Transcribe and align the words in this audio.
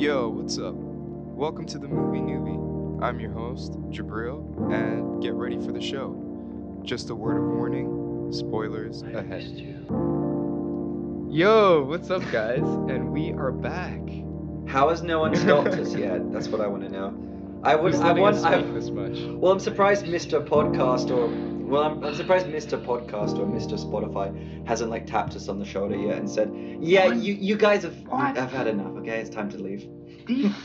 Yo, 0.00 0.30
what's 0.30 0.56
up? 0.56 0.72
Welcome 0.74 1.66
to 1.66 1.78
the 1.78 1.86
Movie 1.86 2.20
Newbie. 2.20 3.02
I'm 3.04 3.20
your 3.20 3.32
host, 3.32 3.72
Jabriel, 3.90 4.72
and 4.72 5.20
get 5.22 5.34
ready 5.34 5.58
for 5.58 5.72
the 5.72 5.80
show. 5.82 6.80
Just 6.82 7.10
a 7.10 7.14
word 7.14 7.36
of 7.36 7.42
warning 7.42 8.32
spoilers 8.32 9.02
ahead. 9.02 9.42
Yo, 11.30 11.84
what's 11.86 12.08
up, 12.10 12.22
guys? 12.32 12.62
And 12.62 13.10
we 13.10 13.32
are 13.32 13.52
back. 13.52 14.00
How 14.66 14.88
has 14.88 15.02
no 15.02 15.20
one 15.20 15.36
stopped 15.36 15.68
us 15.68 15.94
yet? 15.94 16.32
That's 16.32 16.48
what 16.48 16.62
I 16.62 16.66
want 16.66 16.82
to 16.84 16.88
know. 16.88 17.60
I 17.62 17.76
would. 17.76 17.92
Who's 17.92 18.00
I 18.00 18.12
want. 18.12 18.42
I, 18.42 18.62
this 18.62 18.88
much? 18.88 19.18
well, 19.38 19.52
I'm 19.52 19.60
surprised 19.60 20.06
Mr. 20.06 20.42
Podcast 20.42 21.10
or 21.10 21.28
well, 21.70 21.82
I'm, 21.84 22.02
I'm 22.04 22.14
surprised 22.14 22.46
Mr. 22.46 22.82
Podcast 22.84 23.38
or 23.38 23.46
Mr. 23.46 23.78
Spotify 23.78 24.66
hasn't 24.66 24.90
like 24.90 25.06
tapped 25.06 25.34
us 25.36 25.48
on 25.48 25.58
the 25.58 25.64
shoulder 25.64 25.96
yet 25.96 26.18
and 26.18 26.28
said, 26.28 26.52
"Yeah, 26.80 27.06
What? 27.06 27.16
you 27.18 27.34
you 27.34 27.56
guys 27.56 27.82
have 27.84 27.96
What? 28.06 28.36
have 28.36 28.50
had 28.52 28.66
enough. 28.66 28.94
Okay, 28.98 29.20
it's 29.20 29.30
time 29.30 29.48
to 29.50 29.58
leave." 29.58 29.88
These. 30.26 30.52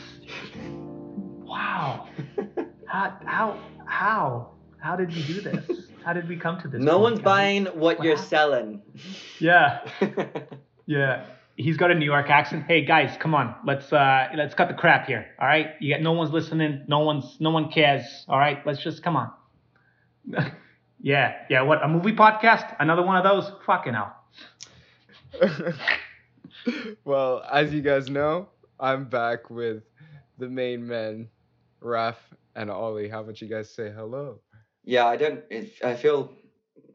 Wow. 1.47 2.07
How 2.87 3.17
how 3.25 3.59
how 3.85 4.49
how 4.79 4.95
did 4.95 5.13
you 5.13 5.23
do 5.35 5.41
this? 5.41 5.87
How 6.03 6.11
did 6.11 6.27
we 6.27 6.35
come 6.35 6.59
to 6.61 6.67
this? 6.67 6.81
no 6.81 6.93
point, 6.93 7.01
one's 7.03 7.21
buying 7.21 7.65
what 7.67 8.03
you're 8.03 8.17
selling. 8.17 8.81
Yeah, 9.39 9.87
yeah. 10.85 11.25
He's 11.55 11.77
got 11.77 11.91
a 11.91 11.95
New 11.95 12.05
York 12.05 12.29
accent. 12.29 12.65
Hey 12.67 12.83
guys, 12.83 13.15
come 13.17 13.33
on. 13.33 13.55
Let's 13.65 13.93
uh 13.93 14.27
let's 14.35 14.53
cut 14.55 14.67
the 14.67 14.73
crap 14.73 15.07
here. 15.07 15.27
All 15.39 15.47
right. 15.47 15.67
You 15.79 15.93
got 15.93 16.01
no 16.01 16.11
one's 16.11 16.31
listening. 16.31 16.83
No 16.87 16.99
one's 16.99 17.37
no 17.39 17.51
one 17.51 17.71
cares. 17.71 18.25
All 18.27 18.39
right. 18.39 18.65
Let's 18.65 18.83
just 18.83 19.01
come 19.03 19.15
on. 19.15 19.31
yeah 21.05 21.35
yeah. 21.49 21.61
What 21.61 21.83
a 21.83 21.87
movie 21.87 22.13
podcast? 22.13 22.75
Another 22.79 23.03
one 23.03 23.15
of 23.15 23.23
those? 23.23 23.51
Fucking 23.65 23.93
hell. 23.93 24.15
well, 27.05 27.43
as 27.51 27.73
you 27.73 27.81
guys 27.81 28.09
know, 28.09 28.47
I'm 28.79 29.05
back 29.05 29.49
with 29.49 29.83
the 30.37 30.49
main 30.49 30.85
men, 30.85 31.29
Raf 31.79 32.17
and 32.55 32.69
Ollie. 32.69 33.07
How 33.07 33.21
about 33.21 33.41
you 33.41 33.47
guys 33.47 33.69
say 33.69 33.91
hello? 33.95 34.39
yeah, 34.85 35.05
I 35.05 35.15
don't. 35.17 35.43
It, 35.49 35.73
I 35.83 35.95
feel 35.95 36.31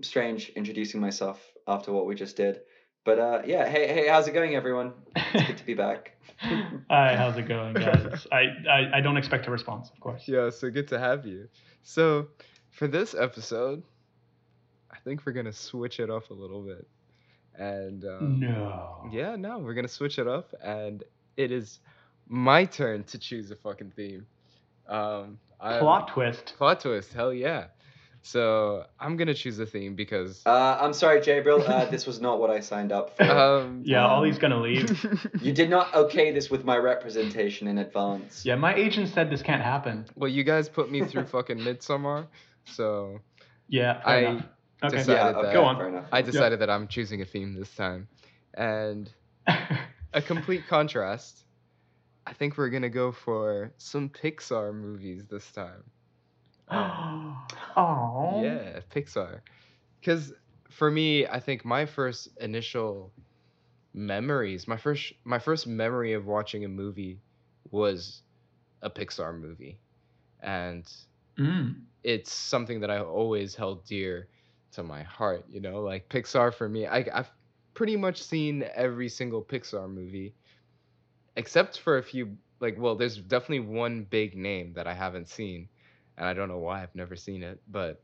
strange 0.03 0.51
introducing 0.51 1.01
myself 1.01 1.41
after 1.67 1.93
what 1.93 2.07
we 2.07 2.15
just 2.15 2.37
did. 2.37 2.61
But 3.05 3.19
uh, 3.19 3.43
yeah, 3.47 3.69
hey, 3.69 3.87
hey, 3.89 4.09
how's 4.09 4.29
it 4.29 4.33
going, 4.33 4.55
everyone? 4.55 4.93
It's 5.17 5.47
good 5.47 5.59
to 5.59 5.65
be 5.65 5.75
back. 5.75 6.17
Hi, 6.41 7.17
how's 7.17 7.37
it 7.37 7.49
going, 7.49 7.75
guys? 7.75 8.27
I, 8.33 8.43
I 8.69 8.91
I 8.95 9.01
don't 9.01 9.17
expect 9.17 9.47
a 9.47 9.51
response, 9.51 9.91
of 9.91 10.01
course. 10.01 10.27
Yeah, 10.27 10.51
so 10.51 10.71
good 10.71 10.89
to 10.89 10.99
have 10.99 11.27
you. 11.27 11.49
So, 11.83 12.29
for 12.71 12.89
this 12.89 13.15
episode, 13.15 13.83
I 13.83 13.85
think 15.05 15.25
we're 15.27 15.33
gonna 15.33 15.53
switch 15.53 16.01
it 16.01 16.11
up 16.11 16.31
a 16.31 16.35
little 16.35 16.63
bit, 16.63 16.87
and 17.55 18.05
um, 18.05 18.41
No. 18.41 19.09
yeah, 19.13 19.37
no, 19.37 19.59
we're 19.59 19.75
gonna 19.75 19.89
switch 19.89 20.19
it 20.19 20.29
up, 20.29 20.53
and 20.63 21.03
it 21.37 21.51
is 21.53 21.81
my 22.29 22.65
turn 22.65 23.05
to 23.05 23.19
choose 23.19 23.51
a 23.51 23.57
fucking 23.57 23.93
theme. 23.97 24.27
Um, 24.89 25.39
I, 25.61 25.79
Plot 25.79 26.09
twist. 26.09 26.55
plot 26.59 26.81
twist, 26.81 27.13
hell 27.13 27.33
yeah. 27.33 27.67
So 28.23 28.85
I'm 28.99 29.17
gonna 29.17 29.33
choose 29.35 29.59
a 29.61 29.67
theme 29.67 29.95
because 29.95 30.43
Uh, 30.45 30.77
I'm 30.81 30.93
sorry, 30.93 31.21
Jabriel. 31.21 31.67
Uh, 31.67 31.87
this 31.87 32.07
was 32.07 32.21
not 32.21 32.39
what 32.39 32.51
I 32.51 32.61
signed 32.61 32.93
up 32.93 33.17
for. 33.17 33.25
um, 33.25 33.83
Yeah, 33.87 34.05
Um, 34.05 34.11
Ollie's 34.13 34.37
gonna 34.39 34.61
leave. 34.61 35.07
You 35.41 35.53
did 35.53 35.71
not 35.71 35.95
okay 35.95 36.31
this 36.31 36.51
with 36.51 36.63
my 36.65 36.77
representation 36.77 37.67
in 37.67 37.79
advance. 37.79 38.45
Yeah, 38.45 38.57
my 38.57 38.75
agent 38.75 39.09
said 39.09 39.31
this 39.31 39.41
can't 39.43 39.63
happen. 39.63 40.05
well, 40.17 40.29
you 40.29 40.45
guys 40.45 40.69
put 40.69 40.91
me 40.91 41.03
through 41.07 41.25
fucking 41.27 41.63
Midsummer, 41.65 42.27
so 42.67 43.21
Yeah, 43.69 44.03
I 44.05 44.17
enough. 44.19 44.45
Okay. 44.83 44.97
decided 44.99 45.37
Yeah, 45.37 45.43
that- 45.43 45.53
Go 45.53 45.65
on. 45.65 46.07
I 46.13 46.23
decided 46.23 46.61
that 46.61 46.71
I'm 46.71 46.89
choosing 46.89 47.21
a 47.23 47.25
theme 47.25 47.55
this 47.55 47.75
time, 47.75 48.09
and 48.55 49.11
a 50.13 50.23
complete 50.23 50.67
contrast. 50.69 51.45
I 52.27 52.33
think 52.33 52.57
we're 52.57 52.69
gonna 52.71 52.89
go 52.91 53.13
for 53.13 53.73
some 53.79 54.09
Pixar 54.09 54.75
movies 54.75 55.25
this 55.31 55.51
time. 55.53 55.83
Oh. 57.77 58.41
Yeah, 58.43 58.81
Pixar. 58.95 59.41
Because 60.01 60.33
for 60.71 60.91
me, 60.91 61.27
I 61.27 61.41
think 61.41 61.65
my 61.65 61.87
first 61.87 62.29
initial 62.41 63.13
memories, 63.95 64.67
my 64.69 64.77
first 64.77 65.13
my 65.25 65.39
first 65.39 65.67
memory 65.67 66.13
of 66.13 66.27
watching 66.27 66.65
a 66.65 66.69
movie 66.69 67.19
was 67.71 68.23
a 68.83 68.91
Pixar 68.91 69.39
movie, 69.39 69.79
and 70.41 70.85
Mm. 71.39 71.77
it's 72.05 72.33
something 72.33 72.81
that 72.81 72.91
I 72.91 73.01
always 73.01 73.55
held 73.55 73.85
dear 73.85 74.29
to 74.73 74.83
my 74.83 75.03
heart. 75.03 75.45
You 75.49 75.61
know, 75.61 75.81
like 75.83 76.09
Pixar 76.09 76.53
for 76.55 76.69
me, 76.69 76.87
I, 76.87 77.07
I've 77.13 77.31
pretty 77.75 77.97
much 77.97 78.23
seen 78.23 78.65
every 78.75 79.09
single 79.09 79.43
Pixar 79.43 79.89
movie, 79.91 80.35
except 81.37 81.79
for 81.79 81.99
a 81.99 82.03
few. 82.03 82.37
Like, 82.61 82.77
well, 82.79 82.97
there's 82.97 83.17
definitely 83.17 83.61
one 83.61 84.05
big 84.05 84.37
name 84.37 84.75
that 84.75 84.87
I 84.87 84.95
haven't 84.95 85.29
seen, 85.29 85.69
and 86.17 86.27
I 86.27 86.35
don't 86.35 86.49
know 86.49 86.59
why 86.59 86.83
I've 86.83 86.95
never 86.95 87.17
seen 87.17 87.43
it, 87.43 87.61
but 87.69 88.03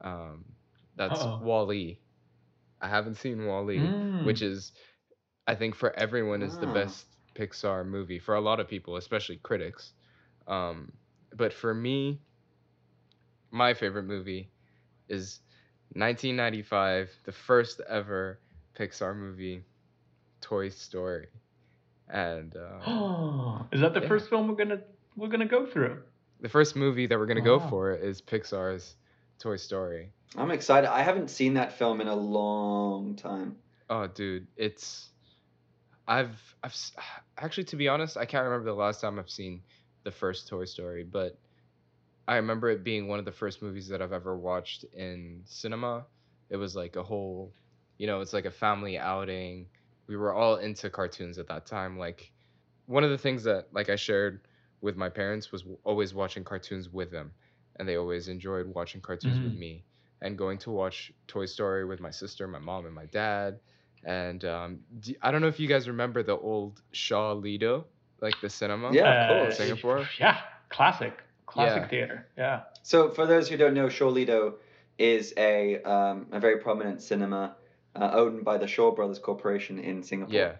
um, 0.00 0.44
that's 0.96 1.26
Uh-oh. 1.26 1.38
Wall-E. 1.38 2.00
I 2.80 2.88
haven't 2.88 3.16
seen 3.16 3.46
Wall-E, 3.46 3.96
Mm. 4.22 4.22
which 4.22 4.42
is, 4.42 4.72
I 5.46 5.54
think, 5.54 5.74
for 5.74 5.92
everyone 5.98 6.42
is 6.42 6.58
the 6.58 6.66
Ah. 6.66 6.68
best 6.68 7.06
Pixar 7.36 7.86
movie 7.86 8.18
for 8.18 8.34
a 8.34 8.40
lot 8.40 8.60
of 8.60 8.68
people, 8.68 8.96
especially 8.96 9.38
critics. 9.38 9.92
Um, 10.46 10.92
but 11.34 11.52
for 11.52 11.74
me, 11.74 12.22
my 13.50 13.74
favorite 13.74 14.04
movie 14.04 14.52
is 15.08 15.40
1995, 15.94 17.10
the 17.24 17.32
first 17.32 17.80
ever 17.88 18.38
Pixar 18.78 19.16
movie, 19.16 19.62
Toy 20.40 20.68
Story. 20.68 21.26
And 22.08 22.54
uh, 22.56 23.62
Is 23.72 23.80
that 23.80 23.94
the 23.94 24.00
Yeah. 24.00 24.08
first 24.08 24.28
film 24.30 24.48
we're 24.48 24.54
gonna 24.54 24.80
we're 25.16 25.28
gonna 25.28 25.46
go 25.46 25.66
through? 25.66 26.02
the 26.40 26.48
first 26.48 26.76
movie 26.76 27.06
that 27.08 27.18
we're 27.18 27.26
gonna 27.26 27.40
go 27.40 27.58
for 27.58 27.92
is 27.94 28.22
Pixar's 28.22 28.94
Toy 29.40 29.56
Story. 29.56 30.12
I'm 30.36 30.50
excited. 30.52 30.88
I 30.90 31.02
haven't 31.02 31.30
seen 31.30 31.54
that 31.54 31.72
film 31.72 32.00
in 32.00 32.06
a 32.08 32.14
long 32.14 33.16
time. 33.16 33.56
Oh, 33.90 34.06
dude, 34.06 34.46
it's 34.56 35.10
I've 36.06 36.38
I've 36.62 36.76
actually 37.38 37.64
to 37.64 37.76
be 37.76 37.88
honest, 37.88 38.16
I 38.16 38.24
can't 38.24 38.44
remember 38.44 38.66
the 38.70 38.76
last 38.76 39.00
time 39.00 39.18
I've 39.18 39.30
seen 39.30 39.62
the 40.04 40.10
first 40.12 40.48
Toy 40.48 40.64
Story, 40.64 41.02
but 41.04 41.36
I 42.28 42.36
remember 42.36 42.70
it 42.70 42.84
being 42.84 43.08
one 43.08 43.20
of 43.20 43.26
the 43.26 43.32
first 43.32 43.62
movies 43.62 43.88
that 43.88 44.02
I've 44.02 44.12
ever 44.12 44.38
watched 44.38 44.84
in 44.94 45.42
cinema. 45.46 46.06
It 46.50 46.56
was 46.58 46.76
like 46.76 46.96
a 46.96 47.04
whole, 47.04 47.54
you 47.98 48.06
know, 48.06 48.20
it's 48.20 48.34
like 48.34 48.46
a 48.46 48.52
family 48.52 48.98
outing. 48.98 49.68
We 50.08 50.16
were 50.16 50.34
all 50.34 50.56
into 50.56 50.90
cartoons 50.90 51.38
at 51.38 51.48
that 51.48 51.66
time. 51.66 51.98
Like 51.98 52.32
one 52.86 53.04
of 53.04 53.10
the 53.10 53.18
things 53.18 53.44
that 53.44 53.66
like 53.72 53.90
I 53.90 53.96
shared 53.96 54.42
with 54.82 54.96
my 54.96 55.10
parents 55.10 55.52
was 55.52 55.64
always 55.84 56.14
watching 56.14 56.44
cartoons 56.44 56.90
with 56.90 57.10
them, 57.10 57.32
and 57.78 57.88
they 57.88 57.96
always 57.96 58.28
enjoyed 58.28 58.66
watching 58.74 59.00
cartoons 59.02 59.42
with 59.42 59.54
Mhm. 59.54 59.54
me 59.54 59.84
and 60.22 60.38
going 60.38 60.58
to 60.58 60.70
watch 60.70 61.12
Toy 61.28 61.46
Story 61.46 61.84
with 61.84 62.00
my 62.00 62.10
sister, 62.10 62.46
my 62.48 62.58
mom, 62.58 62.86
and 62.86 62.94
my 62.94 63.06
dad. 63.06 63.60
And 64.04 64.44
um, 64.44 64.80
d- 65.00 65.16
I 65.22 65.30
don't 65.32 65.40
know 65.42 65.48
if 65.48 65.60
you 65.60 65.68
guys 65.68 65.88
remember 65.88 66.22
the 66.22 66.36
old 66.36 66.82
Shaw 66.92 67.32
Lido, 67.32 67.86
like 68.20 68.40
the 68.40 68.50
cinema. 68.50 68.98
Yeah, 68.98 69.42
of 69.42 69.50
course. 69.50 69.54
Singapore? 69.54 70.10
Yeah, 70.18 70.38
classic, 70.70 71.22
classic 71.48 71.82
Yeah. 71.82 71.88
theater. 71.88 72.26
Yeah. 72.36 72.60
So, 72.82 73.10
for 73.10 73.26
those 73.26 73.48
who 73.48 73.56
don't 73.56 73.74
know, 73.74 73.88
Shaw 73.88 74.08
Lido 74.08 74.54
is 74.98 75.32
a 75.36 75.82
um, 75.82 76.26
a 76.32 76.40
very 76.40 76.58
prominent 76.58 77.02
cinema 77.02 77.56
uh, 77.96 78.10
owned 78.12 78.44
by 78.44 78.58
the 78.58 78.66
Shaw 78.66 78.90
Brothers 78.92 79.18
Corporation 79.18 79.78
in 79.78 80.02
Singapore. 80.02 80.34
Yeah. 80.34 80.56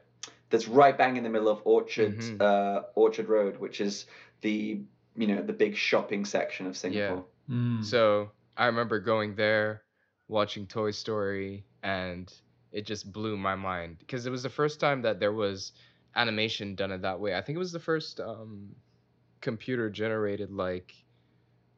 That's 0.50 0.66
right 0.66 0.96
bang 0.96 1.16
in 1.16 1.24
the 1.24 1.30
middle 1.30 1.48
of 1.48 1.60
Orchard 1.64 2.16
Mhm. 2.18 2.40
uh, 2.40 2.82
Orchard 2.94 3.28
Road, 3.28 3.58
which 3.58 3.80
is 3.80 4.06
the 4.40 4.80
you 5.16 5.26
know 5.26 5.42
the 5.42 5.52
big 5.52 5.76
shopping 5.76 6.24
section 6.24 6.66
of 6.66 6.76
Singapore. 6.76 7.24
Mm. 7.50 7.84
So 7.84 8.30
I 8.56 8.66
remember 8.66 8.98
going 9.00 9.34
there, 9.34 9.82
watching 10.28 10.66
Toy 10.66 10.90
Story, 10.92 11.66
and 11.82 12.32
it 12.72 12.86
just 12.86 13.12
blew 13.12 13.36
my 13.36 13.56
mind 13.56 13.98
because 13.98 14.26
it 14.26 14.30
was 14.30 14.42
the 14.42 14.50
first 14.60 14.80
time 14.80 15.02
that 15.02 15.20
there 15.20 15.32
was 15.32 15.72
animation 16.14 16.74
done 16.74 16.92
in 16.92 17.02
that 17.02 17.20
way. 17.20 17.34
I 17.34 17.42
think 17.42 17.56
it 17.56 17.58
was 17.66 17.72
the 17.72 17.80
first 17.80 18.20
um, 18.20 18.74
computer 19.40 19.90
generated 19.90 20.50
like, 20.50 20.94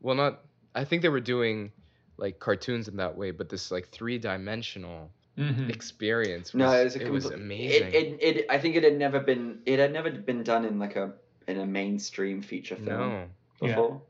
well, 0.01 0.15
not. 0.15 0.41
I 0.75 0.85
think 0.85 1.03
they 1.03 1.09
were 1.09 1.21
doing 1.21 1.73
like 2.17 2.39
cartoons 2.39 2.89
in 2.89 2.97
that 2.97 3.17
way, 3.17 3.31
but 3.33 3.49
this 3.49 3.71
like 3.71 3.89
three 3.89 4.19
dimensional 4.19 5.11
Mhm. 5.39 5.71
experience. 5.71 6.53
Was, 6.53 6.59
No, 6.59 6.73
it 6.73 6.85
was, 6.85 6.97
a 6.97 7.07
it 7.07 7.11
was 7.11 7.25
amazing. 7.27 7.95
It, 7.95 7.95
it, 7.95 8.37
it, 8.37 8.47
I 8.51 8.59
think 8.59 8.77
it 8.77 8.85
had 8.85 8.99
never 8.99 9.21
been 9.21 9.61
it 9.65 9.79
had 9.79 9.93
never 9.93 10.11
been 10.11 10.43
done 10.43 10.65
in 10.65 10.79
like 10.79 10.97
a 10.97 11.15
in 11.49 11.59
a 11.59 11.67
mainstream 11.67 12.43
feature 12.43 12.77
film 12.77 12.87
no. 12.99 13.29
Yeah. 13.63 13.69
before. 13.75 14.03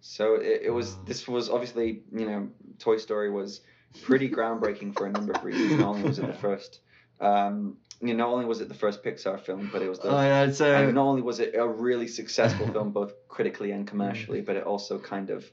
So 0.00 0.36
it, 0.36 0.62
it 0.64 0.70
was 0.70 0.94
Wow. 0.94 1.02
this 1.04 1.28
was 1.28 1.50
obviously 1.50 2.02
you 2.12 2.26
know 2.26 2.48
Toy 2.78 2.96
Story 2.96 3.30
was 3.30 3.60
pretty 4.02 4.28
groundbreaking 4.30 4.94
for 4.96 5.06
a 5.06 5.12
number 5.12 5.32
of 5.32 5.44
reasons. 5.44 5.78
Not 5.78 5.88
only 5.88 6.04
was 6.08 6.18
it 6.18 6.26
the 6.26 6.32
first, 6.48 6.80
um, 7.20 7.76
you 8.02 8.14
know, 8.14 8.24
not 8.26 8.32
only 8.32 8.44
was 8.46 8.60
it 8.60 8.68
the 8.68 8.74
first 8.74 9.02
Pixar 9.04 9.40
film, 9.40 9.70
but 9.72 9.80
it 9.82 9.88
was 9.88 9.98
the 10.00 10.08
Oh, 10.08 10.20
yeah, 10.20 10.44
it's 10.44 10.60
and 10.60 10.94
not 10.94 11.04
only 11.06 11.22
was 11.22 11.40
it 11.40 11.54
a 11.54 11.66
really 11.66 12.08
successful 12.08 12.66
film 12.72 12.90
both 12.90 13.12
critically 13.28 13.70
and 13.70 13.86
commercially, 13.86 14.42
Mm. 14.42 14.46
but 14.46 14.56
it 14.56 14.64
also 14.64 14.98
kind 14.98 15.30
of 15.30 15.44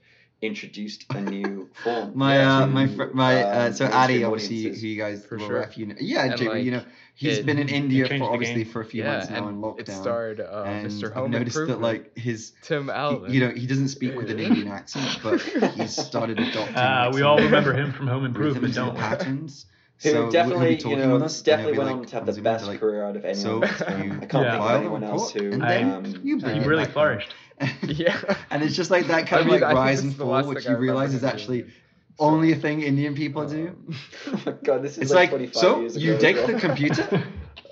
introduced 0.42 1.06
a 1.10 1.22
new 1.22 1.69
form. 1.84 2.12
My 2.16 2.36
Yeah, 2.36 2.57
uh, 2.60 2.62
to, 2.62 2.68
my 2.68 2.88
fr- 2.88 3.13
my 3.13 3.44
uh, 3.44 3.68
um, 3.68 3.74
so 3.74 3.84
mainstream 3.86 3.92
Addy 3.92 4.24
obviously 4.24 4.63
who 4.63 4.88
you 4.88 4.98
guys 4.98 5.25
For 5.25 5.38
will 5.38 5.48
sure. 5.48 5.60
ref, 5.60 5.78
you 5.78 5.86
know, 5.88 5.96
yeah, 6.00 6.24
And, 6.25 6.38
Jamie, 6.38 6.62
you 6.62 6.72
know, 6.72 6.84
he's 7.16 7.40
it- 7.40 7.46
been 7.46 7.60
in 7.60 7.68
India 7.69 8.07
for 8.07 8.24
obviously 8.31 8.63
game. 8.63 8.72
for 8.72 8.81
a 8.81 8.86
few 8.86 9.04
yeah, 9.04 9.12
months 9.12 9.30
now 9.30 9.38
in 9.50 9.56
and 9.56 9.63
lockdown. 9.63 9.80
it 9.81 9.88
starred 9.92 10.40
uh, 10.40 10.63
and 10.66 10.88
Mr. 10.88 11.16
I've 11.16 11.30
noticed 11.30 11.57
that 11.68 11.81
like 11.81 12.18
his 12.18 12.54
Tim 12.62 12.90
Allen. 12.90 13.31
you 13.34 13.42
know 13.42 13.50
he 13.50 13.68
doesn't 13.68 13.90
speak 13.90 14.16
with 14.16 14.30
an 14.31 14.40
Indian 14.40 14.68
accent, 14.80 15.19
but 15.22 15.42
he's 15.42 15.94
started 15.96 16.40
adopting. 16.40 16.75
Uh, 16.75 17.12
we 17.13 17.22
all 17.22 17.38
remember 17.38 17.74
him 17.74 17.92
from 17.92 18.07
Home 18.07 18.25
Improvement, 18.25 18.74
don't 18.74 18.94
we? 18.96 19.00
patterns. 19.01 19.66
Who 20.01 20.10
So 20.10 20.13
he'll- 20.13 20.22
he'll 20.22 20.28
be 20.30 20.31
definitely, 20.31 20.90
you 20.92 20.96
know, 20.98 21.13
with 21.13 21.24
us, 21.24 21.42
definitely 21.42 21.74
be 21.74 21.78
went 21.80 21.90
like, 21.92 22.00
on 22.00 22.06
to 22.06 22.16
have 22.16 22.25
the 22.36 22.42
best 22.42 22.68
like, 22.68 22.80
career 22.80 23.04
out 23.04 23.16
of 23.18 23.25
anyone. 23.25 23.36
So 23.36 23.56
you 23.63 23.63
I 23.66 23.68
can't 23.68 24.01
Yeah. 24.01 24.19
think 24.19 24.34
of 24.34 24.57
file 24.60 24.78
anyone 24.78 25.04
else 25.04 25.31
who. 25.31 25.51
and 25.51 25.62
then 25.62 25.92
um, 25.92 26.06
you 26.24 26.38
He 26.38 26.46
uh, 26.46 26.63
really 26.66 26.86
flourished. 26.86 27.34
yeah. 27.84 28.18
and 28.51 28.63
it's 28.63 28.75
just 28.75 28.90
like 28.92 29.07
that 29.07 29.28
kind 29.28 29.42
I 29.42 29.46
mean, 29.46 29.56
of 29.56 29.62
like 29.62 29.69
think 29.69 29.78
rise 29.78 30.01
and 30.01 30.16
fall, 30.16 30.44
which 30.46 30.66
you 30.66 30.78
realize 30.78 31.13
is 31.13 31.24
actually 31.25 31.62
doing. 31.63 31.74
only 32.18 32.51
a 32.54 32.56
thing 32.56 32.81
Indian 32.81 33.13
people 33.16 33.46
do. 33.46 33.75
Oh 34.28 34.42
my 34.46 34.54
god, 34.63 34.81
this 34.84 34.94
is 34.94 35.04
It's 35.04 35.12
like, 35.12 35.31
like 35.31 35.51
25 35.51 35.54
so 35.56 35.80
years 35.81 35.98
you 35.98 36.12
ago 36.13 36.22
take 36.22 36.38
as 36.38 36.48
the 36.48 36.60
computer 36.60 37.24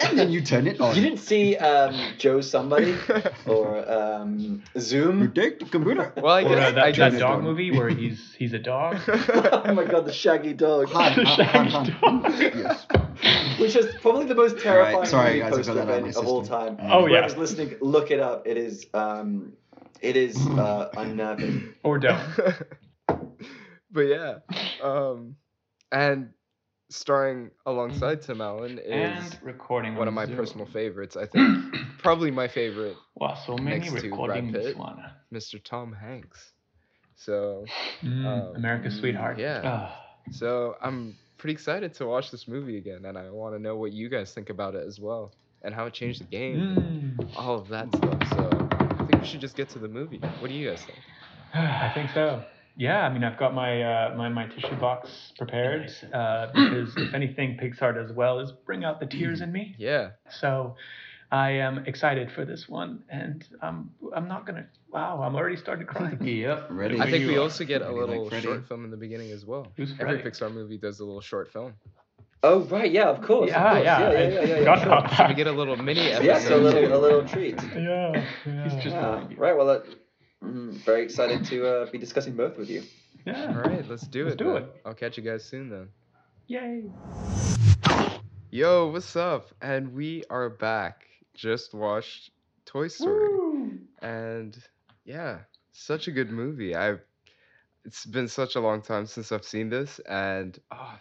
and 0.02 0.18
then 0.18 0.32
you 0.32 0.42
turn 0.42 0.68
it 0.68 0.80
on. 0.80 0.96
You 0.96 1.02
didn't 1.02 1.20
see 1.20 1.56
um, 1.58 1.96
Joe 2.18 2.42
Somebody 2.42 2.96
or 3.46 3.90
um, 3.92 4.62
You 4.74 4.82
Zoom? 4.82 5.32
take 5.34 5.60
the 5.60 5.66
computer. 5.66 6.14
well, 6.18 6.34
I 6.34 6.44
Or 6.46 6.50
guess 6.50 6.58
uh, 6.58 6.68
I 6.68 6.72
that, 6.72 6.76
that 6.76 6.94
just 6.96 7.20
dog 7.20 7.44
movie 7.44 7.72
where 7.72 7.90
he's 7.90 8.34
he's 8.38 8.54
a 8.54 8.60
dog. 8.60 8.98
oh 9.08 9.74
my 9.74 9.86
god, 9.86 10.06
the 10.06 10.14
shaggy 10.14 10.54
dog. 10.54 10.90
Han, 10.90 11.14
Han, 11.26 11.68
Han, 11.68 11.86
Han. 11.86 12.32
Shaggy 12.38 12.60
Yes. 12.60 12.86
Which 13.60 13.76
is 13.76 13.96
probably 14.02 14.26
the 14.26 14.36
most 14.36 14.60
terrifying 14.60 15.06
sorry, 15.08 15.30
movie 15.30 15.40
guys, 15.40 15.54
poster 15.56 15.74
got 15.74 15.88
that 15.88 16.04
on 16.04 16.10
of 16.10 16.18
all 16.28 16.42
system. 16.42 16.78
time. 16.78 16.92
Oh, 16.92 17.08
yeah. 17.08 17.18
Whoever's 17.22 17.38
listening, 17.38 17.76
look 17.82 18.12
it 18.12 18.20
up. 18.20 18.46
It 18.46 18.58
is 18.58 18.86
um, 18.94 19.54
it 20.02 20.16
is 20.16 20.38
uh, 20.38 20.90
unnerving. 20.96 21.74
or 21.84 21.98
don't. 21.98 22.22
but 23.92 24.02
yeah, 24.02 24.36
um, 24.84 25.36
and 25.92 26.30
starring 26.90 27.52
alongside 27.66 28.22
Tim 28.22 28.40
Allen 28.42 28.80
is 28.80 29.34
And 29.34 29.40
recording 29.44 29.96
one 29.96 30.08
of 30.08 30.14
my 30.14 30.26
Zoom. 30.26 30.38
personal 30.38 30.66
favorites. 30.68 31.18
I 31.18 31.26
think 31.26 31.76
probably 32.00 32.32
my 32.32 32.48
favorite, 32.48 32.96
Wow, 33.16 33.36
so 33.46 33.58
many 33.58 33.80
next 33.80 33.88
to 33.88 33.92
Brad 33.94 34.04
recording 34.06 34.52
this 34.52 34.68
Pitt. 34.68 34.78
one. 34.78 35.04
Mr. 35.34 35.62
Tom 35.64 35.92
Hanks. 35.94 36.54
So, 37.16 37.66
Mm, 38.04 38.26
Um, 38.26 38.56
America's 38.56 38.96
sweetheart. 38.98 39.38
yeah. 39.40 39.62
Ah. 39.64 40.04
so 40.32 40.76
I'm 40.82 41.16
pretty 41.38 41.54
excited 41.54 41.94
to 41.96 42.06
watch 42.06 42.32
this 42.32 42.48
movie 42.48 42.78
again, 42.78 43.06
and 43.06 43.18
I 43.18 43.30
want 43.32 43.56
to 43.56 43.60
know 43.60 43.76
what 43.76 43.92
you 43.92 44.08
guys 44.10 44.34
think 44.34 44.50
about 44.50 44.76
it 44.76 44.86
as 44.88 45.00
well, 45.00 45.34
and 45.64 45.74
how 45.74 45.86
it 45.86 45.94
changed 45.94 46.22
the 46.22 46.26
game, 46.26 47.16
Mm. 47.20 47.36
all 47.36 47.56
of 47.58 47.68
that 47.70 47.88
stuff. 47.96 48.30
So 48.30 48.68
I 48.72 49.06
think 49.06 49.22
we 49.22 49.28
should 49.28 49.42
just 49.42 49.56
get 49.56 49.68
to 49.70 49.80
the 49.80 49.88
movie. 49.88 50.20
What 50.40 50.48
do 50.50 50.54
you 50.54 50.70
guys 50.70 50.84
think? 50.84 51.00
I 51.54 51.92
think 51.94 52.12
so. 52.12 52.44
Yeah, 52.78 53.02
I 53.06 53.10
mean, 53.12 53.24
I've 53.24 53.38
got 53.40 53.54
my 53.56 53.82
uh, 53.82 54.16
my 54.16 54.30
my 54.30 54.46
tissue 54.48 54.76
box 54.76 55.34
prepared 55.38 55.92
uh, 56.14 56.48
because 56.54 56.96
if 56.96 57.14
anything 57.14 57.58
Pixar 57.62 57.96
does 57.96 58.12
well 58.14 58.40
is 58.40 58.52
bring 58.66 58.86
out 58.86 59.00
the 59.00 59.08
tears 59.08 59.42
in 59.42 59.52
me. 59.52 59.76
Yeah, 59.80 60.12
So 60.30 60.76
I 61.32 61.50
am 61.52 61.80
excited 61.88 62.32
for 62.32 62.46
this 62.46 62.70
one, 62.70 63.04
and 63.10 63.44
I'm 63.62 63.90
I'm 64.16 64.28
not 64.28 64.46
gonna. 64.46 64.68
Wow, 64.92 65.22
I'm 65.24 65.36
already 65.36 65.58
starting 65.58 65.86
to 65.88 65.92
cry. 65.92 66.16
Yep. 66.22 66.68
Ready. 66.70 67.00
I 67.02 67.10
think 67.10 67.26
we 67.28 67.36
are. 67.38 67.42
also 67.42 67.66
get 67.66 67.82
a 67.82 67.86
Maybe 67.86 68.00
like 68.00 68.10
little 68.10 68.30
short 68.42 68.68
film 68.68 68.86
in 68.86 68.92
the 68.92 68.98
beginning 68.98 69.32
as 69.32 69.44
well. 69.46 69.68
Who's 69.76 69.92
Every 70.00 70.22
Freddy? 70.22 70.30
Pixar 70.30 70.54
movie 70.54 70.78
does 70.78 71.00
a 71.00 71.06
little 71.06 71.20
short 71.22 71.52
film. 71.52 71.74
Oh 72.44 72.60
right, 72.66 72.92
yeah, 72.92 73.10
of 73.10 73.24
course. 73.26 73.50
of 73.50 73.56
Yeah, 73.56 73.72
course. 73.72 73.84
yeah. 73.86 74.00
yeah, 74.00 74.12
yeah, 74.12 74.20
I 74.20 74.22
yeah, 74.30 74.46
yeah, 74.46 74.58
forgot 74.60 74.80
sure. 74.84 75.10
So 75.10 75.18
that. 75.18 75.30
we 75.30 75.34
get 75.36 75.48
a 75.48 75.52
little 75.52 75.76
mini 75.76 76.02
episode. 76.12 76.26
Yeah, 76.26 76.40
so 76.40 76.56
a 76.58 76.62
little 76.62 76.94
a 76.96 77.02
little 77.02 77.28
treat. 77.28 77.60
Yeah. 77.76 78.24
yeah. 78.46 78.64
He's 78.64 78.74
just- 78.76 78.96
Yeah, 78.96 79.28
right. 79.38 79.58
Well, 79.58 79.70
uh, 79.72 79.80
mm, 80.44 80.74
very 80.86 81.04
excited 81.04 81.46
to 81.46 81.68
uh, 81.68 81.92
be 81.92 81.98
discussing 81.98 82.36
both 82.36 82.58
with 82.58 82.70
you. 82.70 82.84
yeah. 83.26 83.48
All 83.48 83.62
right, 83.70 83.88
let's 83.90 84.08
do 84.08 84.24
Let's 84.26 84.36
it. 84.36 84.38
do 84.38 84.54
then. 84.54 84.64
it. 84.64 84.82
I'll 84.86 84.94
catch 84.94 85.18
you 85.18 85.24
guys 85.24 85.44
soon 85.44 85.70
then. 85.70 85.88
Yay. 86.48 86.84
Yo, 88.52 88.88
what's 88.90 89.16
up? 89.16 89.50
And 89.62 89.94
we 89.94 90.24
are 90.30 90.50
back. 90.50 91.06
Just 91.34 91.74
watched 91.74 92.32
Toy 92.66 92.88
Story. 92.88 93.80
And 94.02 94.58
yeah, 95.06 95.40
such 95.74 96.08
a 96.08 96.12
good 96.12 96.32
movie. 96.32 96.76
I've 96.76 97.02
it's 97.86 98.06
been 98.06 98.28
such 98.28 98.56
a 98.56 98.60
long 98.60 98.82
time 98.82 99.06
since 99.06 99.32
I've 99.32 99.46
seen 99.46 99.70
this 99.70 100.00
and 100.10 100.58
oh, 100.72 100.98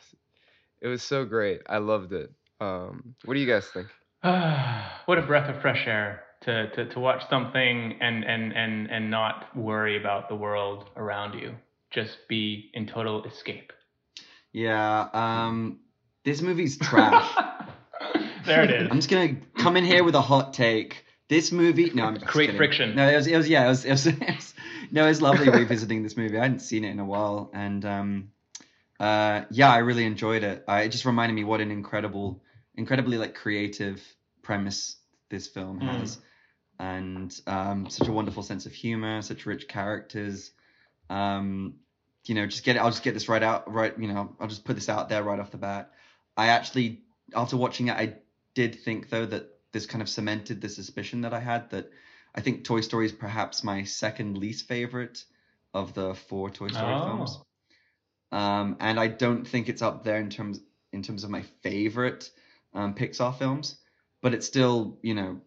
it 0.80 0.88
was 0.88 1.02
so 1.02 1.24
great. 1.24 1.62
I 1.68 1.78
loved 1.78 2.12
it. 2.12 2.30
Um 2.60 3.14
what 3.24 3.34
do 3.34 3.40
you 3.40 3.46
guys 3.46 3.66
think? 3.68 3.88
what 5.06 5.18
a 5.18 5.22
breath 5.22 5.48
of 5.48 5.60
fresh 5.62 5.86
air 5.86 6.24
to, 6.46 6.70
to, 6.70 6.86
to 6.86 6.98
watch 7.00 7.22
something 7.28 7.98
and, 8.00 8.24
and, 8.24 8.52
and, 8.52 8.90
and 8.90 9.10
not 9.10 9.54
worry 9.56 9.98
about 9.98 10.28
the 10.28 10.34
world 10.34 10.88
around 10.96 11.38
you. 11.38 11.54
Just 11.90 12.16
be 12.28 12.70
in 12.74 12.86
total 12.86 13.24
escape. 13.24 13.72
Yeah. 14.52 15.08
Um. 15.12 15.80
This 16.24 16.42
movie's 16.42 16.76
trash. 16.78 17.30
there 18.46 18.64
it 18.64 18.70
is. 18.70 18.88
I'm 18.90 18.96
just 18.96 19.08
gonna 19.08 19.36
come 19.56 19.76
in 19.76 19.84
here 19.84 20.02
with 20.02 20.14
a 20.14 20.20
hot 20.20 20.54
take. 20.54 21.04
This 21.28 21.52
movie, 21.52 21.90
no, 21.92 22.04
I'm 22.04 22.14
just 22.14 22.26
Create 22.26 22.46
kidding. 22.46 22.58
friction. 22.58 22.96
No, 22.96 23.08
it 23.08 23.16
was, 23.16 23.26
it 23.26 23.36
was, 23.36 23.48
yeah, 23.48 23.64
it 23.66 23.68
was, 23.68 23.84
it 23.84 23.90
was, 23.90 24.06
it 24.06 24.18
was 24.20 24.54
no, 24.90 25.04
it 25.04 25.08
was 25.08 25.22
lovely 25.22 25.48
revisiting 25.48 26.02
this 26.02 26.16
movie. 26.16 26.38
I 26.38 26.42
hadn't 26.42 26.60
seen 26.60 26.84
it 26.84 26.90
in 26.90 27.00
a 27.00 27.04
while, 27.04 27.50
and 27.52 27.84
um, 27.84 28.30
uh, 28.98 29.42
yeah, 29.50 29.70
I 29.72 29.78
really 29.78 30.04
enjoyed 30.04 30.42
it. 30.42 30.64
It 30.68 30.88
just 30.90 31.04
reminded 31.04 31.34
me 31.34 31.44
what 31.44 31.60
an 31.60 31.70
incredible, 31.70 32.42
incredibly 32.76 33.18
like 33.18 33.34
creative 33.34 34.02
premise 34.42 34.96
this 35.28 35.48
film 35.48 35.80
Mm. 35.80 36.18
And 36.78 37.38
um, 37.46 37.88
such 37.88 38.08
a 38.08 38.12
wonderful 38.12 38.42
sense 38.42 38.66
of 38.66 38.72
humor, 38.72 39.22
such 39.22 39.46
rich 39.46 39.68
characters. 39.68 40.50
Um, 41.10 41.74
you 42.24 42.34
know, 42.34 42.46
just 42.46 42.64
get 42.64 42.76
it. 42.76 42.80
I'll 42.80 42.90
just 42.90 43.02
get 43.02 43.14
this 43.14 43.28
right 43.28 43.42
out, 43.42 43.72
right. 43.72 43.96
You 43.98 44.08
know, 44.08 44.34
I'll 44.40 44.48
just 44.48 44.64
put 44.64 44.74
this 44.74 44.88
out 44.88 45.08
there 45.08 45.22
right 45.22 45.38
off 45.38 45.50
the 45.50 45.58
bat. 45.58 45.92
I 46.36 46.48
actually, 46.48 47.02
after 47.34 47.56
watching 47.56 47.88
it, 47.88 47.92
I 47.96 48.14
did 48.54 48.74
think 48.80 49.10
though 49.10 49.26
that 49.26 49.48
this 49.72 49.86
kind 49.86 50.02
of 50.02 50.08
cemented 50.08 50.60
the 50.60 50.68
suspicion 50.68 51.20
that 51.22 51.34
I 51.34 51.40
had 51.40 51.70
that 51.70 51.90
I 52.34 52.40
think 52.40 52.64
Toy 52.64 52.80
Story 52.80 53.06
is 53.06 53.12
perhaps 53.12 53.64
my 53.64 53.84
second 53.84 54.38
least 54.38 54.68
favorite 54.68 55.24
of 55.72 55.94
the 55.94 56.14
four 56.14 56.50
Toy 56.50 56.68
Story 56.68 56.94
Oh. 56.94 57.04
films. 57.04 57.40
Um, 58.32 58.76
and 58.80 58.98
I 58.98 59.08
don't 59.08 59.46
think 59.46 59.68
it's 59.68 59.82
up 59.82 60.04
there 60.04 60.18
in 60.18 60.30
terms 60.30 60.60
in 60.92 61.02
terms 61.02 61.24
of 61.24 61.30
my 61.30 61.42
favorite 61.62 62.30
um, 62.74 62.94
Pixar 62.94 63.36
films, 63.38 63.78
but 64.20 64.34
it's 64.34 64.46
still 64.46 64.98
you 65.02 65.14
know 65.14 65.40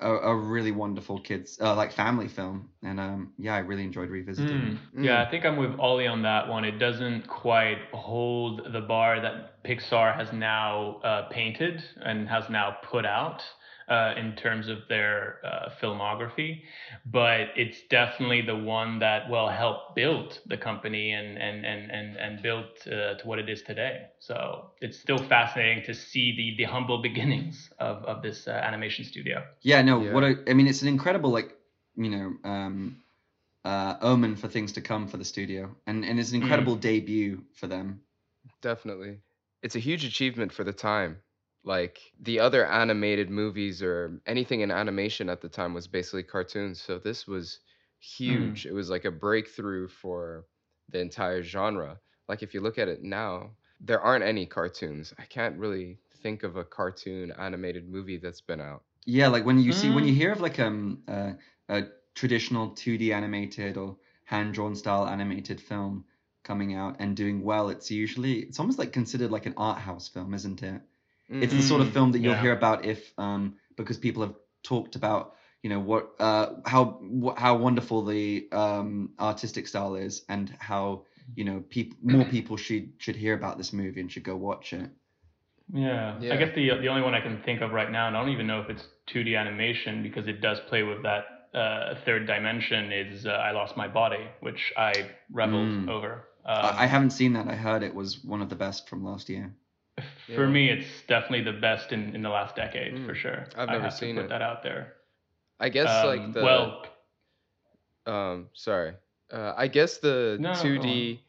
a, 0.00 0.12
a 0.12 0.36
really 0.36 0.72
wonderful 0.72 1.20
kids 1.20 1.58
uh, 1.60 1.74
like 1.74 1.92
family 1.92 2.28
film, 2.28 2.68
and 2.82 2.98
um, 2.98 3.32
yeah, 3.38 3.54
I 3.54 3.58
really 3.58 3.84
enjoyed 3.84 4.10
revisiting. 4.10 4.56
Mm. 4.56 4.78
Mm. 4.98 5.04
Yeah, 5.04 5.22
I 5.22 5.30
think 5.30 5.44
I'm 5.44 5.56
with 5.56 5.78
Ollie 5.78 6.06
on 6.06 6.22
that 6.22 6.48
one. 6.48 6.64
It 6.64 6.78
doesn't 6.78 7.26
quite 7.28 7.78
hold 7.92 8.72
the 8.72 8.80
bar 8.80 9.20
that 9.20 9.62
Pixar 9.64 10.14
has 10.16 10.32
now 10.32 10.96
uh, 11.04 11.28
painted 11.28 11.82
and 12.02 12.28
has 12.28 12.48
now 12.50 12.76
put 12.82 13.04
out 13.04 13.42
uh, 13.90 14.14
in 14.16 14.36
terms 14.36 14.68
of 14.68 14.78
their 14.88 15.38
uh, 15.44 15.68
filmography, 15.82 16.62
but 17.06 17.48
it's 17.56 17.82
definitely 17.90 18.40
the 18.40 18.56
one 18.56 18.98
that 19.00 19.28
will 19.28 19.48
help 19.48 19.96
build 19.96 20.38
the 20.46 20.56
company 20.56 21.12
and 21.12 21.36
and 21.38 21.66
and 21.66 21.90
and 21.90 22.16
and 22.16 22.42
built 22.42 22.86
uh, 22.86 23.14
to 23.14 23.22
what 23.24 23.38
it 23.38 23.48
is 23.50 23.62
today. 23.62 24.06
So 24.20 24.70
it's 24.80 24.98
still 24.98 25.18
fascinating 25.18 25.84
to 25.84 25.94
see 25.94 26.34
the 26.36 26.56
the 26.64 26.70
humble 26.70 27.02
beginnings 27.08 27.70
of 27.78 28.04
of 28.04 28.22
this 28.22 28.46
uh, 28.46 28.52
animation 28.52 29.04
studio. 29.04 29.42
Yeah, 29.62 29.82
no, 29.82 30.00
Yeah. 30.00 30.14
what 30.14 30.22
a, 30.22 30.42
I 30.48 30.54
mean, 30.54 30.68
it's 30.68 30.82
an 30.82 30.88
incredible 30.88 31.30
like 31.30 31.56
you 31.96 32.10
know 32.10 32.34
um, 32.44 33.02
uh, 33.64 33.96
omen 34.00 34.36
for 34.36 34.48
things 34.48 34.72
to 34.72 34.80
come 34.80 35.08
for 35.08 35.16
the 35.16 35.24
studio, 35.24 35.74
and 35.86 36.04
and 36.04 36.20
it's 36.20 36.30
an 36.30 36.40
incredible 36.42 36.76
debut 36.76 37.42
for 37.54 37.66
them. 37.66 38.00
Definitely. 38.62 39.18
It's 39.62 39.76
a 39.76 39.80
huge 39.80 40.04
achievement 40.04 40.52
for 40.52 40.64
the 40.64 40.72
time. 40.72 41.18
Like 41.64 42.12
the 42.18 42.40
other 42.40 42.66
animated 42.66 43.30
movies 43.30 43.82
or 43.82 44.20
anything 44.26 44.60
in 44.60 44.70
animation 44.70 45.28
at 45.28 45.40
the 45.40 45.48
time 45.48 45.74
was 45.74 45.88
basically 45.88 46.22
cartoons. 46.22 46.80
So 46.80 46.98
this 46.98 47.26
was 47.26 47.60
huge. 47.98 48.66
It 48.66 48.72
was 48.72 48.90
like 48.90 49.04
a 49.04 49.10
breakthrough 49.10 49.88
for 49.88 50.46
the 50.88 51.00
entire 51.00 51.42
genre. 51.42 52.00
Like 52.28 52.42
if 52.42 52.54
you 52.54 52.60
look 52.60 52.78
at 52.78 52.88
it 52.88 53.02
now, 53.02 53.56
there 53.80 54.00
aren't 54.00 54.24
any 54.24 54.46
cartoons. 54.46 55.12
I 55.18 55.24
can't 55.24 55.58
really 55.58 56.00
think 56.22 56.42
of 56.42 56.56
a 56.56 56.64
cartoon 56.64 57.32
animated 57.32 57.88
movie 57.88 58.18
that's 58.18 58.40
been 58.42 58.60
out. 58.60 58.84
Yeah, 59.06 59.28
like 59.28 59.44
when 59.44 59.58
you 59.58 59.72
see 59.72 59.90
when 59.90 60.04
Mm. 60.04 60.06
you 60.06 60.14
hear 60.14 60.32
of 60.32 60.40
like 60.40 60.58
um 60.58 61.02
uh, 61.08 61.34
a 61.68 61.88
traditional 62.14 62.70
2D 62.74 63.12
animated 63.12 63.76
or 63.76 63.98
hand 64.24 64.54
drawn 64.54 64.74
style 64.74 65.06
animated 65.06 65.60
film 65.60 66.06
coming 66.44 66.74
out 66.74 66.96
and 66.98 67.14
doing 67.16 67.42
well, 67.42 67.68
it's 67.70 67.90
usually 67.90 68.40
it's 68.40 68.58
almost 68.60 68.78
like 68.78 68.92
considered 68.92 69.30
like 69.30 69.44
an 69.46 69.54
art 69.58 69.78
house 69.80 70.08
film, 70.08 70.32
isn't 70.34 70.62
it? 70.62 70.82
It's 71.38 71.54
the 71.54 71.62
sort 71.62 71.80
of 71.80 71.88
Mm, 71.88 71.92
film 71.92 72.12
that 72.12 72.20
you'll 72.20 72.34
yeah. 72.34 72.40
hear 72.44 72.52
about 72.52 72.84
if 72.84 73.12
um 73.18 73.54
because 73.76 73.98
people 73.98 74.22
have 74.22 74.34
talked 74.62 74.96
about 74.96 75.34
you 75.62 75.70
know 75.70 75.80
what 75.80 76.10
uh 76.18 76.54
how 76.66 77.00
wh- 77.24 77.38
how 77.38 77.56
wonderful 77.56 78.04
the 78.04 78.48
um 78.52 79.10
artistic 79.18 79.66
style 79.68 79.94
is 79.94 80.22
and 80.28 80.54
how 80.58 81.04
you 81.34 81.44
know 81.44 81.60
people 81.68 81.98
more 82.02 82.24
people 82.26 82.56
should 82.56 82.92
should 82.98 83.16
hear 83.16 83.34
about 83.34 83.56
this 83.58 83.72
movie 83.72 84.00
and 84.00 84.10
should 84.10 84.24
go 84.24 84.36
watch 84.36 84.72
it. 84.72 84.90
Yeah. 85.72 86.14
Yeah. 86.20 86.32
I 86.32 86.36
guess 86.36 86.54
the 86.54 86.70
the 86.80 86.88
only 86.88 87.02
one 87.02 87.14
I 87.14 87.20
can 87.20 87.38
think 87.44 87.60
of 87.62 87.72
right 87.72 87.90
now, 87.90 88.08
and 88.08 88.16
I 88.16 88.20
don't 88.20 88.30
even 88.30 88.46
know 88.46 88.60
if 88.60 88.68
it's 88.70 88.84
2D 89.06 89.36
animation 89.36 90.02
because 90.02 90.26
it 90.28 90.40
does 90.40 90.60
play 90.68 90.82
with 90.82 91.02
that 91.02 91.24
uh, 91.54 91.94
third 92.04 92.26
dimension 92.26 92.92
is 92.92 93.26
uh, 93.26 93.30
I 93.30 93.52
Lost 93.52 93.76
My 93.76 93.88
Body, 93.88 94.26
which 94.40 94.72
I 94.76 95.10
reveled 95.32 95.74
Mm. 95.74 95.88
over. 95.88 96.24
Um, 96.44 96.78
I 96.78 96.86
haven't 96.86 97.10
seen 97.10 97.32
that. 97.34 97.48
I 97.48 97.54
heard 97.56 97.82
it 97.82 97.94
was 97.94 98.24
one 98.24 98.42
of 98.42 98.48
the 98.48 98.56
best 98.56 98.88
from 98.88 99.04
last 99.04 99.28
year. 99.28 99.54
For 100.34 100.48
me, 100.48 100.70
it's 100.70 101.02
definitely 101.06 101.42
the 101.52 101.58
best 101.58 101.92
in, 101.92 102.14
in 102.14 102.22
the 102.22 102.30
last 102.30 102.56
decade 102.56 102.98
Mm. 102.98 103.06
for 103.06 103.14
sure. 103.14 103.48
I've 103.56 103.68
I 103.68 103.76
never 103.76 103.90
have 103.90 103.90
seen 103.90 104.16
to 104.16 104.18
put 104.20 104.28
it. 104.28 104.30
that 104.30 104.42
out 104.42 104.62
there. 104.62 104.94
I 105.60 105.68
guess 105.70 106.02
Um, 106.02 106.04
like 106.04 106.32
the 106.32 106.74
well, 106.74 106.86
um 108.06 108.48
sorry. 108.54 108.94
Uh, 109.32 109.54
I 109.56 109.68
guess 109.68 109.98
the 109.98 110.44
No, 110.44 110.52
2D 110.52 111.24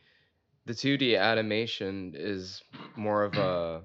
the 0.66 0.74
2D 0.74 1.16
animation 1.16 2.14
is 2.16 2.64
more 2.96 3.24
of 3.24 3.38
a 3.38 3.84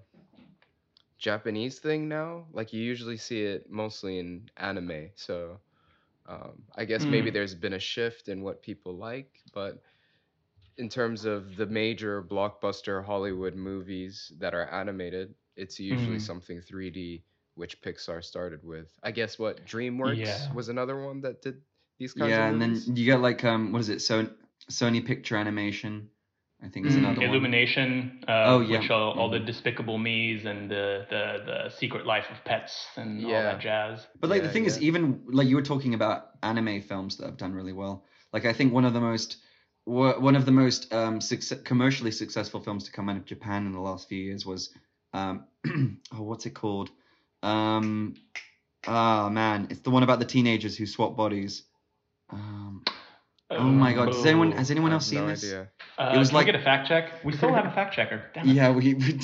Japanese 1.18 1.78
thing 1.78 2.08
now. 2.08 2.46
Like 2.52 2.72
you 2.72 2.82
usually 2.82 3.16
see 3.16 3.42
it 3.42 3.70
mostly 3.70 4.18
in 4.18 4.50
anime. 4.56 5.10
So 5.14 5.60
um, 6.26 6.64
I 6.76 6.84
guess 6.84 7.08
maybe 7.08 7.30
Mm. 7.30 7.30
there's 7.30 7.54
been 7.54 7.74
a 7.74 7.78
shift 7.80 8.28
in 8.28 8.42
what 8.42 8.62
people 8.62 8.94
like, 8.96 9.40
but 9.52 9.82
in 10.78 10.88
terms 10.88 11.24
of 11.24 11.56
the 11.56 11.66
major 11.66 12.22
blockbuster 12.22 13.04
Hollywood 13.04 13.54
movies 13.54 14.32
that 14.38 14.54
are 14.54 14.68
animated, 14.70 15.34
it's 15.56 15.78
usually 15.80 16.18
Mm. 16.18 16.20
something 16.20 16.60
3D, 16.60 17.22
which 17.54 17.80
Pixar 17.82 18.22
started 18.22 18.62
with. 18.62 18.88
I 19.02 19.10
guess 19.10 19.38
what 19.38 19.64
DreamWorks 19.66 20.18
Yeah. 20.18 20.54
was 20.54 20.68
another 20.68 21.02
one 21.04 21.20
that 21.22 21.42
did 21.42 21.62
these 21.98 22.12
kinds 22.12 22.30
Yeah, 22.30 22.46
of 22.46 22.52
and 22.52 22.60
then 22.60 22.96
you 22.96 23.06
got 23.10 23.20
like 23.22 23.44
um, 23.44 23.72
what 23.72 23.80
is 23.80 23.88
it? 23.88 24.00
So 24.00 24.28
Sony 24.70 25.04
Picture 25.04 25.36
Animation, 25.36 26.10
I 26.62 26.68
think 26.68 26.86
is 26.86 26.94
Mm, 26.94 26.98
another 26.98 27.20
one. 27.20 27.30
Illumination, 27.30 28.24
uh, 28.28 28.32
Oh, 28.48 28.60
yeah. 28.60 28.80
which 28.80 28.90
all, 28.90 29.12
all 29.12 29.30
the 29.30 29.38
Mhm. 29.38 29.46
Despicable 29.46 29.98
Me's 29.98 30.44
and 30.44 30.70
the, 30.70 31.06
the, 31.08 31.42
the 31.46 31.68
Secret 31.70 32.06
Life 32.06 32.26
of 32.30 32.44
Pets 32.44 32.86
and 32.96 33.24
all 33.24 33.32
that 33.32 33.60
jazz. 33.60 34.06
But 34.20 34.30
like 34.30 34.42
the 34.42 34.48
Yeah, 34.48 34.52
thing 34.52 34.64
is, 34.66 34.78
even 34.80 35.22
like 35.26 35.48
you 35.48 35.56
were 35.56 35.62
talking 35.62 35.94
about 35.94 36.30
anime 36.42 36.80
films 36.82 37.16
that 37.16 37.26
have 37.26 37.36
done 37.36 37.54
really 37.54 37.72
well. 37.72 38.04
Like 38.32 38.44
I 38.44 38.52
think 38.52 38.72
one 38.72 38.84
of 38.84 38.92
the 38.92 39.00
most 39.00 39.36
wa- 39.36 39.42
one 39.86 40.34
of 40.34 40.44
the 40.44 40.52
most 40.52 40.92
um, 40.92 41.20
success, 41.20 41.60
commercially 41.62 42.10
successful 42.10 42.60
films 42.60 42.84
to 42.84 42.92
come 42.92 43.08
out 43.08 43.16
of 43.16 43.24
Japan 43.24 43.66
in 43.66 43.72
the 43.72 43.80
last 43.80 44.08
few 44.08 44.18
years 44.18 44.44
was 44.44 44.70
um, 45.14 45.44
oh 46.12 46.22
what's 46.22 46.44
it 46.44 46.50
called? 46.54 46.90
Um, 47.42 48.16
ah 48.86 49.28
man, 49.30 49.68
it's 49.70 49.80
the 49.80 49.90
one 49.90 50.02
about 50.02 50.18
the 50.18 50.24
teenagers 50.24 50.76
who 50.76 50.86
swap 50.86 51.16
bodies. 51.16 51.62
Um, 52.30 52.82
oh 53.50 53.62
my 53.62 53.92
god, 53.92 54.06
does 54.06 54.26
anyone 54.26 54.50
has 54.52 54.72
anyone 54.72 54.92
else 54.92 55.06
seen 55.06 55.20
no 55.20 55.28
this? 55.28 55.44
idea. 55.44 55.68
Uh, 55.96 56.12
it 56.14 56.18
was 56.18 56.28
can 56.30 56.34
we 56.34 56.38
like- 56.40 56.46
get 56.46 56.54
a 56.56 56.64
fact 56.64 56.88
check? 56.88 57.24
We 57.24 57.32
still 57.32 57.54
have 57.54 57.66
a 57.66 57.70
fact 57.70 57.94
checker. 57.94 58.24
Damn. 58.34 58.48
Yeah, 58.48 58.72
we. 58.72 58.94
we 58.94 59.20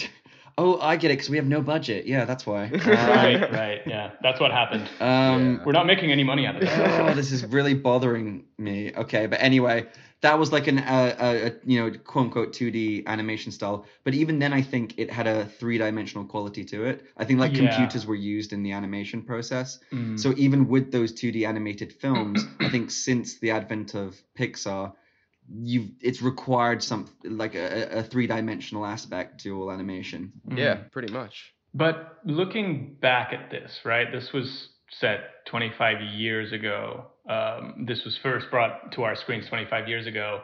oh, 0.59 0.79
I 0.81 0.97
get 0.97 1.11
it 1.11 1.15
because 1.15 1.29
we 1.29 1.39
have 1.39 1.47
no 1.47 1.61
budget. 1.61 2.07
Yeah, 2.07 2.25
that's 2.25 2.47
why. 2.47 2.67
Um, 2.73 2.81
Right, 2.89 3.53
right, 3.53 3.81
yeah. 3.87 4.13
That's 4.23 4.39
what 4.39 4.53
happened. 4.53 4.89
Um, 5.01 5.57
Yeah. 5.57 5.65
We're 5.65 5.73
not 5.73 5.87
making 5.87 6.13
any 6.13 6.23
money 6.23 6.47
out 6.47 6.55
of 6.55 6.61
this. 6.61 6.71
oh, 7.01 7.15
this 7.15 7.33
is 7.33 7.45
really 7.47 7.75
bothering 7.75 8.45
me. 8.59 8.93
Okay, 8.95 9.27
but 9.27 9.43
anyway, 9.43 9.87
that 10.23 10.39
was 10.39 10.53
like 10.53 10.67
an 10.69 10.79
uh, 10.79 11.17
a, 11.19 11.47
a 11.49 11.53
you 11.65 11.81
know 11.81 11.91
quote 11.99 12.25
unquote 12.27 12.53
2D 12.53 13.07
animation 13.07 13.53
style. 13.53 13.87
But 14.05 14.15
even 14.15 14.39
then, 14.39 14.53
I 14.53 14.63
think 14.63 14.95
it 14.99 15.11
had 15.11 15.27
a 15.27 15.45
three 15.45 15.79
dimensional 15.79 16.25
quality 16.25 16.65
to 16.67 16.85
it. 16.85 17.05
I 17.17 17.25
think 17.25 17.41
like 17.41 17.53
Yeah. 17.53 17.59
computers 17.59 18.07
were 18.07 18.15
used 18.15 18.53
in 18.53 18.63
the 18.63 18.73
animation 18.73 19.23
process. 19.23 19.79
Mm. 19.93 20.19
So 20.19 20.33
even 20.37 20.69
with 20.69 20.91
those 20.93 21.13
2D 21.13 21.45
animated 21.47 21.93
films, 21.93 22.45
I 22.61 22.69
think 22.69 22.91
since 22.91 23.39
the 23.41 23.51
advent 23.51 23.95
of 23.95 24.17
Pixar, 24.39 24.93
you've 25.53 25.91
it's 26.01 26.23
required 26.23 26.83
some 26.83 27.09
like 27.25 27.55
a, 27.57 27.99
a 27.99 28.03
three 28.03 28.27
dimensional 28.29 28.87
aspect 28.87 29.41
to 29.43 29.61
all 29.61 29.71
animation. 29.73 30.33
Yeah, 30.57 30.75
Mm. 30.77 30.91
pretty 30.93 31.13
much. 31.13 31.53
But 31.75 32.19
looking 32.25 32.97
back 33.01 33.33
at 33.33 33.51
this, 33.51 33.81
right? 33.85 34.13
This 34.13 34.33
was 34.33 34.69
set 35.01 35.45
25 35.47 36.01
years 36.01 36.53
ago. 36.53 37.07
Um, 37.29 37.85
this 37.87 38.05
was 38.05 38.17
first 38.23 38.47
brought 38.51 38.93
to 38.93 39.03
our 39.05 39.15
screens 39.17 39.47
25 39.49 39.89
years 39.89 40.07
ago. 40.07 40.41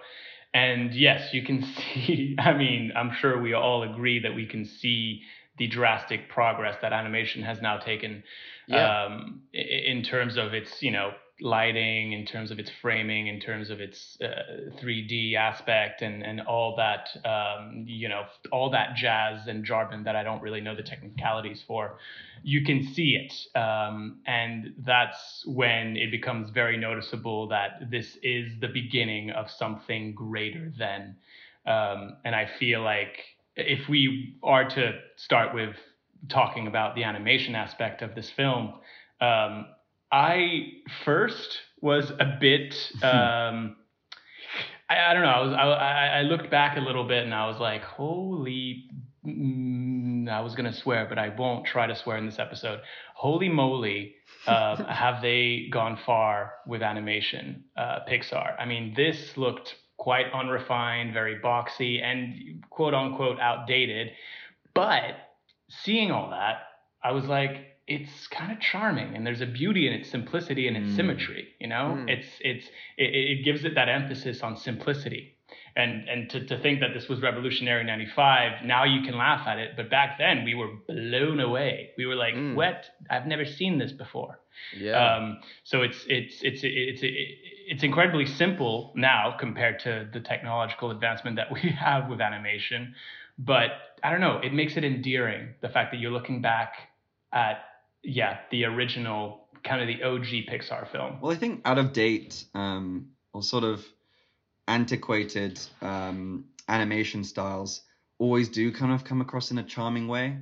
And 0.54 0.94
yes, 0.94 1.32
you 1.32 1.42
can 1.44 1.62
see, 1.94 2.36
I 2.38 2.52
mean, 2.56 2.92
I'm 2.96 3.12
sure 3.20 3.40
we 3.40 3.52
all 3.54 3.82
agree 3.82 4.20
that 4.20 4.34
we 4.34 4.46
can 4.46 4.64
see 4.64 5.22
the 5.58 5.66
drastic 5.66 6.28
progress 6.28 6.76
that 6.82 6.92
animation 6.92 7.42
has 7.42 7.60
now 7.60 7.78
taken 7.78 8.22
Yeah. 8.68 9.06
um, 9.06 9.42
in 9.52 10.02
terms 10.02 10.36
of 10.36 10.54
its, 10.54 10.82
you 10.82 10.90
know, 10.92 11.12
lighting, 11.40 12.12
in 12.12 12.26
terms 12.26 12.50
of 12.50 12.58
its 12.58 12.70
framing, 12.82 13.28
in 13.28 13.40
terms 13.40 13.70
of 13.70 13.80
its 13.80 14.18
uh, 14.20 14.70
3D 14.80 15.34
aspect, 15.34 16.02
and 16.02 16.22
and 16.22 16.40
all 16.42 16.76
that, 16.76 17.08
um, 17.24 17.84
you 17.86 18.08
know, 18.08 18.24
all 18.52 18.70
that 18.70 18.96
jazz 18.96 19.46
and 19.46 19.64
jargon 19.64 20.04
that 20.04 20.16
I 20.16 20.22
don't 20.22 20.42
really 20.42 20.60
know 20.60 20.74
the 20.74 20.82
technicalities 20.82 21.62
for. 21.66 21.98
You 22.42 22.64
can 22.64 22.92
see 22.94 23.16
it, 23.16 23.58
um, 23.58 24.20
and 24.26 24.74
that's 24.84 25.44
when 25.46 25.96
it 25.96 26.10
becomes 26.10 26.50
very 26.50 26.76
noticeable 26.76 27.48
that 27.48 27.90
this 27.90 28.16
is 28.22 28.52
the 28.60 28.68
beginning 28.68 29.30
of 29.30 29.50
something 29.50 30.14
greater 30.14 30.72
than. 30.78 31.16
Um, 31.66 32.16
and 32.24 32.34
I 32.34 32.48
feel 32.58 32.82
like 32.82 33.18
if 33.56 33.88
we 33.88 34.36
are 34.42 34.68
to 34.70 35.00
start 35.16 35.54
with 35.54 35.76
talking 36.28 36.66
about 36.66 36.94
the 36.94 37.04
animation 37.04 37.54
aspect 37.54 38.02
of 38.02 38.14
this 38.14 38.30
film, 38.30 38.74
um, 39.20 39.66
I 40.10 40.72
first 41.04 41.58
was 41.80 42.10
a 42.10 42.36
bit. 42.40 42.74
Um, 43.02 43.76
I, 44.90 45.10
I 45.10 45.12
don't 45.14 45.22
know. 45.22 45.28
I 45.28 45.40
was. 45.42 45.52
I, 45.52 45.62
I 45.62 46.06
I 46.18 46.22
looked 46.22 46.50
back 46.50 46.76
a 46.76 46.80
little 46.80 47.04
bit 47.06 47.24
and 47.24 47.34
I 47.34 47.46
was 47.46 47.60
like, 47.60 47.82
"Holy!" 47.82 48.84
Mm, 49.26 50.28
I 50.30 50.40
was 50.40 50.54
gonna 50.54 50.72
swear, 50.72 51.06
but 51.08 51.18
I 51.18 51.28
won't 51.28 51.66
try 51.66 51.86
to 51.86 51.94
swear 51.94 52.16
in 52.16 52.26
this 52.26 52.38
episode. 52.38 52.80
Holy 53.14 53.48
moly! 53.48 54.14
Um, 54.46 54.84
have 54.84 55.20
they 55.20 55.68
gone 55.70 55.98
far 56.06 56.54
with 56.66 56.80
animation, 56.80 57.64
uh, 57.76 57.98
Pixar? 58.08 58.54
I 58.58 58.64
mean, 58.64 58.94
this 58.96 59.36
looked 59.36 59.74
quite 59.98 60.26
unrefined, 60.32 61.12
very 61.12 61.38
boxy, 61.40 62.02
and 62.02 62.64
quote 62.70 62.94
unquote 62.94 63.38
outdated. 63.40 64.12
But 64.74 65.16
seeing 65.68 66.10
all 66.12 66.30
that, 66.30 66.60
I 67.02 67.12
was 67.12 67.24
like, 67.24 67.77
it's 67.88 68.26
kind 68.28 68.52
of 68.52 68.60
charming, 68.60 69.16
and 69.16 69.26
there's 69.26 69.40
a 69.40 69.46
beauty 69.46 69.86
in 69.88 69.92
its 69.92 70.08
simplicity 70.10 70.68
and 70.68 70.76
its 70.76 70.90
Mm. 70.90 70.96
symmetry. 70.96 71.48
You 71.58 71.68
know, 71.68 71.84
Mm. 71.96 72.10
it's 72.10 72.28
it's 72.40 72.66
it, 72.96 73.10
it 73.32 73.44
gives 73.44 73.64
it 73.64 73.74
that 73.74 73.88
emphasis 73.88 74.42
on 74.42 74.56
simplicity. 74.56 75.34
And 75.74 76.08
and 76.08 76.28
to, 76.30 76.44
to 76.46 76.58
think 76.58 76.80
that 76.80 76.92
this 76.92 77.08
was 77.08 77.20
revolutionary 77.22 77.80
in 77.82 77.86
'95, 77.86 78.64
now 78.64 78.84
you 78.84 79.00
can 79.02 79.16
laugh 79.16 79.46
at 79.46 79.58
it, 79.58 79.70
but 79.76 79.88
back 79.88 80.18
then 80.18 80.44
we 80.44 80.54
were 80.54 80.68
blown 80.88 81.40
away. 81.40 81.90
We 81.96 82.04
were 82.06 82.16
like, 82.16 82.34
Mm. 82.34 82.54
"What? 82.54 82.78
I've 83.08 83.26
never 83.26 83.44
seen 83.44 83.78
this 83.78 83.92
before." 83.92 84.38
Yeah. 84.76 84.92
Um, 85.02 85.40
so 85.64 85.82
it's 85.82 86.04
it's 86.08 86.42
it's 86.42 86.60
it's 86.64 87.00
it's 87.02 87.82
incredibly 87.82 88.26
simple 88.26 88.92
now 88.96 89.30
compared 89.38 89.78
to 89.80 90.08
the 90.12 90.20
technological 90.20 90.90
advancement 90.90 91.36
that 91.36 91.50
we 91.52 91.60
have 91.88 92.08
with 92.10 92.20
animation. 92.20 92.94
But 93.38 93.70
I 94.02 94.10
don't 94.10 94.20
know, 94.20 94.38
it 94.42 94.52
makes 94.52 94.76
it 94.76 94.84
endearing. 94.84 95.54
The 95.60 95.68
fact 95.68 95.92
that 95.92 95.98
you're 96.00 96.10
looking 96.18 96.42
back 96.42 96.74
at 97.32 97.56
yeah 98.02 98.38
the 98.50 98.64
original 98.64 99.48
kind 99.64 99.80
of 99.82 99.88
the 99.88 100.02
OG 100.02 100.46
Pixar 100.48 100.88
film. 100.90 101.18
Well, 101.20 101.32
I 101.32 101.36
think 101.36 101.62
out 101.64 101.78
of 101.78 101.92
date 101.92 102.44
um, 102.54 103.08
or 103.32 103.42
sort 103.42 103.64
of 103.64 103.84
antiquated 104.66 105.60
um, 105.82 106.44
animation 106.68 107.24
styles 107.24 107.82
always 108.18 108.48
do 108.48 108.72
kind 108.72 108.92
of 108.92 109.04
come 109.04 109.20
across 109.20 109.50
in 109.50 109.58
a 109.58 109.62
charming 109.62 110.08
way. 110.08 110.36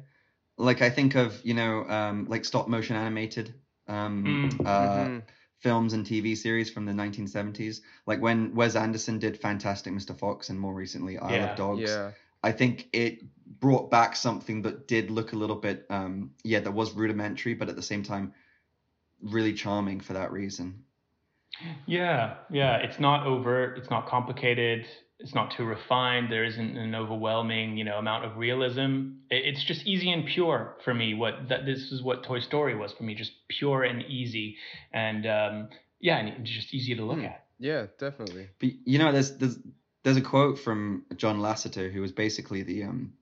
Like 0.59 0.83
I 0.83 0.91
think 0.91 1.15
of 1.15 1.41
you 1.45 1.55
know 1.55 1.85
um, 1.89 2.27
like 2.29 2.45
stop 2.45 2.69
motion 2.69 2.97
animated 2.97 3.55
um, 3.89 4.41
Mm. 4.43 4.67
uh, 4.67 4.89
Mhm. 5.07 5.23
films 5.59 5.93
and 5.93 6.05
TV 6.05 6.37
series 6.37 6.71
from 6.71 6.85
the 6.87 6.93
1970s. 6.93 7.81
Like 8.07 8.21
when 8.21 8.55
Wes 8.55 8.77
Anderson 8.77 9.19
did 9.19 9.39
Fantastic 9.39 9.93
Mr. 9.93 10.15
Fox 10.15 10.51
and 10.51 10.59
more 10.59 10.75
recently 10.75 11.19
Isle 11.19 11.31
Yeah, 11.31 11.51
of 11.51 11.57
Dogs. 11.57 11.83
Yeah. 11.83 12.11
I 12.43 12.53
think 12.53 12.89
it 12.93 13.25
brought 13.47 13.91
back 13.91 14.17
something 14.17 14.63
that 14.63 14.89
did 14.89 15.11
look 15.11 15.33
a 15.33 15.37
little 15.37 15.57
bit, 15.57 15.87
um, 15.91 16.33
yeah, 16.45 16.61
that 16.61 16.73
was 16.73 16.93
rudimentary, 16.93 17.55
but 17.55 17.69
at 17.69 17.77
the 17.77 17.83
same 17.83 18.03
time, 18.03 18.33
really 19.23 19.55
charming 19.55 20.01
for 20.01 20.15
that 20.15 20.33
reason. 20.33 20.85
Yeah, 21.87 22.35
yeah. 22.51 22.77
It's 22.79 23.01
not 23.01 23.27
overt. 23.27 23.79
It's 23.79 23.89
not 23.91 24.07
complicated. 24.09 24.87
It's 25.19 25.35
not 25.35 25.55
too 25.57 25.65
refined. 25.65 26.31
There 26.31 26.45
isn't 26.45 26.77
an 26.77 26.95
overwhelming, 26.95 27.79
you 27.79 27.85
know, 27.85 27.97
amount 27.97 28.27
of 28.27 28.37
realism. 28.37 29.13
It's 29.31 29.65
just 29.65 29.87
easy 29.87 30.13
and 30.13 30.27
pure 30.27 30.77
for 30.85 30.93
me. 30.93 31.15
What 31.15 31.49
that 31.49 31.65
this 31.65 31.91
is 31.91 32.03
what 32.03 32.25
Toy 32.25 32.41
Story 32.41 32.77
was 32.77 32.93
for 32.93 33.05
me, 33.05 33.15
just 33.15 33.33
pure 33.49 33.85
and 33.85 34.03
easy, 34.03 34.57
and 34.93 35.27
um, 35.27 35.69
yeah, 36.01 36.19
and 36.19 36.29
it's 36.29 36.51
just 36.51 36.75
easy 36.75 36.95
to 36.97 37.03
look 37.03 37.19
Hmm. 37.19 37.25
at. 37.25 37.45
Yeah, 37.59 37.87
definitely. 37.99 38.49
But 38.61 38.71
you 38.85 38.99
know, 38.99 39.13
there's 39.13 39.39
there's 39.39 39.59
there's 40.03 40.19
a 40.19 40.23
quote 40.23 40.59
from 40.59 41.07
John 41.17 41.39
Lasseter, 41.39 41.91
who 41.91 42.03
was 42.03 42.13
basically 42.13 42.63
the 42.63 42.85
um 42.85 43.15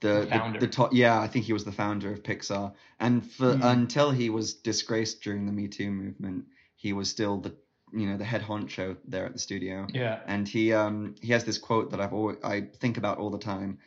the 0.00 0.26
The 0.30 0.58
the, 0.60 0.68
top 0.68 0.92
yeah 0.92 1.20
I 1.20 1.26
think 1.28 1.44
he 1.44 1.52
was 1.52 1.64
the 1.64 1.72
founder 1.72 2.12
of 2.12 2.22
Pixar, 2.22 2.72
and 3.00 3.24
for 3.24 3.54
Hmm. 3.54 3.62
until 3.62 4.10
he 4.10 4.30
was 4.30 4.54
disgraced 4.54 5.22
during 5.22 5.46
the 5.46 5.52
Me 5.52 5.68
Too 5.68 5.90
movement, 5.90 6.46
he 6.76 6.92
was 6.92 7.08
still 7.10 7.38
the 7.38 7.54
you 7.92 8.06
know 8.08 8.16
the 8.16 8.24
head 8.24 8.42
honcho 8.42 8.96
there 9.06 9.24
at 9.26 9.32
the 9.32 9.38
studio. 9.38 9.86
Yeah. 9.92 10.20
and 10.26 10.48
he 10.48 10.72
um 10.72 11.14
he 11.22 11.32
has 11.32 11.44
this 11.44 11.58
quote 11.58 11.90
that 11.90 12.00
I've 12.00 12.12
always 12.12 12.36
I 12.42 12.62
think 12.62 12.98
about 12.98 13.18
all 13.18 13.30
the 13.30 13.38
time. 13.38 13.78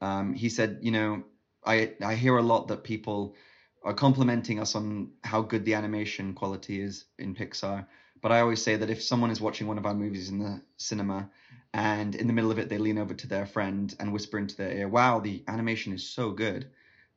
Um, 0.00 0.34
he 0.34 0.48
said, 0.50 0.78
you 0.82 0.90
know, 0.92 1.24
I 1.64 1.94
I 2.04 2.14
hear 2.16 2.36
a 2.36 2.42
lot 2.42 2.68
that 2.68 2.84
people 2.84 3.34
are 3.82 3.94
complimenting 3.94 4.60
us 4.60 4.74
on 4.74 5.12
how 5.22 5.42
good 5.42 5.64
the 5.64 5.74
animation 5.74 6.34
quality 6.34 6.80
is 6.80 7.06
in 7.18 7.34
Pixar. 7.34 7.86
But 8.26 8.32
I 8.32 8.40
always 8.40 8.60
say 8.60 8.74
that 8.74 8.90
if 8.90 9.04
someone 9.04 9.30
is 9.30 9.40
watching 9.40 9.68
one 9.68 9.78
of 9.78 9.86
our 9.86 9.94
movies 9.94 10.30
in 10.30 10.40
the 10.40 10.60
cinema 10.78 11.30
and 11.72 12.12
in 12.12 12.26
the 12.26 12.32
middle 12.32 12.50
of 12.50 12.58
it 12.58 12.68
they 12.68 12.76
lean 12.76 12.98
over 12.98 13.14
to 13.14 13.28
their 13.28 13.46
friend 13.46 13.94
and 14.00 14.12
whisper 14.12 14.36
into 14.36 14.56
their 14.56 14.72
ear, 14.72 14.88
"Wow, 14.88 15.20
the 15.20 15.44
animation 15.46 15.92
is 15.92 16.10
so 16.10 16.32
good," 16.32 16.68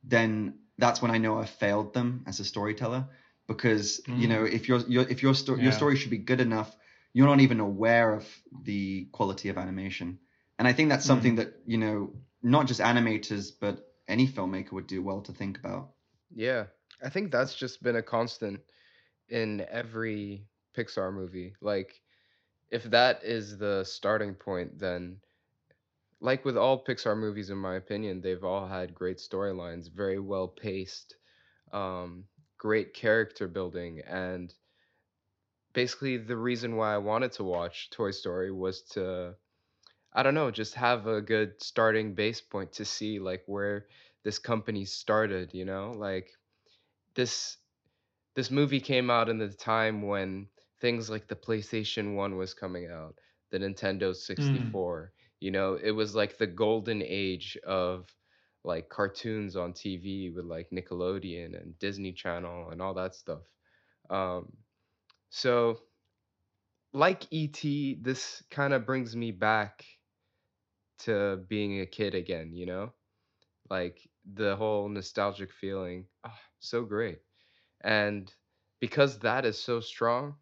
then 0.04 0.60
that's 0.78 1.02
when 1.02 1.10
I 1.10 1.18
know 1.18 1.40
I've 1.40 1.50
failed 1.50 1.94
them 1.94 2.22
as 2.28 2.38
a 2.38 2.44
storyteller 2.44 3.08
because 3.48 4.00
mm. 4.06 4.20
you 4.20 4.28
know 4.28 4.44
if 4.44 4.68
your 4.68 4.78
your 4.86 5.02
if 5.02 5.20
your 5.20 5.34
story 5.34 5.58
yeah. 5.58 5.64
your 5.64 5.72
story 5.72 5.96
should 5.96 6.12
be 6.12 6.18
good 6.18 6.40
enough, 6.40 6.76
you're 7.12 7.26
not 7.26 7.40
even 7.40 7.58
aware 7.58 8.14
of 8.14 8.24
the 8.62 9.06
quality 9.06 9.48
of 9.48 9.58
animation, 9.58 10.20
and 10.60 10.68
I 10.68 10.72
think 10.72 10.90
that's 10.90 11.04
something 11.04 11.32
mm. 11.32 11.38
that 11.38 11.54
you 11.66 11.78
know 11.78 12.12
not 12.40 12.68
just 12.68 12.80
animators 12.80 13.50
but 13.60 13.84
any 14.06 14.28
filmmaker 14.28 14.70
would 14.74 14.86
do 14.86 15.02
well 15.02 15.22
to 15.22 15.32
think 15.32 15.58
about. 15.58 15.90
Yeah, 16.32 16.66
I 17.02 17.08
think 17.08 17.32
that's 17.32 17.56
just 17.56 17.82
been 17.82 17.96
a 17.96 18.02
constant 18.02 18.60
in 19.28 19.66
every 19.68 20.46
Pixar 20.76 21.12
movie. 21.12 21.54
Like, 21.60 22.00
if 22.70 22.84
that 22.84 23.24
is 23.24 23.58
the 23.58 23.84
starting 23.84 24.34
point, 24.34 24.78
then, 24.78 25.18
like 26.20 26.44
with 26.44 26.56
all 26.56 26.84
Pixar 26.84 27.16
movies, 27.16 27.50
in 27.50 27.58
my 27.58 27.76
opinion, 27.76 28.20
they've 28.20 28.44
all 28.44 28.66
had 28.66 28.94
great 28.94 29.18
storylines, 29.18 29.90
very 29.90 30.18
well 30.18 30.48
paced, 30.48 31.16
um, 31.72 32.24
great 32.58 32.94
character 32.94 33.48
building, 33.48 34.00
and 34.06 34.54
basically 35.72 36.16
the 36.16 36.36
reason 36.36 36.76
why 36.76 36.94
I 36.94 36.98
wanted 36.98 37.32
to 37.32 37.44
watch 37.44 37.90
Toy 37.90 38.10
Story 38.10 38.52
was 38.52 38.82
to, 38.92 39.34
I 40.12 40.22
don't 40.22 40.34
know, 40.34 40.50
just 40.50 40.74
have 40.74 41.06
a 41.06 41.20
good 41.20 41.62
starting 41.62 42.14
base 42.14 42.40
point 42.40 42.72
to 42.74 42.84
see 42.84 43.18
like 43.18 43.42
where 43.46 43.86
this 44.24 44.38
company 44.38 44.84
started. 44.84 45.54
You 45.54 45.64
know, 45.64 45.92
like 45.96 46.30
this 47.14 47.56
this 48.34 48.50
movie 48.50 48.80
came 48.80 49.10
out 49.10 49.28
in 49.28 49.38
the 49.38 49.48
time 49.48 50.02
when 50.02 50.48
things 50.80 51.10
like 51.10 51.28
the 51.28 51.36
PlayStation 51.36 52.14
1 52.14 52.36
was 52.36 52.54
coming 52.54 52.90
out, 52.90 53.18
the 53.50 53.58
Nintendo 53.58 54.14
64. 54.14 55.12
Mm. 55.14 55.20
You 55.40 55.50
know, 55.50 55.74
it 55.74 55.92
was 55.92 56.14
like 56.14 56.38
the 56.38 56.46
golden 56.46 57.02
age 57.02 57.56
of 57.66 58.14
like 58.64 58.88
cartoons 58.88 59.56
on 59.56 59.72
TV 59.72 60.30
with 60.30 60.44
like 60.44 60.70
Nickelodeon 60.70 61.60
and 61.60 61.78
Disney 61.78 62.12
Channel 62.12 62.70
and 62.70 62.82
all 62.82 62.94
that 62.94 63.14
stuff. 63.14 63.42
Um, 64.10 64.52
so, 65.30 65.80
like 66.92 67.26
ET, 67.32 67.60
this 68.02 68.42
kind 68.50 68.72
of 68.72 68.86
brings 68.86 69.16
me 69.16 69.30
back 69.32 69.84
to 70.98 71.38
being 71.48 71.80
a 71.80 71.86
kid 71.86 72.14
again, 72.14 72.52
you 72.54 72.66
know? 72.66 72.92
Like 73.70 74.00
the 74.34 74.56
whole 74.56 74.88
nostalgic 74.88 75.52
feeling. 75.52 76.06
Oh, 76.24 76.38
so 76.58 76.84
great. 76.84 77.20
And 77.82 78.32
because 78.80 79.18
that 79.20 79.44
is 79.44 79.58
so 79.58 79.80
strong, 79.80 80.36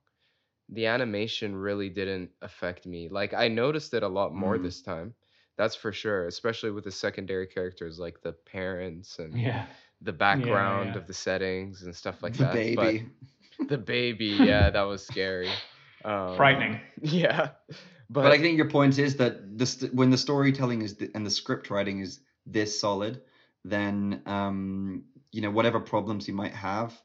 the 0.71 0.87
animation 0.87 1.57
really 1.57 1.89
didn't 1.89 2.31
affect 2.43 2.87
me. 2.87 3.09
Like 3.09 3.35
I 3.35 3.49
noticed 3.49 3.95
it 3.95 4.03
a 4.03 4.09
lot 4.09 4.35
more 4.35 4.59
mm. 4.59 4.63
this 4.63 4.83
time. 4.83 5.15
That's 5.57 5.75
for 5.75 5.93
sure, 5.93 6.27
especially 6.27 6.71
with 6.71 6.85
the 6.85 6.93
secondary 6.93 7.47
characters 7.47 7.99
like 7.99 8.21
the 8.23 8.33
parents 8.33 9.19
and 9.19 9.39
yeah. 9.39 9.67
the 10.01 10.13
background 10.13 10.91
yeah, 10.93 10.99
of 10.99 11.07
the 11.07 11.15
settings 11.15 11.83
and 11.83 11.95
stuff 11.95 12.23
like 12.23 12.35
the 12.35 12.45
that. 12.45 12.55
Baby. 12.55 13.07
But 13.59 13.69
the 13.69 13.79
baby, 13.79 14.27
yeah, 14.41 14.71
that 14.71 14.83
was 14.83 15.05
scary. 15.05 15.51
Um, 16.05 16.37
Frightening. 16.37 16.81
Yeah. 17.03 17.51
But, 18.11 18.23
but 18.23 18.33
I 18.33 18.39
think 18.39 18.57
your 18.57 18.71
point 18.71 18.99
is 18.99 19.17
that 19.17 19.59
this 19.59 19.83
when 19.93 20.09
the 20.09 20.17
storytelling 20.17 20.81
is 20.81 20.95
th- 20.95 21.11
and 21.15 21.27
the 21.27 21.31
script 21.31 21.69
writing 21.69 22.01
is 22.01 22.21
this 22.47 22.81
solid, 22.81 23.21
then 23.65 24.23
um, 24.25 25.05
you 25.31 25.43
know 25.43 25.51
whatever 25.51 25.79
problems 25.79 26.27
you 26.27 26.33
might 26.33 26.55
have 26.55 26.99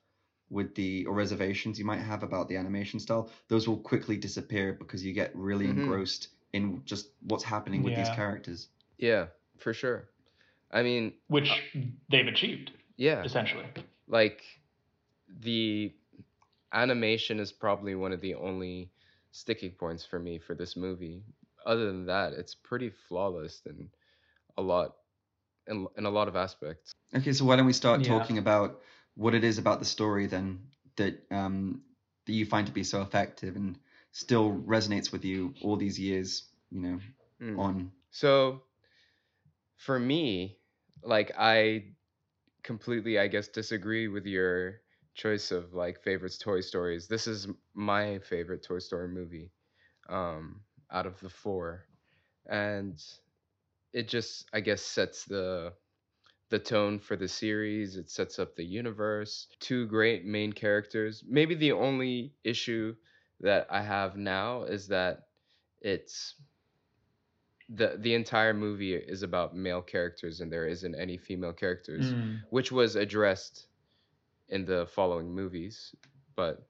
with 0.53 0.75
the 0.75 1.05
or 1.05 1.13
reservations 1.13 1.79
you 1.79 1.86
might 1.86 2.00
have 2.00 2.24
about 2.24 2.48
the 2.48 2.55
animation 2.55 3.00
style, 3.00 3.29
those 3.48 3.67
will 3.67 3.77
quickly 3.79 4.15
disappear 4.15 4.74
because 4.74 5.03
you 5.03 5.12
get 5.12 5.36
really 5.36 5.65
mm-hmm. 5.65 5.81
engrossed 5.81 6.29
in 6.53 6.83
just 6.86 7.07
what's 7.24 7.43
happening 7.43 7.81
with 7.81 7.93
yeah. 7.93 8.03
these 8.03 8.15
characters. 8.15 8.67
Yeah, 8.98 9.25
for 9.57 9.74
sure. 9.74 10.07
I 10.72 10.83
mean, 10.83 11.13
which 11.27 11.50
uh, 11.50 11.79
they've 12.10 12.27
achieved. 12.27 12.72
Yeah, 12.95 13.24
essentially. 13.24 13.65
Like 14.07 14.41
the 15.41 15.91
animation 16.72 17.39
is 17.39 17.51
probably 17.51 17.95
one 17.95 18.13
of 18.13 18.22
the 18.22 18.36
only 18.36 18.91
sticking 19.31 19.72
points 19.72 20.05
for 20.05 20.19
me 20.19 20.38
for 20.38 20.53
this 20.53 20.75
movie. 20.75 21.24
Other 21.65 21.88
than 21.88 22.06
that, 22.06 22.34
it's 22.34 22.54
pretty 22.54 22.91
flawless 23.08 23.62
and 23.65 23.89
a 24.58 24.62
lot 24.62 24.95
in, 25.67 25.88
in 25.97 26.06
a 26.06 26.10
lot 26.10 26.28
of 26.28 26.36
aspects. 26.36 26.93
Okay, 27.15 27.34
so 27.34 27.45
why 27.45 27.56
don't 27.56 27.65
we 27.65 27.73
start 27.73 28.01
yeah. 28.01 28.08
talking 28.08 28.38
about 28.38 28.82
what 29.15 29.34
it 29.34 29.43
is 29.43 29.58
about 29.58 29.80
the 29.80 29.86
story 29.86 30.28
then 30.28 30.60
that 30.95 31.19
um, 31.32 31.82
that 32.26 32.34
you 32.34 32.45
find 32.45 32.67
to 32.67 32.73
be 32.73 32.84
so 32.84 33.02
effective 33.02 33.56
and 33.56 33.78
still 34.12 34.54
resonates 34.65 35.12
with 35.12 35.26
you 35.26 35.54
all 35.62 35.76
these 35.76 35.99
years, 35.99 36.43
you 36.71 36.82
know, 36.82 36.99
mm. 37.41 37.60
on. 37.60 37.91
So 38.12 38.62
for 39.78 39.99
me, 39.99 40.58
like 41.04 41.34
I 41.38 41.86
completely 42.63 43.19
I 43.19 43.28
guess 43.28 43.47
disagree 43.47 44.08
with 44.08 44.26
your 44.26 44.82
choice 45.15 45.52
of 45.52 45.73
like 45.73 46.02
favorites 46.04 46.38
Toy 46.38 46.62
Stories. 46.62 47.08
This 47.08 47.28
is 47.28 47.47
my 47.73 48.19
favorite 48.19 48.63
Toy 48.63 48.80
Story 48.80 49.08
movie 49.08 49.52
um 50.10 50.62
out 50.91 51.06
of 51.06 51.19
the 51.19 51.30
four. 51.30 51.86
And 52.47 53.02
it 53.93 54.08
just 54.08 54.47
I 54.54 54.60
guess 54.60 54.82
sets 54.82 55.26
the 55.26 55.73
the 56.49 56.60
tone 56.60 56.99
for 56.99 57.15
the 57.15 57.27
series. 57.27 57.95
It 57.95 58.10
sets 58.10 58.39
up 58.39 58.56
the 58.56 58.65
universe. 58.65 59.47
Two 59.60 59.86
great 59.88 60.25
main 60.25 60.53
characters. 60.53 61.23
Maybe 61.27 61.56
the 61.56 61.71
only 61.71 62.34
issue 62.43 62.95
that 63.41 63.67
I 63.69 63.82
have 63.82 64.15
now 64.15 64.63
is 64.63 64.88
that 64.88 65.23
it's 65.82 66.36
the 67.69 67.97
the 67.97 68.13
entire 68.13 68.53
movie 68.53 68.93
is 68.93 69.23
about 69.23 69.56
male 69.56 69.82
characters 69.82 70.41
and 70.41 70.51
there 70.51 70.67
isn't 70.67 70.95
any 70.95 71.17
female 71.17 71.53
characters, 71.53 72.13
mm. 72.13 72.39
which 72.49 72.71
was 72.71 72.95
addressed 72.95 73.67
in 74.49 74.65
the 74.65 74.88
following 74.93 75.34
movies. 75.34 75.95
But 76.36 76.65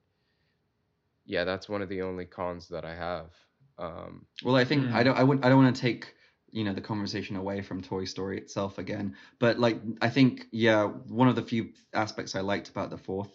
yeah, 1.26 1.44
that's 1.44 1.68
one 1.68 1.82
of 1.82 1.90
the 1.90 2.02
only 2.02 2.26
cons 2.26 2.68
that 2.70 2.86
I 2.86 2.96
have. 2.96 3.32
Um, 3.78 4.26
well, 4.44 4.56
I 4.56 4.66
think 4.66 4.86
mm. 4.86 4.94
I 4.94 5.04
don't 5.04 5.18
I 5.18 5.24
would 5.24 5.44
I 5.44 5.50
don't 5.50 5.64
want 5.64 5.76
to 5.76 5.82
take 5.82 6.14
you 6.54 6.64
know 6.64 6.74
the 6.74 6.82
conversation 6.82 7.36
away 7.36 7.62
from 7.62 7.82
Toy 7.82 8.06
Story 8.06 8.38
itself 8.38 8.78
again. 8.78 9.16
But 9.40 9.60
like 9.60 9.80
I 10.02 10.10
think 10.10 10.48
yeah, 10.52 10.86
one 10.86 11.28
of 11.28 11.36
the 11.36 11.42
few 11.42 11.70
aspects 11.94 12.36
I 12.36 12.42
liked 12.42 12.70
about 12.70 12.90
the 12.90 12.98
fourth 12.98 13.32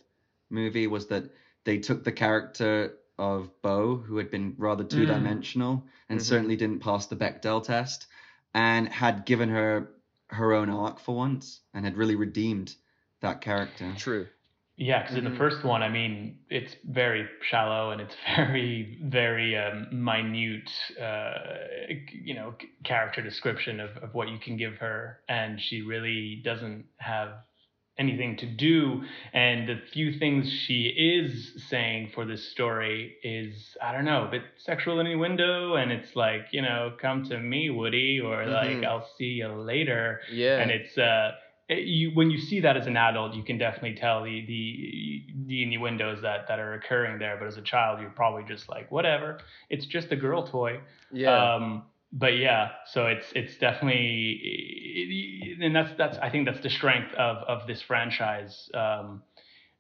movie 0.48 0.86
was 0.86 1.08
that 1.08 1.24
they 1.64 1.78
took 1.78 2.04
the 2.04 2.12
character 2.12 2.94
of 3.18 3.50
Bo, 3.60 3.96
who 3.96 4.16
had 4.16 4.30
been 4.30 4.54
rather 4.56 4.84
two 4.84 5.04
dimensional 5.04 5.76
mm. 5.76 5.82
and 6.08 6.20
mm-hmm. 6.20 6.24
certainly 6.24 6.56
didn't 6.56 6.78
pass 6.78 7.06
the 7.06 7.16
Bechdel 7.16 7.62
test, 7.64 8.06
and 8.54 8.88
had 8.88 9.26
given 9.26 9.48
her 9.48 9.90
her 10.28 10.52
own 10.52 10.70
arc 10.70 11.00
for 11.00 11.16
once 11.16 11.60
and 11.74 11.84
had 11.84 11.96
really 11.96 12.14
redeemed 12.14 12.74
that 13.20 13.40
character. 13.40 13.92
True. 13.96 14.28
Yeah, 14.78 15.02
because 15.02 15.16
mm-hmm. 15.16 15.18
in 15.18 15.24
the 15.24 15.30
mm-hmm. 15.30 15.38
first 15.38 15.64
one, 15.64 15.82
I 15.82 15.88
mean, 15.88 16.38
it's 16.48 16.74
very 16.88 17.26
shallow 17.50 17.90
and 17.90 18.00
it's 18.00 18.14
very, 18.36 18.96
very 19.02 19.58
um, 19.58 19.88
minute, 19.90 20.70
uh, 21.02 21.32
you 22.12 22.34
know, 22.34 22.54
character 22.84 23.20
description 23.20 23.80
of, 23.80 23.90
of 23.96 24.14
what 24.14 24.28
you 24.28 24.38
can 24.38 24.56
give 24.56 24.76
her, 24.76 25.18
and 25.28 25.60
she 25.60 25.82
really 25.82 26.40
doesn't 26.44 26.84
have 26.98 27.30
anything 27.98 28.36
to 28.36 28.46
do. 28.46 29.02
And 29.32 29.68
the 29.68 29.80
few 29.92 30.16
things 30.16 30.48
she 30.48 30.82
is 30.82 31.64
saying 31.68 32.12
for 32.14 32.24
this 32.24 32.52
story 32.52 33.16
is, 33.24 33.76
I 33.82 33.90
don't 33.90 34.04
know, 34.04 34.28
a 34.28 34.30
bit 34.30 34.42
sexual 34.58 35.00
innuendo, 35.00 35.74
and 35.74 35.90
it's 35.90 36.14
like, 36.14 36.46
you 36.52 36.62
know, 36.62 36.92
come 37.02 37.24
to 37.24 37.38
me, 37.40 37.68
Woody, 37.70 38.20
or 38.20 38.44
mm-hmm. 38.44 38.52
like, 38.52 38.84
I'll 38.88 39.08
see 39.18 39.24
you 39.24 39.48
later. 39.48 40.20
Yeah. 40.30 40.60
And 40.60 40.70
it's, 40.70 40.96
uh, 40.96 41.32
it, 41.68 41.84
you 41.84 42.10
when 42.14 42.30
you 42.30 42.38
see 42.38 42.60
that 42.60 42.76
as 42.76 42.86
an 42.86 42.96
adult, 42.96 43.34
you 43.34 43.42
can 43.42 43.58
definitely 43.58 43.94
tell 43.94 44.24
the 44.24 44.44
the 44.46 45.24
the 45.46 45.62
innuendos 45.62 46.22
that 46.22 46.48
that 46.48 46.58
are 46.58 46.74
occurring 46.74 47.18
there. 47.18 47.36
But 47.38 47.48
as 47.48 47.56
a 47.56 47.62
child, 47.62 48.00
you're 48.00 48.10
probably 48.10 48.44
just 48.48 48.68
like, 48.68 48.90
whatever. 48.90 49.38
It's 49.68 49.86
just 49.86 50.10
a 50.10 50.16
girl 50.16 50.46
toy. 50.46 50.80
Yeah. 51.12 51.54
Um, 51.54 51.84
but 52.12 52.38
yeah, 52.38 52.70
so 52.86 53.06
it's 53.06 53.26
it's 53.34 53.58
definitely, 53.58 55.56
and 55.60 55.76
that's 55.76 55.92
that's 55.98 56.16
I 56.18 56.30
think 56.30 56.46
that's 56.46 56.62
the 56.62 56.70
strength 56.70 57.12
of 57.14 57.36
of 57.46 57.66
this 57.66 57.82
franchise. 57.82 58.70
Um, 58.72 59.22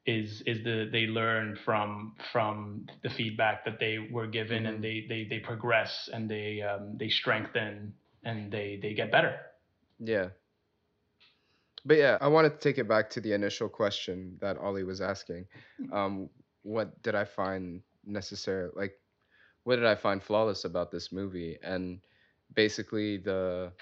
is 0.06 0.42
is 0.46 0.64
the 0.64 0.88
they 0.90 1.06
learn 1.06 1.58
from 1.66 2.14
from 2.32 2.86
the 3.02 3.10
feedback 3.10 3.64
that 3.66 3.78
they 3.78 3.98
were 4.10 4.26
given 4.26 4.62
mm-hmm. 4.62 4.74
and 4.74 4.84
they 4.84 5.04
they 5.08 5.26
they 5.28 5.38
progress 5.38 6.08
and 6.12 6.30
they 6.30 6.62
um, 6.62 6.96
they 6.98 7.10
strengthen 7.10 7.92
and 8.24 8.50
they 8.50 8.78
they 8.80 8.94
get 8.94 9.12
better. 9.12 9.36
Yeah, 9.98 10.28
but 11.88 11.98
yeah, 11.98 12.18
I 12.22 12.28
wanted 12.28 12.54
to 12.54 12.58
take 12.60 12.78
it 12.78 12.88
back 12.88 13.10
to 13.12 13.22
the 13.22 13.34
initial 13.34 13.68
question 13.68 14.38
that 14.40 14.58
Ollie 14.58 14.84
was 14.84 15.02
asking. 15.02 15.46
Um, 15.92 16.30
what 16.62 17.02
did 17.02 17.16
I 17.16 17.24
find 17.24 17.82
necessary? 18.06 18.70
Like, 18.76 18.94
what 19.64 19.76
did 19.76 19.86
I 19.86 19.96
find 19.96 20.22
flawless 20.22 20.64
about 20.64 20.92
this 20.92 21.12
movie? 21.12 21.58
And 21.62 22.00
basically, 22.54 23.18
the 23.18 23.72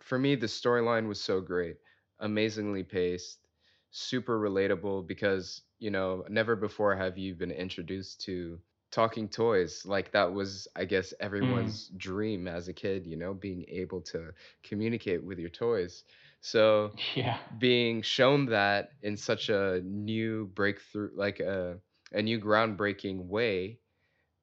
for 0.00 0.18
me, 0.18 0.36
the 0.36 0.46
storyline 0.46 1.08
was 1.08 1.20
so 1.20 1.40
great, 1.40 1.76
amazingly 2.20 2.84
paced. 2.84 3.46
super 3.92 4.38
relatable 4.40 5.06
because 5.06 5.62
you 5.80 5.90
know 5.90 6.24
never 6.28 6.56
before 6.56 6.96
have 6.96 7.18
you 7.18 7.34
been 7.34 7.50
introduced 7.52 8.20
to 8.22 8.60
talking 8.90 9.28
toys 9.28 9.84
like 9.86 10.12
that 10.12 10.32
was 10.32 10.68
i 10.76 10.84
guess 10.84 11.14
Mm. 11.40 11.78
everyone's 11.80 11.88
dream 11.96 12.48
as 12.48 12.68
a 12.68 12.74
kid 12.74 13.06
you 13.06 13.16
know 13.16 13.34
being 13.34 13.64
able 13.68 14.00
to 14.02 14.32
communicate 14.62 15.24
with 15.24 15.38
your 15.38 15.50
toys 15.50 16.04
so 16.40 16.92
Yeah. 17.14 17.38
being 17.58 18.02
shown 18.02 18.46
that 18.46 18.90
in 19.02 19.16
such 19.16 19.48
a 19.48 19.80
new 19.84 20.46
breakthrough 20.54 21.10
like 21.14 21.40
a, 21.40 21.78
a 22.12 22.22
new 22.22 22.38
groundbreaking 22.40 23.26
way 23.26 23.78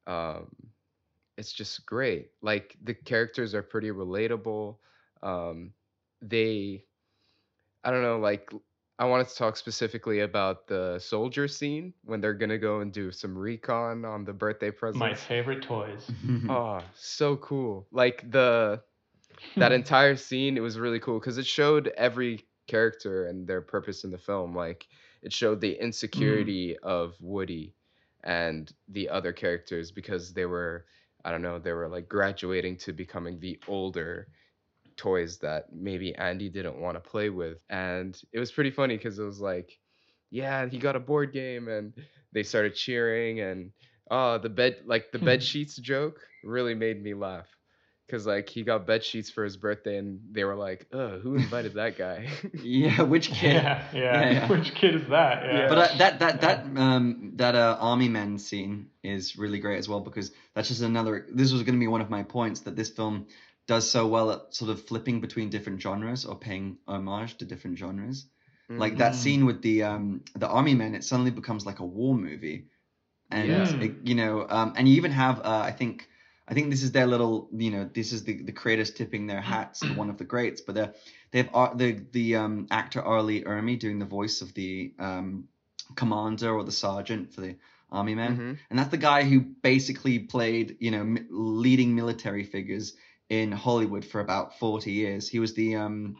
um 0.07 0.47
it's 1.37 1.51
just 1.53 1.85
great 1.85 2.29
like 2.41 2.77
the 2.83 2.93
characters 2.93 3.53
are 3.53 3.61
pretty 3.63 3.89
relatable 3.91 4.77
um 5.23 5.71
they 6.21 6.83
i 7.83 7.91
don't 7.91 8.01
know 8.01 8.17
like 8.19 8.51
i 8.99 9.05
wanted 9.05 9.27
to 9.27 9.35
talk 9.35 9.55
specifically 9.57 10.19
about 10.21 10.67
the 10.67 10.97
soldier 10.99 11.47
scene 11.47 11.93
when 12.05 12.21
they're 12.21 12.33
gonna 12.33 12.57
go 12.57 12.79
and 12.81 12.91
do 12.93 13.11
some 13.11 13.37
recon 13.37 14.05
on 14.05 14.23
the 14.25 14.33
birthday 14.33 14.71
present. 14.71 14.99
My 14.99 15.13
favorite 15.13 15.61
toys. 15.61 16.09
oh 16.49 16.81
so 16.95 17.35
cool 17.37 17.87
like 17.91 18.29
the 18.31 18.81
that 19.55 19.71
entire 19.81 20.15
scene 20.15 20.57
it 20.57 20.61
was 20.61 20.79
really 20.79 20.99
cool 20.99 21.19
because 21.19 21.37
it 21.37 21.45
showed 21.45 21.87
every 21.97 22.45
character 22.67 23.27
and 23.27 23.47
their 23.47 23.61
purpose 23.61 24.03
in 24.03 24.11
the 24.11 24.17
film 24.17 24.55
like 24.55 24.87
it 25.21 25.33
showed 25.33 25.61
the 25.61 25.73
mm-hmm. 25.73 25.85
insecurity 25.85 26.77
of 26.83 27.15
woody 27.21 27.73
and 28.23 28.73
the 28.89 29.09
other 29.09 29.31
characters 29.31 29.91
because 29.91 30.33
they 30.33 30.45
were 30.45 30.85
i 31.23 31.31
don't 31.31 31.41
know 31.41 31.59
they 31.59 31.71
were 31.71 31.87
like 31.87 32.09
graduating 32.09 32.75
to 32.75 32.91
becoming 32.91 33.39
the 33.39 33.59
older 33.67 34.27
toys 34.97 35.37
that 35.37 35.71
maybe 35.71 36.13
andy 36.15 36.49
didn't 36.49 36.79
want 36.79 36.95
to 36.95 37.09
play 37.09 37.29
with. 37.29 37.59
And 37.69 38.19
it 38.33 38.39
was 38.39 38.51
pretty 38.51 38.71
funny 38.71 38.97
because 38.97 39.19
it 39.19 39.23
was 39.23 39.39
like 39.39 39.79
yeah 40.29 40.67
he 40.67 40.77
got 40.77 40.97
a 40.97 40.99
board 40.99 41.31
game 41.31 41.69
and 41.69 41.93
they 42.33 42.43
started 42.43 42.75
cheering 42.75 43.39
and 43.39 43.71
oh 44.11 44.37
the 44.37 44.49
bed 44.49 44.77
like 44.85 45.11
the 45.11 45.19
bed 45.29 45.41
sheets 45.41 45.77
joke 45.77 46.19
really 46.43 46.73
made 46.73 47.01
me 47.01 47.13
laugh 47.13 47.47
because 48.07 48.25
like 48.25 48.49
he 48.49 48.63
got 48.63 48.87
bed 48.87 49.03
sheets 49.03 49.29
for 49.29 49.43
his 49.43 49.57
birthday 49.57 49.97
and 49.97 50.21
they 50.31 50.43
were 50.45 50.55
like 50.55 50.87
uh 50.93 51.17
who 51.19 51.35
invited 51.35 51.75
that 51.75 51.97
guy 51.97 52.27
yeah, 52.63 53.01
which 53.03 53.31
kid? 53.31 53.53
Yeah, 53.53 53.83
yeah, 53.93 54.21
Yeah, 54.21 54.31
yeah. 54.31 54.47
Which 54.51 54.73
kid 54.75 54.95
is 54.95 55.07
that? 55.09 55.43
Yeah. 55.51 55.67
But 55.67 55.77
uh, 55.77 55.87
that 55.97 56.19
that 56.19 56.41
that 56.41 56.65
um 56.77 57.33
that 57.35 57.55
uh, 57.55 57.77
army 57.79 58.09
men 58.09 58.37
scene 58.37 58.89
is 59.03 59.37
really 59.37 59.59
great 59.59 59.77
as 59.77 59.87
well 59.87 59.99
because 60.01 60.31
that's 60.53 60.67
just 60.69 60.81
another. 60.81 61.25
This 61.33 61.51
was 61.51 61.63
going 61.63 61.75
to 61.75 61.79
be 61.79 61.87
one 61.87 62.01
of 62.01 62.09
my 62.09 62.23
points 62.23 62.61
that 62.61 62.75
this 62.75 62.89
film 62.89 63.27
does 63.67 63.89
so 63.89 64.07
well 64.07 64.31
at 64.31 64.53
sort 64.53 64.71
of 64.71 64.85
flipping 64.87 65.21
between 65.21 65.49
different 65.49 65.81
genres 65.81 66.25
or 66.25 66.35
paying 66.37 66.77
homage 66.87 67.37
to 67.37 67.45
different 67.45 67.77
genres. 67.77 68.27
Like 68.77 68.97
that 68.97 69.15
Mhm. 69.15 69.15
scene 69.15 69.45
with 69.45 69.61
the 69.61 69.83
um 69.83 70.23
the 70.35 70.47
army 70.47 70.73
men, 70.75 70.95
it 70.95 71.03
suddenly 71.03 71.31
becomes 71.31 71.65
like 71.65 71.79
a 71.79 71.85
war 71.85 72.15
movie, 72.15 72.67
and 73.31 73.49
Yeah. 73.49 73.81
it, 73.81 73.95
you 74.03 74.15
know, 74.15 74.45
um, 74.49 74.73
and 74.75 74.87
you 74.87 74.95
even 74.95 75.11
have 75.11 75.39
uh, 75.39 75.63
I 75.65 75.71
think. 75.71 76.07
I 76.49 76.53
think 76.53 76.69
this 76.69 76.81
is 76.83 76.91
their 76.93 77.07
little, 77.07 77.49
you 77.51 77.71
know, 77.71 77.89
this 77.93 78.13
is 78.13 78.23
the, 78.23 78.41
the 78.41 78.53
creators 78.53 78.91
tipping 78.91 79.27
their 79.27 79.41
hats 79.41 79.81
to 79.81 79.87
one 79.93 80.09
of 80.09 80.17
the 80.17 80.23
greats, 80.23 80.61
but 80.61 80.75
they're, 80.75 80.93
they 81.31 81.43
have 81.43 81.77
the 81.77 81.99
the 82.11 82.35
um, 82.37 82.67
actor 82.71 83.01
R. 83.01 83.21
Lee 83.21 83.43
Ermey 83.43 83.77
doing 83.77 83.99
the 83.99 84.05
voice 84.05 84.41
of 84.41 84.53
the 84.53 84.93
um, 84.97 85.49
commander 85.95 86.53
or 86.53 86.63
the 86.63 86.71
sergeant 86.71 87.33
for 87.33 87.41
the 87.41 87.55
army 87.91 88.15
men, 88.15 88.37
Mhm. 88.37 88.57
and 88.69 88.79
that's 88.79 88.89
the 88.91 88.97
guy 88.97 89.23
who 89.23 89.39
basically 89.41 90.19
played, 90.19 90.77
you 90.79 90.91
know, 90.91 91.03
mi- 91.03 91.25
leading 91.29 91.95
military 91.95 92.43
figures 92.43 92.95
in 93.29 93.51
Hollywood 93.51 94.05
for 94.05 94.21
about 94.21 94.57
forty 94.57 94.91
years. 94.93 95.27
He 95.27 95.39
was 95.39 95.53
the 95.53 95.75
um, 95.75 96.15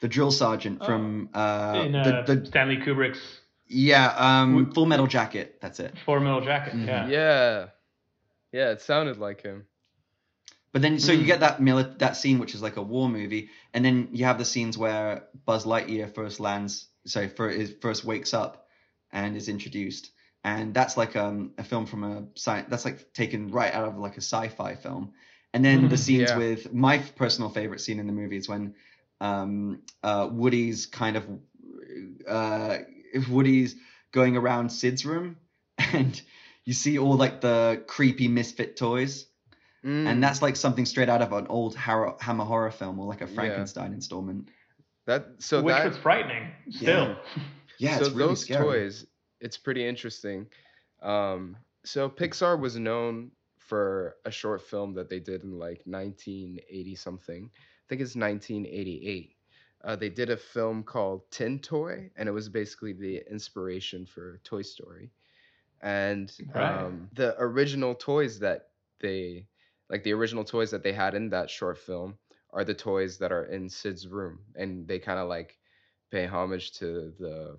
the 0.00 0.08
drill 0.08 0.30
sergeant 0.30 0.78
Oh. 0.82 0.86
from 0.86 1.28
uh, 1.34 1.82
in 1.86 1.92
the, 1.92 1.98
uh, 2.00 2.22
the 2.26 2.46
Stanley 2.46 2.76
Kubrick's 2.78 3.40
yeah 3.66 4.14
um, 4.16 4.70
Full 4.72 4.86
Metal 4.86 5.06
Jacket. 5.08 5.58
That's 5.60 5.80
it. 5.80 5.94
Full 6.04 6.20
Metal 6.20 6.40
Jacket. 6.42 6.74
Mhm. 6.74 6.86
Yeah. 6.86 7.08
yeah 7.08 7.66
yeah 8.54 8.70
it 8.70 8.80
sounded 8.80 9.18
like 9.18 9.42
him 9.42 9.66
But 10.72 10.82
then, 10.82 10.98
so 10.98 11.12
Hmm. 11.12 11.20
you 11.20 11.26
get 11.26 11.40
that 11.40 11.60
mili- 11.60 11.98
that 11.98 12.16
scene, 12.16 12.38
which 12.40 12.54
is 12.54 12.62
like 12.62 12.76
a 12.78 12.82
war 12.82 13.08
movie, 13.08 13.48
and 13.72 13.84
then 13.84 14.08
you 14.12 14.24
have 14.24 14.38
the 14.38 14.44
scenes 14.44 14.76
where 14.76 15.28
Buzz 15.46 15.64
Lightyear 15.64 16.08
first 16.12 16.40
lands, 16.40 16.88
sorry, 17.06 17.28
for, 17.28 17.48
is, 17.48 17.74
first 17.80 18.04
wakes 18.04 18.34
up 18.34 18.66
and 19.12 19.36
is 19.36 19.48
introduced, 19.48 20.10
and 20.42 20.74
that's 20.74 20.96
like 20.96 21.14
um, 21.16 21.52
a 21.58 21.62
film 21.62 21.86
from 21.86 22.02
a 22.04 22.26
sci- 22.36 22.66
that's 22.68 22.84
like 22.84 23.12
taken 23.12 23.52
right 23.52 23.72
out 23.72 23.88
of 23.88 23.98
like 23.98 24.16
a 24.18 24.24
sci-fi 24.32 24.74
film, 24.74 25.12
and 25.52 25.64
then 25.64 25.88
the 25.88 25.96
scenes 25.96 26.30
Yeah. 26.30 26.38
with 26.38 26.72
my 26.72 26.98
personal 27.22 27.50
favorite 27.50 27.80
scene 27.80 28.00
in 28.00 28.06
the 28.08 28.12
movie 28.22 28.36
is 28.42 28.48
when 28.48 28.74
um, 29.20 29.82
uh, 30.02 30.28
Woody's 30.30 30.86
kind 30.86 31.16
of 31.16 31.24
uh, 32.28 32.78
if 33.12 33.28
Woody's 33.28 33.76
going 34.12 34.36
around 34.36 34.70
Sid's 34.70 35.04
room, 35.06 35.36
and 35.92 36.20
you 36.64 36.72
see 36.72 36.98
all 36.98 37.16
like 37.16 37.40
the 37.40 37.82
creepy 37.86 38.28
misfit 38.28 38.76
toys 38.76 39.26
Mm, 39.84 40.06
and 40.06 40.22
that's 40.24 40.40
like 40.40 40.56
something 40.56 40.86
straight 40.86 41.10
out 41.10 41.20
of 41.20 41.34
an 41.34 41.46
old 41.48 41.76
horror, 41.76 42.14
Hammer 42.18 42.46
horror 42.46 42.70
film 42.70 42.98
or 42.98 43.04
like 43.06 43.20
a 43.20 43.26
Yeah. 43.26 43.34
Frankenstein 43.34 43.92
installment. 43.92 44.48
that 45.04 45.26
so 45.40 45.60
Which 45.62 45.74
that 45.74 45.86
was 45.88 45.98
frightening. 45.98 46.50
Still. 46.70 47.18
Yeah, 47.78 47.98
so 47.98 48.06
it's 48.06 48.14
really 48.14 48.28
those 48.28 48.40
scary. 48.40 48.64
toys 48.64 49.06
it's 49.40 49.58
pretty 49.58 49.86
interesting 49.86 50.46
um 51.02 51.54
so 51.84 52.08
pixar 52.08 52.58
was 52.58 52.76
known 52.76 53.30
for 53.58 54.16
a 54.24 54.30
short 54.30 54.62
film 54.62 54.94
that 54.94 55.10
they 55.10 55.20
did 55.20 55.42
in 55.42 55.58
like 55.58 55.82
1980 55.84 56.94
something 56.94 57.50
i 57.54 57.84
think 57.88 58.00
it's 58.00 58.16
1988 58.16 59.36
uh, 59.84 59.96
they 59.96 60.08
did 60.08 60.30
a 60.30 60.36
film 60.36 60.82
called 60.82 61.30
tin 61.30 61.58
toy 61.58 62.08
and 62.16 62.26
it 62.26 62.32
was 62.32 62.48
basically 62.48 62.94
the 62.94 63.20
inspiration 63.30 64.06
for 64.06 64.40
toy 64.44 64.62
story 64.62 65.10
and 65.84 66.32
Right. 66.54 66.82
um, 66.86 67.08
the 67.12 67.36
original 67.40 67.94
toys 67.94 68.40
that 68.40 68.68
they 69.00 69.46
like 69.90 70.02
the 70.02 70.12
original 70.14 70.42
toys 70.44 70.70
that 70.72 70.82
they 70.82 70.92
had 70.94 71.14
in 71.14 71.28
that 71.30 71.50
short 71.50 71.78
film 71.78 72.16
are 72.52 72.64
the 72.64 72.74
toys 72.74 73.18
that 73.18 73.30
are 73.32 73.44
in 73.44 73.68
sid's 73.68 74.08
room 74.08 74.38
and 74.56 74.88
they 74.88 74.98
kind 74.98 75.18
of 75.20 75.28
like 75.28 75.58
pay 76.10 76.26
homage 76.26 76.72
to 76.78 77.12
the 77.20 77.58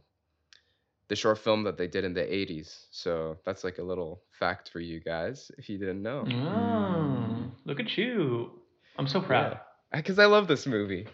the 1.08 1.16
short 1.16 1.38
film 1.38 1.64
that 1.66 1.78
they 1.78 1.88
did 1.88 2.04
in 2.04 2.14
the 2.16 2.22
80s. 2.22 2.88
So 2.90 3.38
that's 3.46 3.64
like 3.64 3.78
a 3.78 3.84
little 3.84 4.24
fact 4.32 4.72
for 4.72 4.80
you 4.80 5.00
guys 5.00 5.52
if 5.60 5.70
you 5.70 5.78
didn't 5.78 6.02
know. 6.02 6.26
Oh, 6.28 7.52
look 7.66 7.80
at 7.80 7.96
you. 7.96 8.52
I'm 8.98 9.08
so 9.08 9.22
proud. 9.22 9.60
Because 9.94 10.18
I 10.18 10.26
love 10.26 10.48
this 10.48 10.66
movie. 10.66 11.06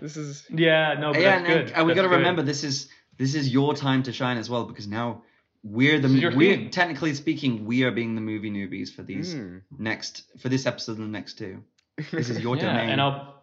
This 0.00 0.16
is 0.16 0.46
Yeah, 0.48 0.94
no, 0.98 1.12
but 1.12 1.22
yeah, 1.22 1.38
that's 1.40 1.48
and, 1.48 1.66
good. 1.66 1.72
and 1.76 1.86
we 1.86 1.90
That's 1.92 1.96
got 1.96 2.02
to 2.02 2.08
good. 2.08 2.16
remember 2.18 2.42
this 2.42 2.62
is 2.62 2.88
this 3.18 3.34
is 3.34 3.52
your 3.52 3.74
time 3.74 4.04
to 4.04 4.12
shine 4.12 4.38
as 4.38 4.48
well 4.48 4.64
because 4.64 4.86
now 4.86 5.22
we're 5.64 5.96
the 6.00 6.08
This 6.08 6.16
is 6.16 6.20
your 6.22 6.34
we 6.36 6.68
technically 6.68 7.14
speaking 7.14 7.66
we 7.66 7.84
are 7.84 7.90
being 7.92 8.14
the 8.14 8.20
movie 8.20 8.50
newbies 8.50 8.92
for 8.92 9.02
these 9.02 9.34
Mm. 9.34 9.62
next 9.78 10.24
for 10.40 10.48
this 10.48 10.66
episode 10.66 10.98
and 10.98 11.06
the 11.06 11.18
next 11.18 11.38
two. 11.38 11.62
This 12.10 12.30
is 12.30 12.40
your 12.40 12.56
yeah, 12.58 12.66
domain. 12.72 12.90
and 12.90 13.00
I'll 13.00 13.42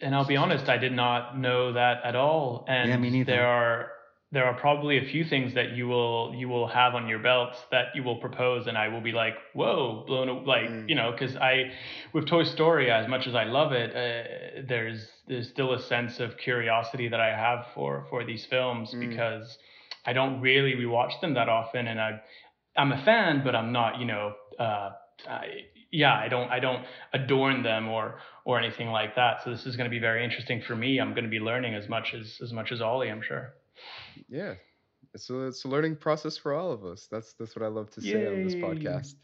and 0.00 0.14
I'll 0.14 0.26
be 0.26 0.36
honest, 0.36 0.68
I 0.68 0.76
did 0.78 0.92
not 0.92 1.38
know 1.38 1.72
that 1.74 2.02
at 2.04 2.16
all. 2.16 2.64
And 2.68 2.88
Yeah, 2.88 2.96
me 2.96 3.10
neither. 3.10 3.32
there 3.32 3.46
are 3.46 3.90
there 4.32 4.44
are 4.46 4.54
probably 4.54 4.98
a 4.98 5.04
few 5.04 5.24
things 5.24 5.54
that 5.54 5.72
you 5.76 5.86
will 5.86 6.34
you 6.34 6.48
will 6.48 6.66
have 6.66 6.94
on 6.94 7.06
your 7.08 7.20
belts 7.20 7.58
that 7.70 7.94
you 7.94 8.02
will 8.02 8.16
propose, 8.16 8.66
and 8.66 8.76
I 8.76 8.88
will 8.88 9.00
be 9.02 9.12
like, 9.12 9.34
whoa, 9.52 10.02
blown 10.06 10.28
a- 10.28 10.40
like 10.40 10.68
Mm. 10.68 10.88
you 10.88 10.94
know, 10.94 11.12
because 11.12 11.36
I 11.36 11.70
with 12.12 12.26
Toy 12.26 12.44
Story, 12.44 12.90
as 12.90 13.06
much 13.06 13.26
as 13.26 13.34
I 13.34 13.44
love 13.44 13.72
it, 13.72 13.90
uh, 13.94 14.62
there's 14.66 15.06
there's 15.28 15.48
still 15.50 15.72
a 15.74 15.80
sense 15.82 16.20
of 16.20 16.36
curiosity 16.38 17.08
that 17.08 17.20
I 17.20 17.30
have 17.36 17.66
for 17.74 18.06
for 18.10 18.24
these 18.24 18.44
films 18.46 18.92
Mm. 18.94 19.08
because 19.10 19.58
I 20.06 20.12
don't 20.12 20.40
really 20.40 20.72
rewatch 20.74 21.20
them 21.20 21.34
that 21.34 21.48
often, 21.48 21.86
and 21.86 22.00
I 22.00 22.20
I'm 22.76 22.92
a 22.92 23.02
fan, 23.04 23.42
but 23.44 23.54
I'm 23.54 23.72
not, 23.72 24.00
you 24.00 24.06
know, 24.06 24.34
uh, 24.58 24.90
I, 25.28 25.46
yeah, 25.92 26.12
I 26.14 26.28
don't 26.28 26.50
I 26.50 26.58
don't 26.60 26.84
adorn 27.12 27.62
them 27.62 27.88
or 27.88 28.18
or 28.44 28.58
anything 28.58 28.88
like 28.88 29.14
that. 29.16 29.42
So 29.44 29.50
this 29.50 29.64
is 29.66 29.76
going 29.76 29.88
to 29.88 29.94
be 29.94 30.00
very 30.00 30.24
interesting 30.24 30.60
for 30.66 30.74
me. 30.76 30.98
I'm 30.98 31.10
going 31.12 31.24
to 31.24 31.30
be 31.30 31.38
learning 31.40 31.74
as 31.74 31.88
much 31.88 32.14
as 32.14 32.38
as 32.42 32.52
much 32.52 32.72
as 32.72 32.80
Ollie, 32.80 33.10
I'm 33.10 33.22
sure. 33.22 33.54
yeah. 34.28 34.54
It's 35.14 35.30
a, 35.30 35.42
it's 35.46 35.64
a 35.64 35.68
learning 35.68 35.96
process 35.96 36.36
for 36.36 36.52
all 36.54 36.72
of 36.72 36.84
us. 36.84 37.06
That's 37.10 37.34
that's 37.38 37.54
what 37.54 37.64
I 37.64 37.68
love 37.68 37.88
to 37.92 38.00
say 38.00 38.26
on 38.26 38.42
this 38.44 38.54
podcast. 38.56 39.14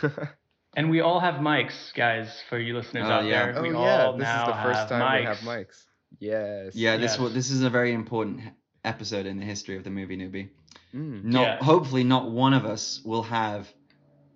And 0.76 0.88
we 0.88 1.00
all 1.00 1.18
have 1.18 1.34
mics, 1.40 1.92
guys, 1.96 2.28
for 2.48 2.56
you 2.56 2.76
listeners 2.76 3.02
Oh, 3.04 3.10
out 3.10 3.24
yeah. 3.24 3.46
there. 3.46 3.58
oh 3.58 3.62
we 3.62 3.70
yeah, 3.72 4.04
all 4.06 4.16
this 4.16 4.28
is 4.28 4.44
the 4.46 4.58
first 4.62 4.88
time 4.88 5.02
mics. 5.02 5.18
we 5.20 5.26
have 5.26 5.36
mics. 5.38 5.84
Yes. 6.20 6.76
yeah, 6.76 6.96
this 6.96 7.18
Yes. 7.18 7.32
this 7.34 7.50
is 7.50 7.62
a 7.62 7.70
very 7.70 7.92
important 7.92 8.40
h- 8.40 8.52
episode 8.84 9.26
in 9.26 9.38
the 9.38 9.44
history 9.44 9.76
of 9.76 9.84
the 9.84 9.90
movie 9.90 10.16
newbie. 10.16 10.48
Mm. 10.94 11.24
Not 11.24 11.42
Yeah. 11.42 11.64
hopefully 11.64 12.04
not 12.04 12.30
one 12.30 12.52
of 12.54 12.64
us 12.64 13.00
will 13.04 13.22
have 13.24 13.72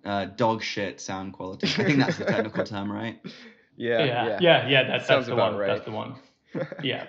uh, 0.03 0.25
dog 0.25 0.61
shit 0.61 1.01
sound 1.01 1.33
quality. 1.33 1.67
I 1.67 1.83
think 1.83 1.99
that's 1.99 2.17
the 2.17 2.25
technical 2.25 2.63
term, 2.73 2.91
right? 2.91 3.19
Yeah. 3.75 4.03
Yeah, 4.05 4.27
Yeah. 4.27 4.37
yeah, 4.41 4.67
yeah. 4.67 4.83
That's 4.83 5.07
Sounds 5.07 5.25
that's 5.25 5.27
the 5.27 5.33
about 5.33 5.51
one. 5.53 5.59
right. 5.59 5.67
That's 5.67 5.85
the 5.85 5.91
one. 5.91 6.15
Yeah. 6.83 7.07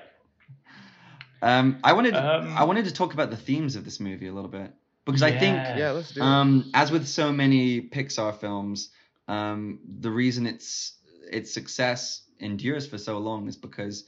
Um, 1.43 1.79
I 1.85 1.93
wanted 1.93 2.15
Um, 2.15 2.55
I 2.57 2.65
wanted 2.65 2.87
to 2.87 2.93
talk 2.93 3.13
about 3.13 3.31
the 3.31 3.37
themes 3.37 3.77
of 3.77 3.85
this 3.85 4.01
movie 4.01 4.27
a 4.27 4.33
little 4.33 4.51
bit 4.51 4.73
because 5.05 5.23
I 5.23 5.31
think 5.31 5.57
Yeah, 5.77 5.91
let's 5.93 6.11
do 6.13 6.21
it. 6.21 6.25
um, 6.25 6.71
as 6.75 6.91
with 6.91 7.07
so 7.07 7.31
many 7.33 7.83
Pixar 7.83 8.35
films, 8.41 8.91
um, 9.29 9.79
the 10.01 10.11
reason 10.11 10.47
its 10.47 10.95
its 11.31 11.53
success 11.53 12.23
endures 12.41 12.87
for 12.87 12.99
so 12.99 13.19
long 13.19 13.49
is 13.49 13.57
because 13.57 14.05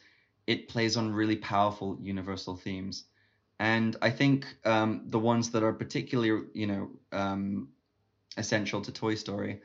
it 0.46 0.68
plays 0.68 0.96
on 0.96 1.12
really 1.12 1.36
powerful 1.36 1.98
universal 2.00 2.56
themes. 2.56 3.04
And 3.58 3.96
I 4.02 4.10
think 4.10 4.46
um, 4.64 5.02
the 5.08 5.18
ones 5.18 5.50
that 5.50 5.62
are 5.62 5.72
particularly, 5.72 6.44
you 6.54 6.66
know, 6.66 6.90
um, 7.12 7.68
essential 8.36 8.80
to 8.82 8.92
Toy 8.92 9.14
Story 9.14 9.60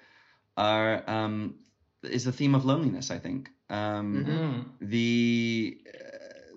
are 0.58 1.03
um, 1.10 1.56
is 2.03 2.25
the 2.25 2.32
theme 2.32 2.56
of 2.56 2.65
loneliness. 2.65 3.12
I 3.12 3.19
think 3.19 3.49
um, 3.69 4.41
Mm-hmm. 4.41 4.62
the 4.82 5.77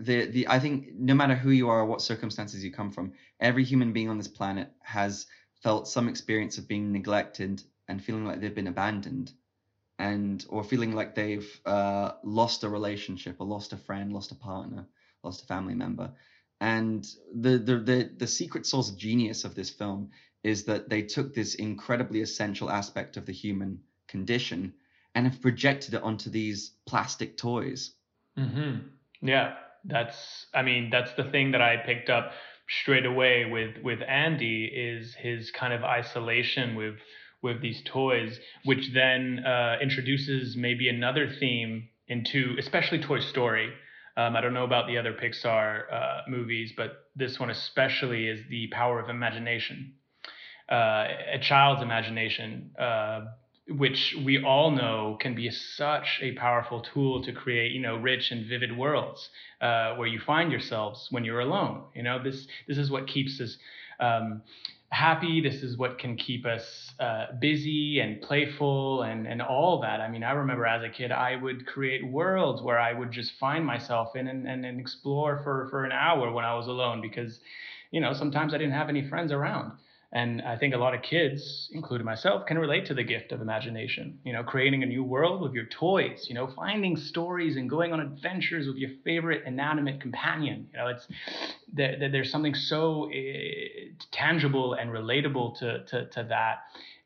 the 0.01 0.27
the 0.27 0.49
I 0.49 0.59
think 0.59 0.95
no 0.95 1.15
matter 1.15 1.35
who 1.35 1.51
you 1.51 1.69
are, 1.69 1.81
or 1.81 1.87
what 1.87 2.01
circumstances 2.03 2.65
you 2.65 2.71
come 2.73 2.91
from, 2.91 3.13
every 3.41 3.65
human 3.65 3.93
being 3.93 4.09
on 4.09 4.19
this 4.19 4.29
planet 4.29 4.69
has 4.83 5.27
felt 5.63 5.89
some 5.89 6.09
experience 6.09 6.59
of 6.59 6.69
being 6.69 6.93
neglected 6.93 7.63
and 7.89 8.03
feeling 8.03 8.25
like 8.25 8.41
they've 8.41 8.55
been 8.55 8.67
abandoned, 8.67 9.33
and 9.99 10.45
or 10.49 10.65
feeling 10.65 10.95
like 10.95 11.15
they've 11.15 11.61
uh, 11.67 12.13
lost 12.25 12.65
a 12.65 12.69
relationship, 12.69 13.37
or 13.41 13.47
lost 13.47 13.73
a 13.73 13.77
friend, 13.77 14.13
lost 14.13 14.33
a 14.33 14.37
partner, 14.37 14.87
lost 15.23 15.43
a 15.43 15.47
family 15.47 15.75
member. 15.75 16.13
And 16.61 17.07
the 17.35 17.59
the 17.59 17.79
the, 17.79 18.11
the 18.17 18.27
secret 18.27 18.67
source 18.67 18.91
genius 18.91 19.45
of 19.45 19.55
this 19.55 19.71
film 19.71 20.11
is 20.43 20.65
that 20.65 20.89
they 20.89 21.03
took 21.03 21.35
this 21.35 21.55
incredibly 21.55 22.21
essential 22.21 22.71
aspect 22.71 23.17
of 23.17 23.27
the 23.27 23.33
human 23.33 23.81
condition 24.09 24.73
and 25.15 25.27
have 25.27 25.43
projected 25.43 25.95
it 25.95 26.03
onto 26.03 26.31
these 26.31 26.73
plastic 26.87 27.37
toys. 27.37 27.93
Mm-hmm. 28.39 28.87
Yeah, 29.23 29.55
that's. 29.85 30.47
I 30.55 30.63
mean, 30.63 30.91
that's 30.91 31.13
the 31.15 31.25
thing 31.25 31.53
that 31.53 31.63
I 31.63 31.77
picked 31.79 32.11
up 32.11 32.33
straight 32.69 33.07
away 33.07 33.45
with 33.45 33.83
with 33.83 34.01
Andy 34.03 34.65
is 34.67 35.15
his 35.15 35.51
kind 35.51 35.73
of 35.73 35.83
isolation 35.85 36.75
with 36.75 36.97
with 37.43 37.61
these 37.61 37.83
toys, 37.85 38.39
which 38.65 38.91
then 38.93 39.45
uh, 39.45 39.77
introduces 39.81 40.57
maybe 40.57 40.89
another 40.89 41.31
theme 41.39 41.89
into, 42.09 42.57
especially 42.59 42.99
Toy 42.99 43.21
Story. 43.21 43.73
Um, 44.17 44.35
I 44.37 44.41
don't 44.41 44.55
know 44.55 44.65
about 44.65 44.87
the 44.87 44.99
other 44.99 45.13
Pixar 45.13 45.93
uh, 45.93 46.21
movies, 46.29 46.73
but 46.77 47.05
this 47.15 47.39
one 47.39 47.51
especially 47.51 48.29
is 48.29 48.41
the 48.49 48.69
power 48.69 48.99
of 48.99 49.09
imagination, 49.11 49.93
uh, 50.71 51.07
a 51.35 51.39
child's 51.41 51.83
imagination. 51.83 52.71
Uh, 52.79 53.27
which 53.69 54.15
we 54.25 54.43
all 54.45 54.71
know 54.71 55.19
can 55.21 55.35
be 55.35 55.51
such 55.51 56.21
a 56.23 56.33
powerful 56.35 56.83
tool 56.95 57.23
to 57.25 57.33
create, 57.33 57.73
you 57.73 57.81
know, 57.81 57.97
rich 57.97 58.31
and 58.31 58.47
vivid 58.47 58.77
worlds 58.77 59.29
uh, 59.61 59.95
where 59.97 60.07
you 60.07 60.21
find 60.21 60.53
yourselves 60.53 61.09
when 61.11 61.25
you're 61.25 61.41
alone. 61.41 61.83
You 61.95 62.05
know, 62.05 62.23
this 62.23 62.47
this 62.69 62.79
is 62.79 62.91
what 62.91 63.09
keeps 63.09 63.41
us 63.41 63.57
um, 63.99 64.43
happy. 64.91 65.41
This 65.41 65.63
is 65.63 65.77
what 65.77 65.99
can 65.99 66.17
keep 66.17 66.47
us 66.47 66.93
uh, 67.01 67.27
busy 67.41 68.01
and 68.01 68.21
playful 68.23 69.03
and 69.03 69.27
and 69.27 69.43
all 69.43 69.81
that. 69.81 70.01
I 70.01 70.09
mean, 70.09 70.23
I 70.23 70.33
remember 70.33 70.67
as 70.67 70.83
a 70.83 70.89
kid, 70.89 71.13
I 71.13 71.37
would 71.37 71.67
create 71.67 72.07
worlds 72.07 72.63
where 72.63 72.79
I 72.79 72.93
would 72.93 73.11
just 73.11 73.33
find 73.39 73.65
myself 73.65 74.17
in 74.17 74.29
and, 74.29 74.47
and, 74.47 74.65
and 74.65 74.81
explore 74.81 75.41
for 75.43 75.69
for 75.71 75.85
an 75.85 75.93
hour 75.93 76.31
when 76.33 76.45
I 76.45 76.55
was 76.55 76.67
alone 76.67 77.01
because, 77.01 77.41
you 77.91 78.01
know, 78.01 78.13
sometimes 78.13 78.55
I 78.55 78.59
didn't 78.59 78.75
have 78.75 78.89
any 78.89 79.09
friends 79.09 79.33
around. 79.33 79.73
And 80.13 80.41
I 80.43 80.57
think 80.57 80.73
a 80.73 80.79
lot 80.79 80.95
of 80.95 81.03
kids, 81.03 81.69
including 81.73 82.05
myself, 82.05 82.47
can 82.47 82.59
relate 82.59 82.87
to 82.87 82.95
the 82.95 83.03
gift 83.03 83.33
of 83.33 83.41
imagination. 83.41 84.19
You 84.25 84.33
know, 84.33 84.45
creating 84.45 84.83
a 84.83 84.87
new 84.87 85.03
world 85.03 85.43
with 85.43 85.53
your 85.53 85.67
toys. 85.67 86.27
You 86.29 86.35
know, 86.35 86.49
finding 86.55 86.97
stories 86.97 87.57
and 87.57 87.69
going 87.69 87.93
on 87.93 88.01
adventures 88.01 88.67
with 88.67 88.77
your 88.77 88.91
favorite 89.05 89.43
inanimate 89.47 90.01
companion. 90.01 90.69
You 90.73 90.79
know, 90.79 90.87
it's 90.89 91.07
there, 91.73 92.09
there's 92.11 92.31
something 92.31 92.55
so 92.55 93.11
uh, 93.11 93.15
tangible 94.13 94.75
and 94.75 94.91
relatable 94.91 95.59
to, 95.59 95.85
to, 95.87 96.07
to 96.11 96.23
that 96.29 96.59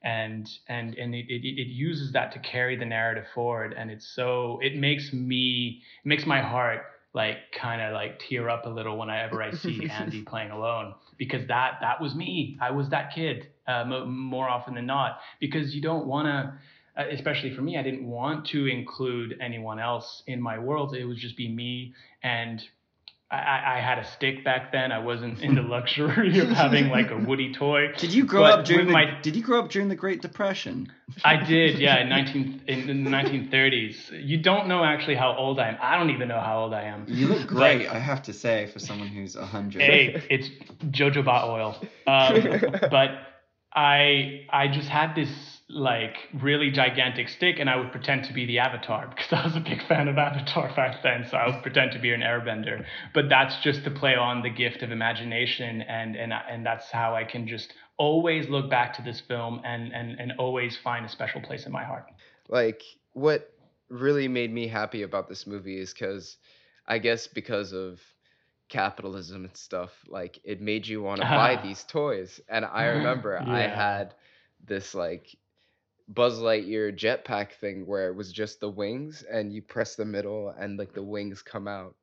and 0.03 0.49
and 0.69 0.95
and 0.95 1.15
it, 1.15 1.27
it, 1.29 1.45
it 1.45 1.67
uses 1.67 2.13
that 2.13 2.33
to 2.33 2.39
carry 2.39 2.75
the 2.75 2.87
narrative 2.87 3.27
forward 3.35 3.75
and 3.77 3.91
it's 3.91 4.07
so 4.07 4.59
it 4.63 4.75
makes 4.75 5.13
me 5.13 5.83
it 6.03 6.09
makes 6.09 6.25
my 6.25 6.41
heart 6.41 6.81
like 7.13 7.37
kind 7.53 7.83
of 7.83 7.93
like 7.93 8.19
tear 8.19 8.49
up 8.49 8.65
a 8.65 8.69
little 8.69 8.97
whenever 8.97 9.43
I 9.43 9.51
see 9.51 9.89
Andy 9.91 10.23
playing 10.23 10.53
alone 10.53 10.95
because 11.21 11.47
that 11.47 11.75
that 11.83 12.01
was 12.01 12.15
me. 12.17 12.59
I 12.61 12.73
was 12.73 12.89
that 12.89 13.13
kid 13.15 13.47
uh, 13.69 13.85
mo- 13.85 14.07
more 14.07 14.49
often 14.49 14.75
than 14.75 14.87
not 14.87 15.19
because 15.39 15.73
you 15.73 15.83
don't 15.83 16.07
want 16.07 16.27
to. 16.27 16.55
Uh, 17.01 17.05
especially 17.13 17.55
for 17.55 17.63
me, 17.63 17.79
I 17.79 17.85
didn't 17.85 18.05
want 18.05 18.47
to 18.47 18.67
include 18.67 19.37
anyone 19.41 19.79
else 19.79 20.25
in 20.27 20.43
my 20.43 20.59
world. 20.59 20.93
It 20.97 21.05
would 21.05 21.19
just 21.19 21.37
be 21.37 21.49
me 21.49 21.95
and 22.25 22.61
I, 23.33 23.77
I, 23.77 23.81
had 23.81 23.99
a 23.99 24.05
stick 24.05 24.45
back 24.45 24.73
then. 24.73 24.91
I 24.91 24.99
wasn't 24.99 25.41
in 25.41 25.55
the 25.55 25.63
luxury 25.63 26.41
of 26.41 26.49
having 26.49 26.89
like 26.89 27.13
a 27.13 27.17
Woody 27.17 27.55
toy. 27.55 27.93
Did 27.97 28.13
you 28.13 28.25
grow 28.25 28.43
but 28.43 28.59
up 28.61 28.65
during 28.65 28.89
the, 28.89 28.93
my, 28.93 29.21
Did 29.23 29.37
you 29.37 29.43
grow 29.43 29.61
up 29.61 29.71
during 29.71 29.89
the 29.89 29.95
Great 29.95 30.21
Depression? 30.21 30.93
I 31.25 31.37
did, 31.37 31.79
yeah, 31.79 32.01
in 32.01 32.09
nineteen 32.17 32.63
in, 32.67 32.91
in, 32.91 33.05
the 33.05 33.11
nineteen 33.11 33.49
thirties. 33.49 34.11
You 34.13 34.43
don't 34.43 34.67
know 34.67 34.83
actually 34.83 35.15
how 35.15 35.37
old 35.37 35.61
I 35.61 35.69
am. 35.69 35.79
I 35.81 35.97
don't 35.97 36.11
even 36.11 36.27
know 36.27 36.41
how 36.41 36.61
old 36.63 36.75
I 36.75 36.83
am. 36.83 37.05
You 37.07 37.29
look 37.29 37.47
great, 37.47 37.87
I 37.89 37.99
have 37.99 38.23
to 38.25 38.33
say, 38.33 38.69
for 38.73 38.81
someone 38.81 39.09
who's 39.09 39.37
a 39.37 39.47
hundred. 39.47 39.83
Hey, 39.83 40.23
it's 40.29 40.49
jojoba 40.87 41.45
oil. 41.45 41.77
Um, 42.07 42.75
but 42.91 43.11
I 43.73 44.47
I 44.51 44.69
just 44.69 44.89
had 44.89 45.15
this 45.15 45.60
like 45.73 46.17
really 46.35 46.71
gigantic 46.71 47.29
stick 47.29 47.57
and 47.61 47.71
I 47.71 47.77
would 47.77 47.93
pretend 47.93 48.25
to 48.25 48.33
be 48.33 48.45
the 48.45 48.59
avatar 48.59 49.09
because 49.09 49.33
I 49.33 49.45
was 49.45 49.57
a 49.57 49.61
big 49.61 49.87
fan 49.87 50.09
of 50.09 50.19
Avatar 50.19 50.75
back 50.75 51.03
then. 51.03 51.27
So 51.31 51.37
I 51.37 51.49
would 51.49 51.63
pretend 51.63 51.93
to 51.93 51.99
be 51.99 52.13
an 52.13 52.21
airbender. 52.21 52.85
But 53.15 53.29
that's 53.29 53.57
just 53.63 53.85
to 53.85 53.91
play 53.91 54.17
on 54.17 54.43
the 54.43 54.51
gift 54.51 54.83
of 54.83 54.91
imagination 54.91 55.83
and 55.83 56.17
and 56.17 56.33
and 56.33 56.67
that's 56.67 56.91
how 56.91 57.15
I 57.15 57.25
can 57.25 57.47
just 57.47 57.73
always 57.97 58.49
look 58.49 58.69
back 58.69 58.95
to 58.95 59.03
this 59.03 59.21
film 59.21 59.61
and 59.65 59.93
and 59.93 60.19
and 60.19 60.33
always 60.39 60.77
find 60.77 61.07
a 61.07 61.09
special 61.09 61.41
place 61.41 61.67
in 61.67 61.73
my 61.73 61.85
heart. 61.85 62.07
Like 62.49 62.83
what 63.13 63.53
really 63.89 64.29
made 64.29 64.53
me 64.53 64.69
happy 64.69 65.03
about 65.03 65.29
this 65.29 65.47
movie 65.47 65.79
is 65.79 65.95
cuz 65.95 66.37
I 66.87 66.99
guess 66.99 67.29
because 67.29 67.73
of 67.73 68.01
capitalism 68.69 69.45
and 69.45 69.57
stuff 69.57 69.91
like 70.09 70.39
it 70.45 70.61
made 70.61 70.87
you 70.87 71.03
want 71.03 71.21
to 71.21 71.27
buy 71.27 71.57
these 71.63 71.83
toys 71.83 72.41
and 72.49 72.65
i 72.65 72.85
remember 72.85 73.37
yeah. 73.45 73.53
i 73.53 73.63
had 73.63 74.15
this 74.65 74.95
like 74.95 75.37
Buzz 76.13 76.41
Lightyear 76.41 76.93
jetpack 76.97 77.53
thing 77.53 77.87
where 77.87 78.09
it 78.09 78.17
was 78.17 78.33
just 78.33 78.59
the 78.59 78.69
wings 78.69 79.23
and 79.31 79.53
you 79.53 79.63
press 79.63 79.95
the 79.95 80.05
middle 80.05 80.53
and 80.59 80.77
like 80.77 80.93
the 80.93 81.03
wings 81.03 81.41
come 81.41 81.69
out. 81.69 81.95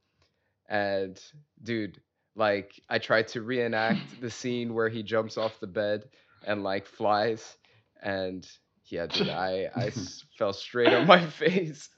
And 0.69 1.19
dude, 1.61 1.99
like 2.35 2.71
I 2.89 2.99
tried 2.99 3.27
to 3.29 3.41
reenact 3.41 4.21
the 4.21 4.29
scene 4.29 4.73
where 4.73 4.87
he 4.87 5.03
jumps 5.03 5.37
off 5.37 5.59
the 5.59 5.67
bed 5.67 6.05
and 6.45 6.63
like 6.63 6.85
flies 6.85 7.57
and 8.01 8.47
yeah, 8.85 9.07
dude, 9.07 9.27
I 9.29 9.69
I 9.75 9.91
fell 10.37 10.53
straight 10.53 10.93
on 10.93 11.05
my 11.05 11.25
face. 11.29 11.89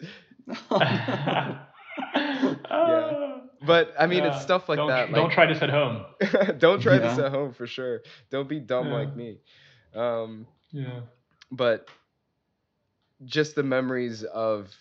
yeah. 0.71 1.65
But 3.61 3.93
I 3.99 4.07
mean, 4.07 4.23
it's 4.23 4.41
stuff 4.41 4.67
like 4.67 4.77
don't, 4.77 4.87
that. 4.87 5.11
Like, 5.11 5.15
don't 5.15 5.31
try 5.31 5.45
this 5.45 5.61
at 5.61 5.69
home. 5.69 6.05
don't 6.57 6.81
try 6.81 6.93
yeah. 6.93 6.99
this 6.99 7.19
at 7.19 7.31
home 7.31 7.53
for 7.53 7.67
sure. 7.67 8.01
Don't 8.31 8.49
be 8.49 8.59
dumb 8.59 8.87
yeah. 8.87 8.93
like 8.93 9.15
me. 9.15 9.39
Um, 9.93 10.47
yeah. 10.71 11.01
But 11.51 11.89
just 13.25 13.55
the 13.55 13.63
memories 13.63 14.23
of 14.23 14.73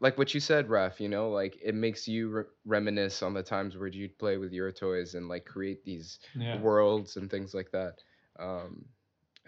like 0.00 0.16
what 0.16 0.32
you 0.32 0.40
said, 0.40 0.70
Raf, 0.70 1.00
you 1.00 1.08
know, 1.08 1.30
like 1.30 1.58
it 1.62 1.74
makes 1.74 2.08
you 2.08 2.28
re- 2.30 2.44
reminisce 2.64 3.22
on 3.22 3.34
the 3.34 3.42
times 3.42 3.76
where 3.76 3.88
you'd 3.88 4.18
play 4.18 4.38
with 4.38 4.52
your 4.52 4.72
toys 4.72 5.14
and 5.14 5.28
like 5.28 5.44
create 5.44 5.84
these 5.84 6.18
yeah. 6.34 6.58
worlds 6.58 7.16
and 7.16 7.30
things 7.30 7.52
like 7.52 7.70
that. 7.72 7.98
Um, 8.38 8.86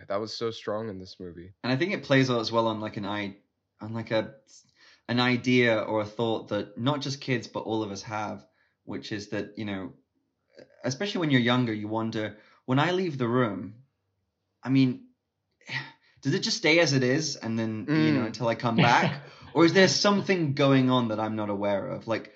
that 0.09 0.21
was 0.21 0.35
so 0.35 0.51
strong 0.51 0.89
in 0.91 0.99
this 0.99 1.17
movie. 1.19 1.53
And 1.65 1.73
I 1.73 1.77
think 1.77 1.93
it 1.93 2.03
plays 2.03 2.31
out 2.31 2.41
as 2.41 2.53
well 2.53 2.67
on 2.67 2.81
like 2.81 2.97
an 2.99 3.07
i 3.07 3.37
on 3.81 3.95
like 3.95 4.11
a 4.11 4.35
an 5.09 5.19
idea 5.19 5.79
or 5.81 6.03
a 6.03 6.07
thought 6.07 6.49
that 6.49 6.79
not 6.79 7.01
just 7.01 7.21
kids 7.21 7.47
but 7.47 7.61
all 7.61 7.83
of 7.83 7.91
us 7.91 8.03
have, 8.03 8.45
which 8.85 9.11
is 9.11 9.29
that 9.29 9.57
you 9.57 9.65
know, 9.65 9.93
especially 10.85 11.21
when 11.21 11.31
you're 11.31 11.41
younger, 11.41 11.73
you 11.73 11.89
wonder 11.89 12.37
when 12.67 12.79
I 12.79 12.91
leave 12.91 13.17
the 13.17 13.29
room. 13.29 13.75
I 14.63 14.69
mean, 14.69 15.07
does 16.23 16.35
it 16.35 16.41
just 16.41 16.57
stay 16.57 16.79
as 16.79 16.93
it 16.93 17.03
is 17.03 17.37
and 17.37 17.59
then 17.59 17.87
mm. 17.87 18.07
you 18.07 18.13
know 18.13 18.23
mm. 18.23 18.27
until 18.27 18.49
I 18.49 18.55
come 18.55 18.77
back, 18.77 19.23
or 19.55 19.65
is 19.65 19.73
there 19.73 19.89
something 19.89 20.55
going 20.55 20.91
on 20.91 21.09
that 21.09 21.21
I'm 21.21 21.37
not 21.37 21.51
aware 21.51 21.89
of? 21.89 22.07
Like 22.07 22.33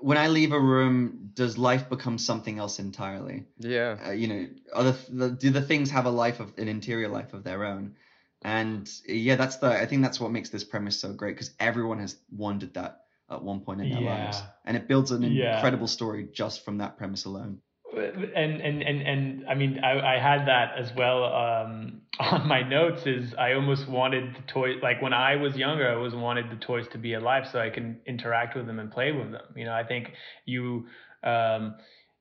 when 0.00 0.16
I 0.16 0.28
leave 0.28 0.52
a 0.52 0.60
room, 0.60 1.30
does 1.34 1.58
life 1.58 1.88
become 1.88 2.16
something 2.18 2.58
else 2.58 2.78
entirely? 2.78 3.44
Yeah. 3.58 3.98
Uh, 4.06 4.10
you 4.12 4.28
know, 4.28 4.46
other 4.72 4.96
the, 5.10 5.30
do 5.30 5.50
the 5.50 5.60
things 5.60 5.90
have 5.90 6.06
a 6.06 6.10
life 6.10 6.40
of 6.40 6.52
an 6.56 6.68
interior 6.68 7.08
life 7.08 7.34
of 7.34 7.44
their 7.44 7.64
own? 7.64 7.96
And 8.42 8.90
yeah, 9.06 9.36
that's 9.36 9.56
the 9.56 9.68
I 9.68 9.84
think 9.84 10.02
that's 10.02 10.18
what 10.18 10.32
makes 10.32 10.48
this 10.48 10.64
premise 10.64 10.98
so 10.98 11.12
great 11.12 11.34
because 11.34 11.52
everyone 11.60 11.98
has 11.98 12.16
wondered 12.30 12.74
that 12.74 13.02
at 13.28 13.42
one 13.42 13.60
point 13.60 13.82
in 13.82 13.90
their 13.90 14.00
yeah. 14.00 14.24
lives, 14.24 14.42
and 14.64 14.76
it 14.76 14.88
builds 14.88 15.10
an 15.12 15.22
yeah. 15.22 15.56
incredible 15.56 15.86
story 15.86 16.26
just 16.32 16.64
from 16.64 16.78
that 16.78 16.96
premise 16.96 17.26
alone 17.26 17.60
and 17.96 18.60
and 18.60 18.82
and 18.82 19.02
and 19.02 19.48
I 19.48 19.54
mean 19.54 19.80
I, 19.82 20.16
I 20.16 20.18
had 20.18 20.46
that 20.46 20.74
as 20.78 20.92
well 20.96 21.24
um, 21.24 22.02
on 22.20 22.46
my 22.46 22.62
notes 22.62 23.06
is 23.06 23.34
I 23.38 23.52
almost 23.52 23.88
wanted 23.88 24.34
the 24.34 24.42
toy 24.52 24.74
like 24.82 25.02
when 25.02 25.12
I 25.12 25.36
was 25.36 25.56
younger 25.56 25.88
I 25.88 25.94
always 25.94 26.14
wanted 26.14 26.50
the 26.50 26.56
toys 26.56 26.86
to 26.92 26.98
be 26.98 27.14
alive 27.14 27.44
so 27.50 27.60
I 27.60 27.70
can 27.70 28.00
interact 28.06 28.56
with 28.56 28.66
them 28.66 28.78
and 28.78 28.90
play 28.90 29.12
with 29.12 29.32
them. 29.32 29.42
You 29.56 29.64
know 29.64 29.74
I 29.74 29.84
think 29.84 30.12
you 30.44 30.86
um, 31.22 31.76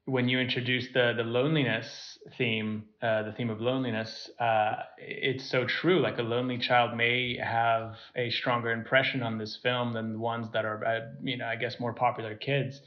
when 0.05 0.27
you 0.27 0.39
introduce 0.39 0.88
the 0.93 1.13
the 1.15 1.23
loneliness 1.23 2.17
theme 2.38 2.86
uh, 3.01 3.23
the 3.23 3.34
theme 3.34 3.49
of 3.49 3.62
loneliness 3.62 4.29
uh, 4.39 4.73
it's 4.97 5.49
so 5.49 5.65
true. 5.65 5.99
Like 5.99 6.17
a 6.17 6.23
lonely 6.23 6.58
child 6.58 6.97
may 6.97 7.38
have 7.38 7.95
a 8.15 8.29
stronger 8.32 8.71
impression 8.71 9.21
on 9.21 9.38
this 9.38 9.60
film 9.62 9.93
than 9.93 10.13
the 10.13 10.19
ones 10.19 10.47
that 10.53 10.65
are 10.65 10.84
uh, 10.86 10.99
you 11.21 11.38
know 11.38 11.45
I 11.45 11.55
guess 11.58 11.79
more 11.79 11.93
popular 11.93 12.36
kids 12.36 12.82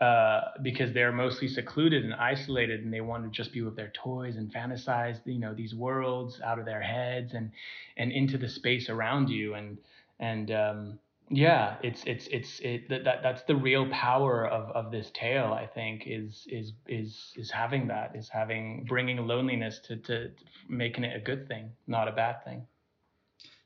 uh, 0.00 0.40
because 0.62 0.92
they're 0.92 1.12
mostly 1.12 1.48
secluded 1.48 2.04
and 2.04 2.14
isolated, 2.14 2.84
and 2.84 2.92
they 2.92 3.00
want 3.00 3.24
to 3.24 3.30
just 3.30 3.52
be 3.52 3.62
with 3.62 3.74
their 3.74 3.92
toys 3.94 4.36
and 4.36 4.52
fantasize, 4.52 5.18
you 5.24 5.40
know, 5.40 5.54
these 5.54 5.74
worlds 5.74 6.40
out 6.44 6.58
of 6.58 6.64
their 6.64 6.80
heads 6.80 7.34
and 7.34 7.50
and 7.96 8.12
into 8.12 8.38
the 8.38 8.48
space 8.48 8.88
around 8.88 9.28
you, 9.28 9.54
and 9.54 9.76
and 10.20 10.50
um, 10.52 10.98
yeah, 11.30 11.76
it's 11.82 12.04
it's 12.06 12.28
it's 12.28 12.60
it 12.60 12.88
that, 12.88 13.04
that 13.04 13.22
that's 13.22 13.42
the 13.42 13.56
real 13.56 13.88
power 13.90 14.46
of 14.46 14.70
of 14.70 14.92
this 14.92 15.10
tale. 15.14 15.52
I 15.52 15.66
think 15.66 16.04
is 16.06 16.46
is 16.48 16.72
is 16.86 17.32
is 17.36 17.50
having 17.50 17.88
that 17.88 18.14
is 18.14 18.28
having 18.28 18.84
bringing 18.88 19.26
loneliness 19.26 19.80
to 19.88 19.96
to 19.96 20.30
making 20.68 21.04
it 21.04 21.16
a 21.16 21.20
good 21.20 21.48
thing, 21.48 21.72
not 21.86 22.08
a 22.08 22.12
bad 22.12 22.44
thing. 22.44 22.66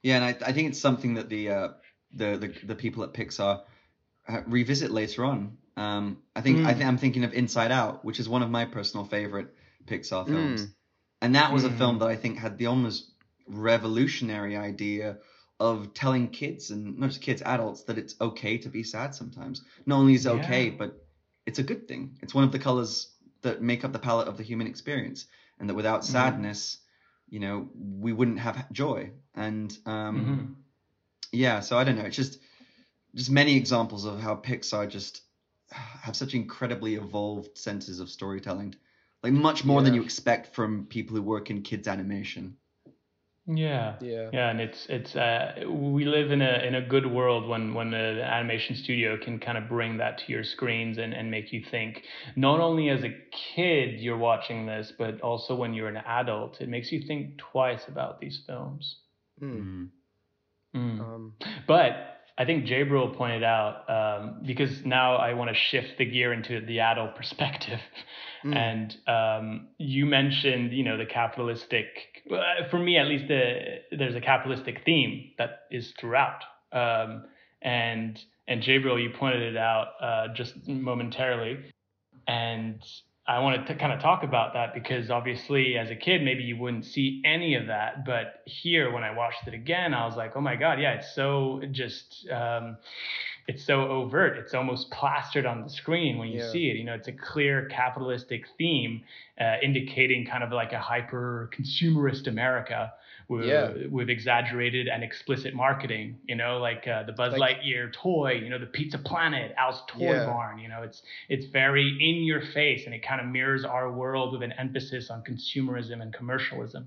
Yeah, 0.02 0.16
and 0.16 0.24
I, 0.24 0.48
I 0.48 0.52
think 0.52 0.70
it's 0.70 0.80
something 0.80 1.14
that 1.14 1.28
the 1.28 1.50
uh, 1.50 1.68
the, 2.14 2.36
the 2.36 2.66
the 2.68 2.74
people 2.74 3.04
at 3.04 3.12
Pixar 3.12 3.62
uh, 4.28 4.40
revisit 4.46 4.90
later 4.90 5.24
on. 5.24 5.58
Um, 5.76 6.18
I 6.36 6.40
think 6.40 6.58
mm. 6.58 6.66
I 6.66 6.74
think 6.74 6.86
I'm 6.86 6.98
thinking 6.98 7.24
of 7.24 7.32
Inside 7.32 7.72
Out, 7.72 8.04
which 8.04 8.20
is 8.20 8.28
one 8.28 8.42
of 8.42 8.50
my 8.50 8.64
personal 8.66 9.06
favorite 9.06 9.54
Pixar 9.86 10.26
films, 10.26 10.66
mm. 10.66 10.72
and 11.20 11.34
that 11.34 11.52
was 11.52 11.64
mm. 11.64 11.74
a 11.74 11.78
film 11.78 11.98
that 12.00 12.08
I 12.08 12.16
think 12.16 12.38
had 12.38 12.58
the 12.58 12.66
almost 12.66 13.10
revolutionary 13.48 14.56
idea 14.56 15.18
of 15.58 15.94
telling 15.94 16.28
kids 16.28 16.70
and 16.70 16.98
not 16.98 17.10
just 17.10 17.22
kids, 17.22 17.42
adults 17.42 17.84
that 17.84 17.98
it's 17.98 18.14
okay 18.20 18.58
to 18.58 18.68
be 18.68 18.82
sad 18.82 19.14
sometimes. 19.14 19.62
Not 19.86 19.96
only 19.96 20.14
is 20.14 20.26
it 20.26 20.34
yeah. 20.34 20.42
okay, 20.42 20.70
but 20.70 21.02
it's 21.46 21.58
a 21.58 21.62
good 21.62 21.88
thing. 21.88 22.18
It's 22.20 22.34
one 22.34 22.44
of 22.44 22.52
the 22.52 22.58
colors 22.58 23.10
that 23.42 23.62
make 23.62 23.84
up 23.84 23.92
the 23.92 23.98
palette 23.98 24.28
of 24.28 24.36
the 24.36 24.42
human 24.42 24.66
experience, 24.66 25.26
and 25.58 25.68
that 25.68 25.74
without 25.74 26.04
sadness, 26.04 26.78
you 27.28 27.40
know, 27.40 27.68
we 27.74 28.12
wouldn't 28.12 28.40
have 28.40 28.70
joy. 28.72 29.10
And 29.34 29.76
um, 29.86 30.20
mm-hmm. 30.20 30.52
yeah, 31.32 31.60
so 31.60 31.78
I 31.78 31.84
don't 31.84 31.96
know. 31.96 32.04
It's 32.04 32.16
just 32.16 32.38
just 33.14 33.30
many 33.30 33.56
examples 33.56 34.04
of 34.04 34.20
how 34.20 34.36
Pixar 34.36 34.88
just 34.88 35.22
have 35.72 36.16
such 36.16 36.34
incredibly 36.34 36.94
evolved 36.94 37.56
senses 37.56 38.00
of 38.00 38.08
storytelling, 38.08 38.74
like 39.22 39.32
much 39.32 39.64
more 39.64 39.80
yeah. 39.80 39.84
than 39.84 39.94
you 39.94 40.02
expect 40.02 40.54
from 40.54 40.86
people 40.86 41.16
who 41.16 41.22
work 41.22 41.50
in 41.50 41.62
kids 41.62 41.88
animation. 41.88 42.56
Yeah, 43.46 43.96
yeah, 44.00 44.30
yeah, 44.32 44.50
and 44.50 44.60
it's 44.60 44.86
it's 44.88 45.16
uh, 45.16 45.64
we 45.68 46.04
live 46.04 46.30
in 46.30 46.40
a 46.42 46.64
in 46.64 46.76
a 46.76 46.80
good 46.80 47.10
world 47.10 47.48
when 47.48 47.74
when 47.74 47.90
the 47.90 48.22
animation 48.22 48.76
studio 48.76 49.18
can 49.18 49.40
kind 49.40 49.58
of 49.58 49.68
bring 49.68 49.96
that 49.96 50.18
to 50.18 50.32
your 50.32 50.44
screens 50.44 50.96
and 50.98 51.12
and 51.12 51.28
make 51.28 51.52
you 51.52 51.64
think. 51.68 52.02
Not 52.36 52.60
only 52.60 52.88
as 52.88 53.02
a 53.02 53.12
kid 53.54 53.98
you're 53.98 54.16
watching 54.16 54.66
this, 54.66 54.92
but 54.96 55.20
also 55.22 55.56
when 55.56 55.74
you're 55.74 55.88
an 55.88 55.96
adult, 55.96 56.60
it 56.60 56.68
makes 56.68 56.92
you 56.92 57.02
think 57.04 57.38
twice 57.38 57.82
about 57.88 58.20
these 58.20 58.40
films. 58.46 58.98
Mm. 59.42 59.88
Mm. 60.72 61.00
Um, 61.00 61.34
but 61.66 62.21
I 62.38 62.44
think 62.44 62.64
Jabriel 62.64 63.14
pointed 63.14 63.42
out 63.42 63.88
um, 63.90 64.40
because 64.44 64.84
now 64.84 65.16
I 65.16 65.34
want 65.34 65.50
to 65.50 65.56
shift 65.56 65.98
the 65.98 66.04
gear 66.04 66.32
into 66.32 66.64
the 66.64 66.80
adult 66.80 67.14
perspective, 67.16 67.80
mm. 68.44 68.56
and 68.56 68.96
um, 69.06 69.68
you 69.78 70.06
mentioned 70.06 70.72
you 70.72 70.84
know 70.84 70.96
the 70.96 71.06
capitalistic. 71.06 71.86
Uh, 72.30 72.68
for 72.70 72.78
me, 72.78 72.96
at 72.96 73.06
least, 73.06 73.28
the, 73.28 73.80
there's 73.96 74.14
a 74.14 74.20
capitalistic 74.20 74.82
theme 74.84 75.32
that 75.38 75.64
is 75.70 75.92
throughout, 76.00 76.42
um, 76.72 77.24
and 77.60 78.20
and 78.48 78.62
Jabriel, 78.62 79.02
you 79.02 79.10
pointed 79.10 79.42
it 79.42 79.56
out 79.56 79.88
uh, 80.00 80.28
just 80.34 80.66
momentarily, 80.66 81.58
and 82.26 82.82
I 83.26 83.38
wanted 83.38 83.66
to 83.68 83.76
kind 83.76 83.92
of 83.92 84.00
talk 84.00 84.24
about 84.24 84.54
that 84.54 84.74
because 84.74 85.08
obviously, 85.10 85.78
as 85.78 85.90
a 85.90 85.94
kid, 85.96 86.22
maybe 86.22 86.42
you 86.42 86.56
wouldn't 86.56 86.84
see 86.84 87.22
any 87.24 87.54
of 87.54 87.68
that. 87.68 88.04
But 88.04 88.42
here, 88.46 88.90
when 88.90 89.04
I 89.04 89.14
watched 89.14 89.46
it 89.46 89.54
again, 89.54 89.94
I 89.94 90.04
was 90.04 90.16
like, 90.16 90.32
oh 90.34 90.40
my 90.40 90.56
God, 90.56 90.80
yeah, 90.80 90.94
it's 90.94 91.14
so 91.14 91.62
just, 91.70 92.28
um, 92.30 92.76
it's 93.46 93.64
so 93.64 93.82
overt. 93.82 94.38
It's 94.38 94.54
almost 94.54 94.90
plastered 94.90 95.46
on 95.46 95.62
the 95.62 95.70
screen 95.70 96.18
when 96.18 96.28
you 96.28 96.40
yeah. 96.40 96.50
see 96.50 96.68
it. 96.68 96.76
You 96.76 96.84
know, 96.84 96.94
it's 96.94 97.08
a 97.08 97.12
clear 97.12 97.68
capitalistic 97.68 98.46
theme 98.58 99.02
uh, 99.40 99.56
indicating 99.62 100.26
kind 100.26 100.42
of 100.42 100.50
like 100.50 100.72
a 100.72 100.80
hyper 100.80 101.48
consumerist 101.56 102.26
America 102.26 102.92
with, 103.32 103.46
yeah. 103.46 103.72
with 103.90 104.10
exaggerated 104.10 104.88
and 104.88 105.02
explicit 105.02 105.54
marketing. 105.54 106.18
You 106.26 106.36
know, 106.36 106.58
like 106.58 106.86
uh, 106.86 107.02
the 107.04 107.12
Buzz 107.12 107.36
like, 107.36 107.58
Lightyear 107.58 107.92
toy. 107.92 108.32
You 108.32 108.50
know, 108.50 108.58
the 108.58 108.66
Pizza 108.66 108.98
Planet, 108.98 109.54
Al's 109.56 109.82
Toy 109.88 110.12
yeah. 110.12 110.26
Barn. 110.26 110.58
You 110.58 110.68
know, 110.68 110.82
it's 110.82 111.02
it's 111.28 111.46
very 111.46 111.88
in 112.00 112.24
your 112.24 112.40
face, 112.40 112.84
and 112.86 112.94
it 112.94 113.02
kind 113.02 113.20
of 113.20 113.26
mirrors 113.26 113.64
our 113.64 113.90
world 113.90 114.32
with 114.32 114.42
an 114.42 114.52
emphasis 114.52 115.10
on 115.10 115.22
consumerism 115.22 116.02
and 116.02 116.12
commercialism. 116.12 116.86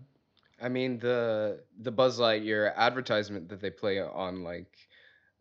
I 0.61 0.69
mean 0.69 0.99
the 0.99 1.61
the 1.79 1.91
Buzz 1.91 2.19
Lightyear 2.19 2.73
advertisement 2.75 3.49
that 3.49 3.61
they 3.61 3.69
play 3.69 3.99
on 3.99 4.43
like 4.43 4.71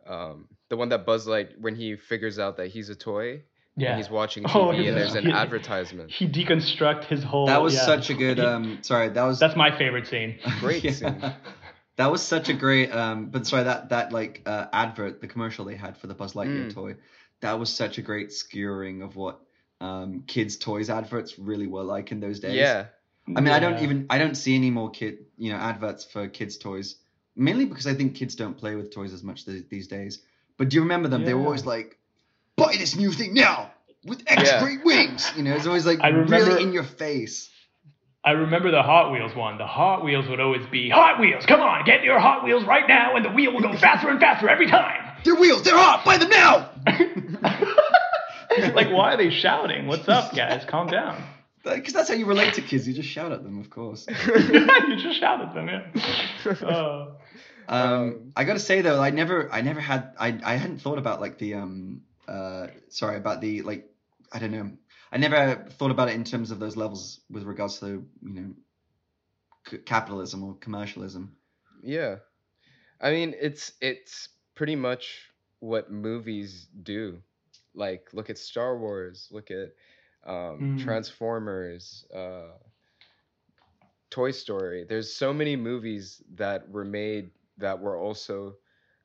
um, 0.07 0.49
the 0.69 0.77
one 0.77 0.89
that 0.89 1.07
Buzz 1.07 1.27
Light 1.27 1.61
when 1.61 1.77
he 1.77 1.97
figures 1.97 2.39
out 2.39 2.57
that 2.57 2.69
he's 2.69 2.89
a 2.89 2.97
toy 2.97 3.43
yeah. 3.77 3.91
And 3.91 3.99
he's 3.99 4.11
watching 4.11 4.45
TV 4.45 4.55
oh, 4.55 4.71
yeah. 4.71 4.89
and 4.89 4.97
there's 4.97 5.15
an 5.15 5.27
he, 5.27 5.33
advertisement. 5.33 6.11
He 6.11 6.29
deconstruct 6.29 7.05
his 7.05 7.23
whole. 7.23 7.47
That 7.47 7.63
was 7.63 7.75
yeah. 7.75 7.85
such 7.85 8.11
a 8.11 8.15
good. 8.15 8.39
Um, 8.39 8.79
sorry, 8.83 9.09
that 9.09 9.25
was. 9.25 9.39
That's 9.39 9.57
my 9.57 9.77
favorite 9.77 10.07
scene. 10.07 10.39
Great 10.61 10.95
scene. 10.95 11.33
That 11.97 12.11
was 12.11 12.23
such 12.23 12.49
a 12.49 12.55
great. 12.55 12.91
Um, 12.91 13.27
but 13.27 13.47
sorry, 13.47 13.63
that 13.65 13.91
that 13.91 14.13
like 14.13 14.43
uh, 14.47 14.67
advert, 14.73 15.21
the 15.21 15.29
commercial 15.29 15.65
they 15.65 15.77
had 15.77 15.97
for 15.97 16.09
the 16.09 16.15
Buzz 16.15 16.33
Lightyear 16.33 16.67
mm. 16.67 16.75
toy, 16.75 16.97
that 17.41 17.59
was 17.59 17.73
such 17.73 17.99
a 17.99 18.03
great 18.03 18.33
skewering 18.33 19.03
of 19.03 19.15
what 19.15 19.41
um, 19.81 20.25
kids' 20.27 20.57
toys 20.57 20.91
adverts 20.91 21.39
really 21.39 21.69
were 21.69 21.85
like 21.85 22.11
in 22.11 22.19
those 22.19 22.41
days. 22.41 22.55
Yeah. 22.55 22.87
I 23.29 23.41
mean, 23.41 23.55
I 23.55 23.61
don't 23.61 23.81
even 23.81 24.07
I 24.11 24.19
don't 24.19 24.35
see 24.35 24.55
any 24.55 24.71
more 24.71 24.91
kid 24.91 25.27
you 25.39 25.53
know 25.53 25.57
adverts 25.57 26.05
for 26.05 26.27
kids' 26.27 26.59
toys, 26.59 26.97
mainly 27.37 27.65
because 27.65 27.87
I 27.87 27.95
think 27.95 28.17
kids 28.17 28.35
don't 28.35 28.57
play 28.57 28.75
with 28.75 28.93
toys 28.93 29.13
as 29.13 29.23
much 29.23 29.45
th- 29.45 29.67
these 29.71 29.87
days. 29.87 30.21
But 30.57 30.71
do 30.71 30.77
you 30.77 30.83
remember 30.83 31.09
them? 31.09 31.25
They 31.25 31.33
were 31.33 31.45
always 31.45 31.65
like 31.65 31.99
buy 32.57 32.77
this 32.79 32.97
new 32.97 33.13
thing 33.13 33.35
now 33.35 33.71
with 34.05 34.23
extra 34.27 34.59
yeah. 34.59 34.63
great 34.63 34.85
wings. 34.85 35.33
You 35.37 35.43
know, 35.43 35.55
it's 35.55 35.67
always 35.67 35.87
like 35.87 36.01
I 36.01 36.09
remember, 36.09 36.37
really 36.37 36.63
in 36.63 36.73
your 36.73 36.85
face. 36.85 37.51
I 38.25 38.33
remember 38.33 38.71
the 38.71 38.83
Hot 38.83 39.13
Wheels 39.13 39.35
one. 39.35 39.59
The 39.59 39.67
Hot 39.67 40.03
Wheels 40.05 40.27
would 40.29 40.41
always 40.41 40.67
be 40.67 40.89
Hot 40.89 41.21
Wheels. 41.21 41.45
Come 41.47 41.61
on, 41.61 41.85
get 41.85 42.05
your 42.05 42.19
Hot 42.19 42.45
Wheels 42.45 42.65
right 42.65 42.89
now, 42.89 43.17
and 43.17 43.25
the 43.25 43.31
wheel 43.31 43.53
will 43.53 43.61
go 43.61 43.77
faster 43.79 44.09
and 44.09 44.19
faster 44.19 44.49
every 44.49 44.67
time. 44.67 45.05
They're 45.25 45.35
wheels. 45.35 45.63
They're 45.63 45.77
hot. 45.77 46.05
Buy 46.05 46.19
them 46.19 46.29
now. 46.29 46.71
like, 48.75 48.91
why 48.91 49.15
are 49.15 49.17
they 49.17 49.31
shouting? 49.31 49.87
What's 49.87 50.07
up, 50.09 50.35
guys? 50.35 50.65
Calm 50.67 50.89
down. 50.89 51.23
Because 51.65 51.95
that's 51.95 52.11
how 52.11 52.15
you 52.15 52.27
relate 52.27 52.53
to 52.55 52.61
kids. 52.61 52.87
You 52.87 52.93
just 52.93 53.09
shout 53.09 53.33
at 53.33 53.43
them, 53.43 53.59
of 53.59 53.71
course. 53.71 54.07
you 54.07 54.97
just 54.99 55.19
shout 55.19 55.41
at 55.41 55.55
them, 55.55 55.69
yeah. 55.69 55.87
Uh, 56.63 57.07
um, 57.67 57.81
um, 57.81 58.33
I 58.37 58.45
gotta 58.45 58.59
say 58.59 58.83
though, 58.83 59.01
I 59.01 59.09
never, 59.09 59.51
I 59.51 59.63
never 59.63 59.81
had, 59.81 60.13
I, 60.21 60.39
I 60.45 60.57
hadn't 60.57 60.83
thought 60.83 60.99
about 60.99 61.23
like 61.23 61.39
the, 61.39 61.55
um, 61.55 62.03
uh, 62.29 62.69
sorry 62.89 63.17
about 63.17 63.41
the 63.41 63.63
like 63.63 63.91
I 64.33 64.39
don't 64.39 64.53
know. 64.53 64.71
I 65.13 65.19
never 65.19 65.67
thought 65.71 65.91
about 65.91 66.09
it 66.09 66.15
in 66.15 66.25
terms 66.25 66.51
of 66.51 66.59
those 66.59 66.77
levels 66.77 67.21
with 67.31 67.45
regards 67.45 67.79
to 67.81 68.05
you 68.23 68.35
know 68.35 68.51
c- 69.69 69.79
capitalism 69.79 70.43
or 70.43 70.55
commercialism. 70.55 71.37
Yeah, 71.83 72.17
I 73.01 73.11
mean 73.11 73.35
it's 73.41 73.73
it's 73.81 74.29
pretty 74.55 74.77
much 74.77 75.31
what 75.61 75.91
movies 75.91 76.69
do. 76.83 77.21
Like 77.75 78.09
look 78.13 78.31
at 78.31 78.39
Star 78.39 78.79
Wars, 78.79 79.29
look 79.31 79.51
at 79.51 79.73
um, 80.27 80.61
mm. 80.61 80.79
Transformers, 80.79 82.07
uh, 82.15 82.57
Toy 84.11 84.31
Story. 84.31 84.85
There's 84.89 85.13
so 85.13 85.33
many 85.33 85.57
movies 85.57 86.23
that 86.35 86.69
were 86.69 86.85
made 86.85 87.31
that 87.59 87.81
were 87.81 87.97
also 87.97 88.57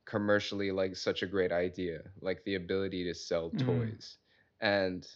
commercially 0.10 0.72
like 0.72 0.96
such 0.96 1.22
a 1.22 1.28
great 1.28 1.52
idea, 1.52 2.00
like 2.22 2.44
the 2.44 2.56
ability 2.56 3.06
to 3.06 3.14
sell 3.14 3.52
mm. 3.52 3.66
toys. 3.66 4.18
And 4.62 5.08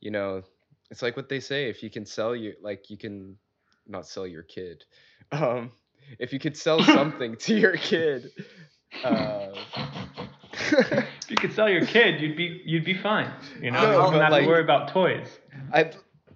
you 0.00 0.10
know 0.10 0.42
it's 0.90 1.02
like 1.02 1.16
what 1.16 1.28
they 1.28 1.40
say 1.40 1.68
if 1.68 1.82
you 1.82 1.90
can 1.90 2.04
sell 2.04 2.34
your 2.34 2.54
like 2.62 2.90
you 2.90 2.96
can 2.96 3.36
not 3.86 4.06
sell 4.06 4.26
your 4.26 4.42
kid 4.42 4.84
um 5.32 5.70
if 6.18 6.32
you 6.32 6.38
could 6.38 6.56
sell 6.56 6.82
something 6.82 7.36
to 7.36 7.54
your 7.54 7.76
kid 7.76 8.30
uh 9.04 9.48
if 10.72 11.30
you 11.30 11.36
could 11.36 11.52
sell 11.52 11.68
your 11.68 11.86
kid 11.86 12.20
you'd 12.20 12.36
be 12.36 12.60
you'd 12.64 12.84
be 12.84 12.96
fine 12.96 13.30
you 13.60 13.70
know? 13.70 13.82
No, 13.82 13.90
you 13.90 13.96
don't 13.96 14.20
have 14.20 14.32
like, 14.32 14.42
to 14.42 14.48
worry 14.48 14.62
about 14.62 14.88
toys. 14.88 15.28
I 15.72 15.92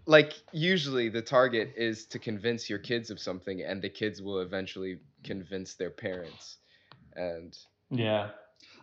like 0.07 0.35
usually 0.53 1.09
the 1.09 1.23
target 1.23 1.73
is 1.77 2.07
to 2.07 2.19
convince 2.19 2.69
your 2.69 2.79
kids 2.79 3.11
of 3.11 3.19
something 3.19 3.63
and 3.63 3.81
the 3.81 3.89
kids 3.89 4.21
will 4.21 4.41
eventually 4.41 4.99
convince 5.25 5.75
their 5.75 5.91
parents 5.91 6.59
and 7.17 7.57
yeah 7.91 8.29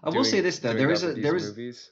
i 0.04 0.10
will 0.10 0.24
say 0.24 0.41
this 0.41 0.60
though 0.60 0.74
there 0.74 0.91
is 0.91 1.04
a 1.04 1.13
there 1.13 1.36
is 1.36 1.48
movies 1.48 1.89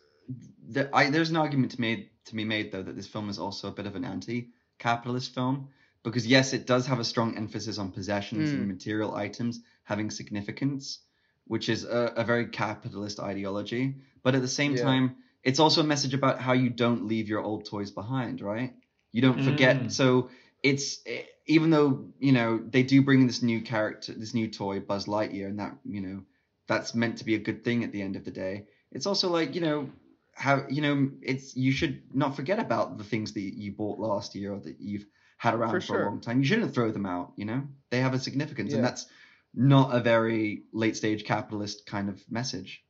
the, 0.70 0.90
I, 0.96 1.10
there's 1.10 1.32
an 1.32 1.38
argument 1.38 1.72
to 1.72 1.82
made 1.82 2.10
to 2.26 2.36
be 2.36 2.46
made 2.46 2.72
though 2.72 2.84
that 2.84 2.96
this 2.96 3.08
film 3.08 3.30
is 3.30 3.40
also 3.40 3.70
a 3.70 3.72
bit 3.72 3.88
of 3.88 3.96
an 3.96 4.06
anti-capitalist 4.06 5.34
film 5.34 5.70
because 6.04 6.26
yes, 6.26 6.54
it 6.54 6.66
does 6.66 6.88
have 6.88 7.00
a 7.00 7.04
strong 7.04 7.36
emphasis 7.38 7.78
on 7.78 7.92
possessions 7.92 8.50
mm. 8.50 8.54
and 8.54 8.64
hmm. 8.64 8.70
material 8.70 9.16
items 9.16 9.62
having 9.84 10.10
significance, 10.10 11.00
which 11.46 11.70
is 11.70 11.84
a, 11.84 12.14
a 12.16 12.24
very 12.24 12.48
capitalist 12.48 13.20
ideology. 13.20 13.96
But 14.24 14.36
at 14.36 14.42
the 14.42 14.48
same 14.48 14.76
yeah. 14.76 14.84
time, 14.84 15.16
it's 15.44 15.60
also 15.60 15.82
a 15.82 15.86
message 15.86 16.14
about 16.14 16.40
how 16.40 16.54
you 16.54 16.70
don't 16.70 17.08
leave 17.08 17.28
your 17.28 17.42
old 17.42 17.66
toys 17.66 17.92
behind, 17.92 18.42
right? 18.42 18.74
You 19.12 19.22
don't 19.22 19.44
forget. 19.44 19.78
Mm. 19.78 19.92
So 19.92 20.30
it's 20.64 21.00
even 21.48 21.70
though 21.70 22.06
you 22.20 22.32
know 22.32 22.58
they 22.58 22.84
do 22.84 23.02
bring 23.02 23.28
this 23.28 23.42
new 23.42 23.62
character, 23.62 24.14
this 24.14 24.34
new 24.34 24.48
toy, 24.48 24.80
Buzz 24.80 25.06
Lightyear, 25.06 25.48
and 25.48 25.60
that 25.60 25.76
you 25.84 26.02
know 26.02 26.22
that's 26.70 26.94
meant 26.96 27.18
to 27.18 27.26
be 27.26 27.36
a 27.36 27.40
good 27.40 27.66
thing 27.66 27.84
at 27.84 27.92
the 27.92 28.02
end 28.02 28.16
of 28.16 28.24
the 28.24 28.32
day. 28.32 28.68
It's 28.92 29.08
also 29.08 29.30
like 29.30 29.56
you 29.56 29.62
know 29.62 29.90
have 30.36 30.68
you 30.70 30.82
know 30.82 31.10
it's 31.22 31.58
you 31.58 31.72
should 31.74 32.04
not 32.14 32.36
forget 32.36 32.60
about 32.60 32.98
the 32.98 33.04
things 33.04 33.34
that 33.34 33.42
you 33.42 33.74
bought 33.74 34.00
last 34.00 34.36
year 34.36 34.54
or 34.54 34.60
that 34.62 34.80
you've 34.80 35.06
had 35.38 35.56
around 35.56 35.72
For 35.72 35.82
for, 35.82 35.86
sure. 35.88 36.04
a 36.04 36.06
long 36.06 36.22
time. 36.22 36.40
You 36.40 36.46
shouldn't 36.46 36.74
throw 36.74 36.92
them 36.92 37.06
out. 37.06 37.34
You 37.36 37.46
know 37.46 37.64
they 37.90 38.00
have 38.00 38.14
a 38.14 38.20
significance, 38.20 38.74
and 38.74 38.84
that's 38.84 39.08
not 39.54 39.96
a 39.96 40.00
very 40.00 40.64
late 40.72 40.96
stage 40.96 41.26
capitalist 41.26 41.86
kind 41.88 42.08
of 42.08 42.22
message. 42.30 42.84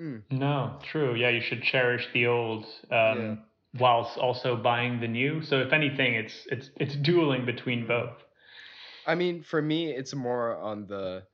Mm. 0.00 0.22
No, 0.30 0.78
true. 0.84 1.16
Yeah, 1.16 1.30
you 1.30 1.40
should 1.40 1.62
cherish 1.64 2.06
the 2.14 2.28
old 2.28 2.64
um, 2.92 3.18
Yeah. 3.18 3.36
whilst 3.80 4.16
also 4.18 4.56
buying 4.56 5.00
the 5.00 5.08
new. 5.08 5.42
So 5.42 5.60
if 5.60 5.72
anything, 5.72 6.14
it's 6.14 6.46
it's 6.46 6.70
it's 6.76 6.94
dueling 6.94 7.44
between 7.44 7.88
both. 7.88 8.16
I 9.04 9.16
mean, 9.16 9.42
for 9.42 9.60
me, 9.60 9.90
it's 9.90 10.14
more 10.14 10.56
on 10.58 10.86
the 10.86 11.24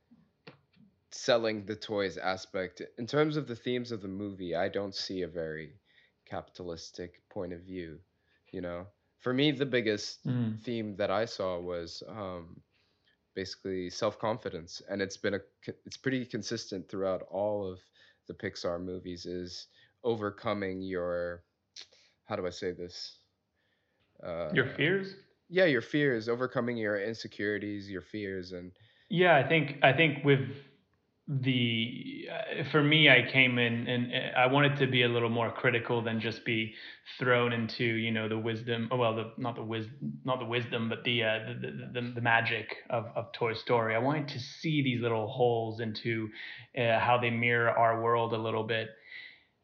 selling 1.12 1.66
the 1.66 1.76
toys 1.76 2.16
aspect. 2.18 2.82
In 2.98 3.06
terms 3.06 3.36
of 3.36 3.46
the 3.46 3.56
themes 3.56 3.92
of 3.92 4.02
the 4.02 4.08
movie, 4.08 4.54
I 4.54 4.68
don't 4.68 4.94
see 4.94 5.22
a 5.22 5.28
very 5.28 5.80
capitalistic 6.26 7.22
point 7.30 7.52
of 7.52 7.62
view. 7.62 8.00
You 8.52 8.60
know, 8.62 8.86
for 9.20 9.32
me, 9.32 9.52
the 9.52 9.66
biggest 9.66 10.20
Mm. 10.26 10.58
theme 10.64 10.96
that 10.96 11.10
I 11.10 11.24
saw 11.26 11.58
was 11.60 12.02
um, 12.08 12.62
basically 13.34 13.90
self 13.90 14.18
confidence, 14.18 14.82
and 14.88 15.02
it's 15.02 15.16
been 15.18 15.34
a 15.34 15.40
it's 15.86 15.96
pretty 15.98 16.24
consistent 16.26 16.88
throughout 16.88 17.22
all 17.22 17.66
of 17.70 17.80
the 18.28 18.34
Pixar 18.34 18.80
movies. 18.82 19.26
Is 19.26 19.68
overcoming 20.04 20.82
your 20.82 21.44
how 22.24 22.36
do 22.36 22.46
I 22.46 22.50
say 22.50 22.72
this? 22.72 23.20
Uh, 24.22 24.56
Your 24.56 24.66
fears? 24.66 25.14
yeah, 25.48 25.64
your 25.66 25.82
fears, 25.82 26.28
overcoming 26.28 26.76
your 26.76 27.00
insecurities, 27.00 27.90
your 27.90 28.02
fears, 28.02 28.52
and 28.52 28.72
Yeah, 29.08 29.36
I 29.36 29.48
think 29.48 29.78
I 29.82 29.92
think 29.92 30.24
with 30.24 30.48
the 31.28 32.28
uh, 32.30 32.64
for 32.70 32.82
me, 32.82 33.10
I 33.10 33.28
came 33.30 33.58
in 33.58 33.88
and 33.88 34.12
uh, 34.12 34.38
I 34.38 34.46
wanted 34.46 34.76
to 34.78 34.86
be 34.86 35.02
a 35.02 35.08
little 35.08 35.28
more 35.28 35.50
critical 35.50 36.00
than 36.00 36.20
just 36.20 36.44
be 36.44 36.74
thrown 37.18 37.52
into 37.52 37.84
you 37.84 38.12
know 38.12 38.28
the 38.28 38.38
wisdom. 38.38 38.88
oh, 38.92 38.96
Well, 38.96 39.16
the 39.16 39.32
not 39.36 39.56
the 39.56 39.64
wis 39.64 39.86
not 40.24 40.38
the 40.38 40.44
wisdom, 40.44 40.88
but 40.88 41.02
the 41.02 41.24
uh, 41.24 41.38
the, 41.48 41.54
the, 41.66 42.00
the 42.00 42.12
the 42.16 42.20
magic 42.20 42.76
of 42.90 43.06
of 43.16 43.32
Toy 43.32 43.54
Story. 43.54 43.96
I 43.96 43.98
wanted 43.98 44.28
to 44.28 44.38
see 44.38 44.82
these 44.82 45.00
little 45.00 45.26
holes 45.26 45.80
into 45.80 46.28
uh, 46.78 47.00
how 47.00 47.18
they 47.20 47.30
mirror 47.30 47.70
our 47.70 48.00
world 48.02 48.32
a 48.32 48.38
little 48.38 48.64
bit. 48.64 48.88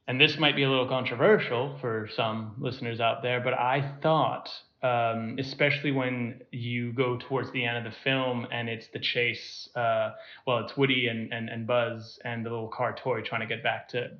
And 0.09 0.21
this 0.21 0.37
might 0.37 0.57
be 0.57 0.65
a 0.65 0.69
little 0.69 0.89
controversial 0.89 1.79
for 1.81 2.09
some 2.17 2.57
listeners 2.59 2.99
out 2.99 3.23
there, 3.23 3.41
but 3.41 3.55
I 3.55 3.99
thought 4.03 4.51
um, 4.83 5.37
especially 5.39 5.93
when 5.93 6.43
you 6.51 6.93
go 6.93 7.16
towards 7.16 7.51
the 7.53 7.64
end 7.64 7.78
of 7.78 7.85
the 7.85 7.99
film 8.03 8.47
and 8.51 8.68
it's 8.68 8.89
the 8.89 8.99
chase. 8.99 9.68
Uh, 9.76 10.11
well, 10.47 10.59
it's 10.59 10.76
Woody 10.76 11.09
and, 11.09 11.33
and, 11.33 11.49
and 11.49 11.66
Buzz 11.66 12.18
and 12.24 12.45
the 12.45 12.51
little 12.51 12.68
car 12.68 12.95
toy 12.95 13.22
trying 13.22 13.43
to 13.43 13.47
get 13.47 13.62
back 13.62 13.89
to 13.91 14.11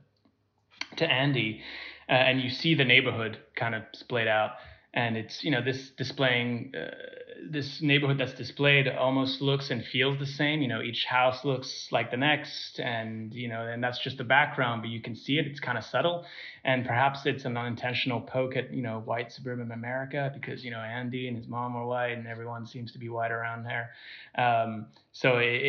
to 0.97 1.11
Andy, 1.11 1.63
uh, 2.09 2.13
and 2.13 2.41
you 2.41 2.51
see 2.51 2.75
the 2.75 2.85
neighborhood 2.85 3.39
kind 3.57 3.75
of 3.75 3.83
splayed 3.95 4.29
out, 4.29 4.53
and 4.93 5.17
it's 5.17 5.43
you 5.43 5.51
know 5.51 5.63
this 5.63 5.91
displaying 5.97 6.73
uh, 6.77 6.91
this 7.51 7.81
neighborhood 7.83 8.19
that's 8.19 8.35
displayed 8.35 8.89
almost 8.89 9.41
looks 9.41 9.71
and 9.71 9.85
feels 9.85 10.19
the 10.19 10.27
same. 10.27 10.63
You 10.63 10.69
know, 10.69 10.83
each 10.83 11.05
house 11.05 11.45
looks 11.45 11.89
like 11.91 12.11
the 12.11 12.17
next, 12.17 12.79
and 12.79 13.33
you 13.35 13.49
know, 13.49 13.63
and 13.63 13.83
that's 13.83 13.99
just 13.99 14.19
the 14.19 14.25
background, 14.25 14.83
but 14.83 14.91
you 14.91 15.01
can 15.01 15.15
see 15.15 15.39
it. 15.39 15.47
It's 15.47 15.61
kind 15.61 15.77
of 15.77 15.85
subtle, 15.85 16.25
and 16.65 16.85
perhaps 16.85 17.27
it's 17.27 17.45
an 17.45 17.57
unintentional 17.57 18.21
poke 18.21 18.57
at 18.57 18.73
you 18.73 18.83
know 18.83 19.01
white 19.01 19.33
suburban 19.33 19.73
America 19.73 20.31
because 20.35 20.65
you 20.65 20.71
know 20.71 20.79
Andy 20.79 21.29
and 21.29 21.37
his 21.37 21.49
mom 21.49 21.77
are 21.77 21.87
white, 21.87 22.13
and 22.13 22.27
everyone 22.27 22.67
seems 22.67 22.93
to 22.93 22.99
be 22.99 23.09
white 23.09 23.33
around 23.33 23.65
there. 23.65 23.91
Um, 24.37 24.87
so 25.13 25.39
it, 25.39 25.63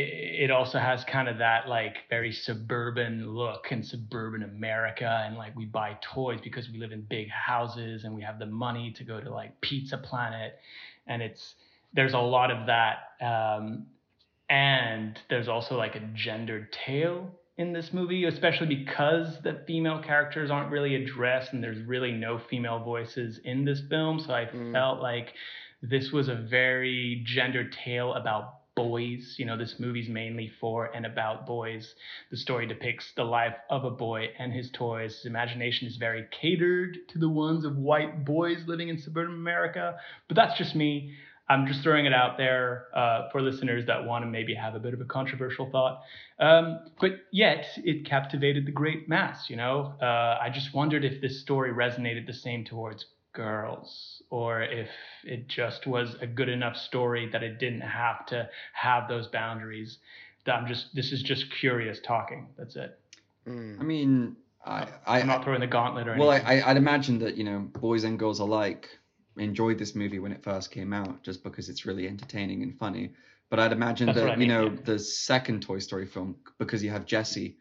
it 0.43 0.51
also 0.51 0.79
has 0.79 1.03
kind 1.03 1.27
of 1.27 1.39
that 1.39 1.67
like 1.67 1.97
very 2.09 2.31
suburban 2.31 3.29
look 3.29 3.67
in 3.71 3.83
suburban 3.83 4.43
America, 4.43 5.23
and 5.25 5.37
like 5.37 5.55
we 5.55 5.65
buy 5.65 5.97
toys 6.01 6.39
because 6.43 6.69
we 6.69 6.77
live 6.77 6.91
in 6.91 7.01
big 7.01 7.29
houses 7.29 8.03
and 8.03 8.13
we 8.13 8.21
have 8.21 8.39
the 8.39 8.45
money 8.45 8.93
to 8.97 9.03
go 9.03 9.19
to 9.19 9.29
like 9.29 9.59
Pizza 9.61 9.97
Planet, 9.97 10.55
and 11.07 11.21
it's 11.21 11.55
there's 11.93 12.13
a 12.13 12.19
lot 12.19 12.51
of 12.51 12.67
that, 12.67 12.97
um, 13.21 13.87
and 14.49 15.19
there's 15.29 15.47
also 15.47 15.77
like 15.77 15.95
a 15.95 16.01
gendered 16.13 16.71
tale 16.71 17.29
in 17.57 17.71
this 17.71 17.93
movie, 17.93 18.25
especially 18.25 18.67
because 18.75 19.39
the 19.43 19.61
female 19.67 20.01
characters 20.01 20.49
aren't 20.49 20.71
really 20.71 20.95
addressed 20.95 21.53
and 21.53 21.63
there's 21.63 21.81
really 21.85 22.11
no 22.11 22.39
female 22.49 22.79
voices 22.83 23.39
in 23.45 23.63
this 23.63 23.81
film. 23.89 24.19
So 24.19 24.33
I 24.33 24.45
Mm. 24.45 24.71
felt 24.71 25.01
like 25.01 25.33
this 25.81 26.11
was 26.11 26.29
a 26.29 26.35
very 26.35 27.21
gendered 27.25 27.71
tale 27.73 28.13
about 28.15 28.55
boys. 28.75 29.35
You 29.37 29.45
know, 29.45 29.55
this 29.55 29.79
movie's 29.79 30.09
mainly 30.09 30.49
for 30.59 30.85
and 30.95 31.05
about 31.05 31.45
boys. 31.45 31.93
The 32.31 32.37
story 32.37 32.65
depicts 32.65 33.11
the 33.13 33.23
life 33.23 33.55
of 33.69 33.85
a 33.85 33.91
boy 33.91 34.29
and 34.39 34.51
his 34.51 34.71
toys. 34.71 35.15
His 35.17 35.25
imagination 35.27 35.87
is 35.87 35.97
very 35.97 36.25
catered 36.31 36.97
to 37.09 37.19
the 37.19 37.29
ones 37.29 37.65
of 37.65 37.77
white 37.77 38.25
boys 38.25 38.65
living 38.67 38.89
in 38.89 38.97
suburban 38.97 39.35
America. 39.35 39.99
But 40.27 40.35
that's 40.35 40.57
just 40.57 40.73
me. 40.75 41.13
I'm 41.49 41.67
just 41.67 41.83
throwing 41.83 42.05
it 42.05 42.13
out 42.13 42.37
there 42.37 42.87
uh, 42.95 43.29
for 43.31 43.41
listeners 43.41 43.85
that 43.87 44.05
want 44.05 44.23
to 44.23 44.29
maybe 44.29 44.53
have 44.55 44.75
a 44.75 44.79
bit 44.79 44.93
of 44.93 45.01
a 45.01 45.05
controversial 45.05 45.69
thought. 45.69 46.01
Um, 46.39 46.79
but 47.01 47.11
yet, 47.31 47.65
it 47.77 48.05
captivated 48.05 48.65
the 48.65 48.71
great 48.71 49.09
mass. 49.09 49.49
You 49.49 49.57
know, 49.57 49.93
uh, 50.01 50.39
I 50.41 50.49
just 50.53 50.73
wondered 50.73 51.03
if 51.03 51.21
this 51.21 51.41
story 51.41 51.71
resonated 51.73 52.27
the 52.27 52.33
same 52.33 52.63
towards 52.63 53.05
girls, 53.33 54.21
or 54.29 54.61
if 54.61 54.89
it 55.25 55.47
just 55.47 55.85
was 55.85 56.15
a 56.21 56.27
good 56.27 56.49
enough 56.49 56.77
story 56.77 57.29
that 57.31 57.43
it 57.43 57.59
didn't 57.59 57.81
have 57.81 58.25
to 58.27 58.49
have 58.73 59.09
those 59.09 59.27
boundaries. 59.27 59.97
That 60.45 60.55
I'm 60.55 60.67
just 60.67 60.95
this 60.95 61.11
is 61.11 61.21
just 61.23 61.45
curious 61.59 61.99
talking. 62.05 62.47
That's 62.57 62.75
it. 62.77 62.97
mm, 63.47 63.79
I 63.79 63.83
mean, 63.83 64.37
I, 64.65 64.87
I, 65.05 65.19
I'm 65.19 65.27
not 65.27 65.43
throwing 65.43 65.59
the 65.59 65.67
gauntlet 65.67 66.07
or 66.07 66.15
well, 66.17 66.29
I, 66.29 66.37
anything. 66.37 66.63
I, 66.63 66.69
I'd 66.69 66.77
imagine 66.77 67.19
that 67.19 67.35
you 67.35 67.43
know 67.43 67.59
boys 67.59 68.05
and 68.05 68.17
girls 68.17 68.39
alike 68.39 68.89
enjoyed 69.37 69.77
this 69.77 69.95
movie 69.95 70.19
when 70.19 70.31
it 70.31 70.43
first 70.43 70.71
came 70.71 70.93
out, 70.93 71.23
just 71.23 71.43
because 71.43 71.69
it's 71.69 71.85
really 71.85 72.07
entertaining 72.07 72.63
and 72.63 72.77
funny. 72.77 73.11
But 73.49 73.59
I'd 73.59 73.71
imagine 73.71 74.07
That's 74.07 74.19
that 74.19 74.25
what 74.27 74.37
I 74.37 74.41
you 74.41 74.47
know 74.47 74.65
yeah. 74.65 74.77
the 74.83 74.99
second 74.99 75.61
Toy 75.61 75.79
Story 75.79 76.05
film, 76.05 76.35
because 76.57 76.83
you 76.83 76.89
have 76.91 77.05
Jessie 77.05 77.57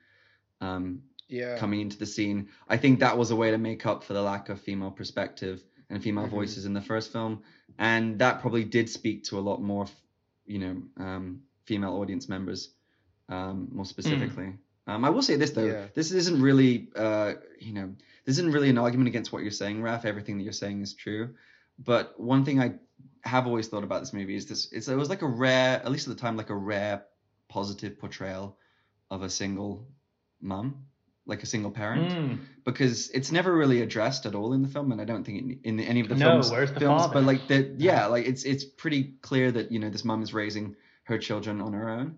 um, 0.60 1.02
yeah, 1.28 1.56
coming 1.58 1.80
into 1.80 1.98
the 1.98 2.06
scene, 2.06 2.48
I 2.68 2.76
think 2.76 3.00
that 3.00 3.16
was 3.16 3.30
a 3.30 3.36
way 3.36 3.50
to 3.50 3.58
make 3.58 3.84
up 3.86 4.04
for 4.04 4.12
the 4.12 4.22
lack 4.22 4.48
of 4.48 4.60
female 4.60 4.90
perspective 4.90 5.62
and 5.90 6.02
female 6.02 6.26
Mhm. 6.26 6.30
voices 6.30 6.64
in 6.66 6.72
the 6.72 6.80
first 6.80 7.10
film, 7.12 7.42
and 7.78 8.18
that 8.18 8.40
probably 8.40 8.64
did 8.64 8.88
speak 8.88 9.24
to 9.24 9.38
a 9.38 9.40
lot 9.40 9.62
more, 9.62 9.86
you 10.46 10.58
know, 10.58 10.82
um, 10.98 11.42
female 11.64 11.94
audience 11.94 12.28
members, 12.28 12.70
um, 13.28 13.68
more 13.72 13.84
specifically. 13.84 14.52
Um, 14.86 15.04
I 15.04 15.10
will 15.10 15.22
say 15.22 15.36
this 15.36 15.50
though, 15.50 15.64
Yeah. 15.66 15.86
this 15.94 16.10
isn't 16.12 16.40
really, 16.40 16.88
uh, 16.96 17.34
you 17.60 17.72
know, 17.72 17.94
this 18.24 18.38
isn't 18.38 18.52
really 18.52 18.68
an 18.70 18.78
argument 18.78 19.08
against 19.08 19.32
what 19.32 19.42
you're 19.42 19.50
saying, 19.52 19.82
Raf. 19.82 20.04
Everything 20.04 20.38
that 20.38 20.44
you're 20.44 20.52
saying 20.52 20.80
is 20.82 20.94
true, 20.94 21.34
but 21.84 22.18
one 22.20 22.44
thing 22.44 22.60
I 22.60 22.74
have 23.24 23.46
always 23.46 23.68
thought 23.68 23.84
about 23.84 24.00
this 24.00 24.12
movie 24.12 24.34
is 24.36 24.46
this: 24.46 24.72
it's, 24.72 24.88
it 24.88 24.96
was 24.96 25.08
like 25.08 25.22
a 25.22 25.26
rare, 25.26 25.80
at 25.84 25.90
least 25.90 26.08
at 26.08 26.14
the 26.14 26.20
time, 26.20 26.36
like 26.36 26.50
a 26.50 26.54
rare 26.56 27.04
positive 27.48 27.98
portrayal 27.98 28.56
of 29.10 29.22
a 29.22 29.28
single 29.30 29.86
mum, 30.40 30.84
like 31.26 31.42
a 31.42 31.46
single 31.46 31.70
parent 31.70 32.10
Mm. 32.12 32.38
because 32.64 33.10
it's 33.10 33.30
never 33.30 33.54
really 33.54 33.82
addressed 33.82 34.26
at 34.26 34.34
all 34.34 34.52
in 34.54 34.62
the 34.62 34.68
film, 34.68 34.92
and 34.92 35.00
I 35.00 35.04
don't 35.04 35.24
think 35.24 35.38
in, 35.64 35.78
in 35.78 35.80
any 35.80 36.00
of 36.00 36.08
the 36.08 36.14
No, 36.16 36.26
films, 36.30 36.50
where's 36.50 36.72
the 36.72 36.80
films 36.80 37.02
father? 37.02 37.14
but 37.14 37.24
like 37.24 37.46
the 37.48 37.74
yeah, 37.78 38.06
like 38.06 38.26
it's 38.26 38.44
it's 38.44 38.64
pretty 38.64 39.14
clear 39.22 39.52
that 39.52 39.70
you 39.72 39.78
know 39.78 39.90
this 39.90 40.04
mom 40.04 40.22
is 40.22 40.32
raising 40.34 40.74
her 41.04 41.18
children 41.18 41.60
on 41.60 41.72
her 41.72 41.88
own, 41.88 42.16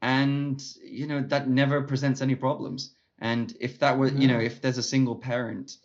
and 0.00 0.62
you 0.84 1.06
know 1.06 1.22
that 1.22 1.48
never 1.48 1.82
presents 1.82 2.20
any 2.22 2.34
problems. 2.34 2.94
And 3.18 3.56
if 3.60 3.78
that 3.78 3.98
were 3.98 4.08
you 4.08 4.28
know 4.28 4.40
if 4.40 4.60
there's 4.60 4.78
a 4.78 4.82
single 4.82 5.16
parent 5.16 5.76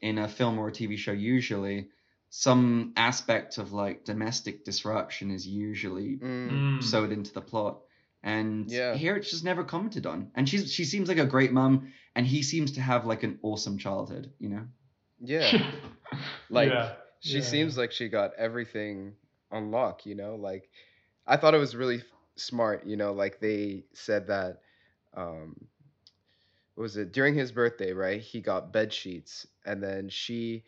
in 0.00 0.18
a 0.18 0.28
film 0.28 0.58
or 0.58 0.68
a 0.68 0.72
TV 0.72 0.96
show, 0.96 1.12
usually 1.12 1.88
some 2.36 2.92
aspect 2.96 3.58
of 3.58 3.72
like 3.72 4.04
domestic 4.04 4.64
disruption 4.64 5.30
is 5.30 5.46
usually 5.46 6.16
mm, 6.18 6.66
Mm. 6.78 6.82
sewed 6.82 7.12
into 7.12 7.32
the 7.32 7.40
plot. 7.40 7.80
And 8.22 8.70
Yeah. 8.70 8.92
here 8.92 9.16
it's 9.16 9.30
just 9.30 9.44
never 9.44 9.64
commented 9.64 10.06
on. 10.06 10.30
And 10.34 10.48
she's 10.48 10.72
she 10.72 10.84
seems 10.84 11.08
like 11.08 11.18
a 11.18 11.26
great 11.26 11.52
mum, 11.52 11.92
and 12.14 12.26
he 12.26 12.42
seems 12.42 12.72
to 12.72 12.80
have 12.80 13.06
like 13.06 13.22
an 13.24 13.38
awesome 13.42 13.78
childhood, 13.78 14.32
you 14.38 14.48
know. 14.50 14.66
yeah. 15.20 15.58
Like 16.50 16.70
Yeah, 16.70 16.92
she 17.20 17.40
yeah. 17.40 17.42
seems 17.42 17.76
like 17.78 17.92
she 17.92 18.08
got 18.08 18.32
everything 18.36 19.14
on 19.50 19.70
lock. 19.70 20.06
You 20.06 20.14
know, 20.14 20.36
like 20.36 20.70
I 21.26 21.36
thought 21.36 21.54
it 21.54 21.58
was 21.58 21.76
really 21.76 21.98
f- 21.98 22.04
smart. 22.36 22.86
You 22.86 22.96
know, 22.96 23.12
like 23.12 23.40
they 23.40 23.84
said 23.94 24.28
that. 24.28 24.60
Um, 25.14 25.68
what 26.74 26.82
was 26.82 26.96
it 26.96 27.12
during 27.12 27.34
his 27.34 27.52
birthday? 27.52 27.92
Right, 27.92 28.20
he 28.20 28.40
got 28.40 28.72
bed 28.72 28.92
sheets, 28.92 29.46
and 29.64 29.82
then 29.82 30.08
she 30.08 30.64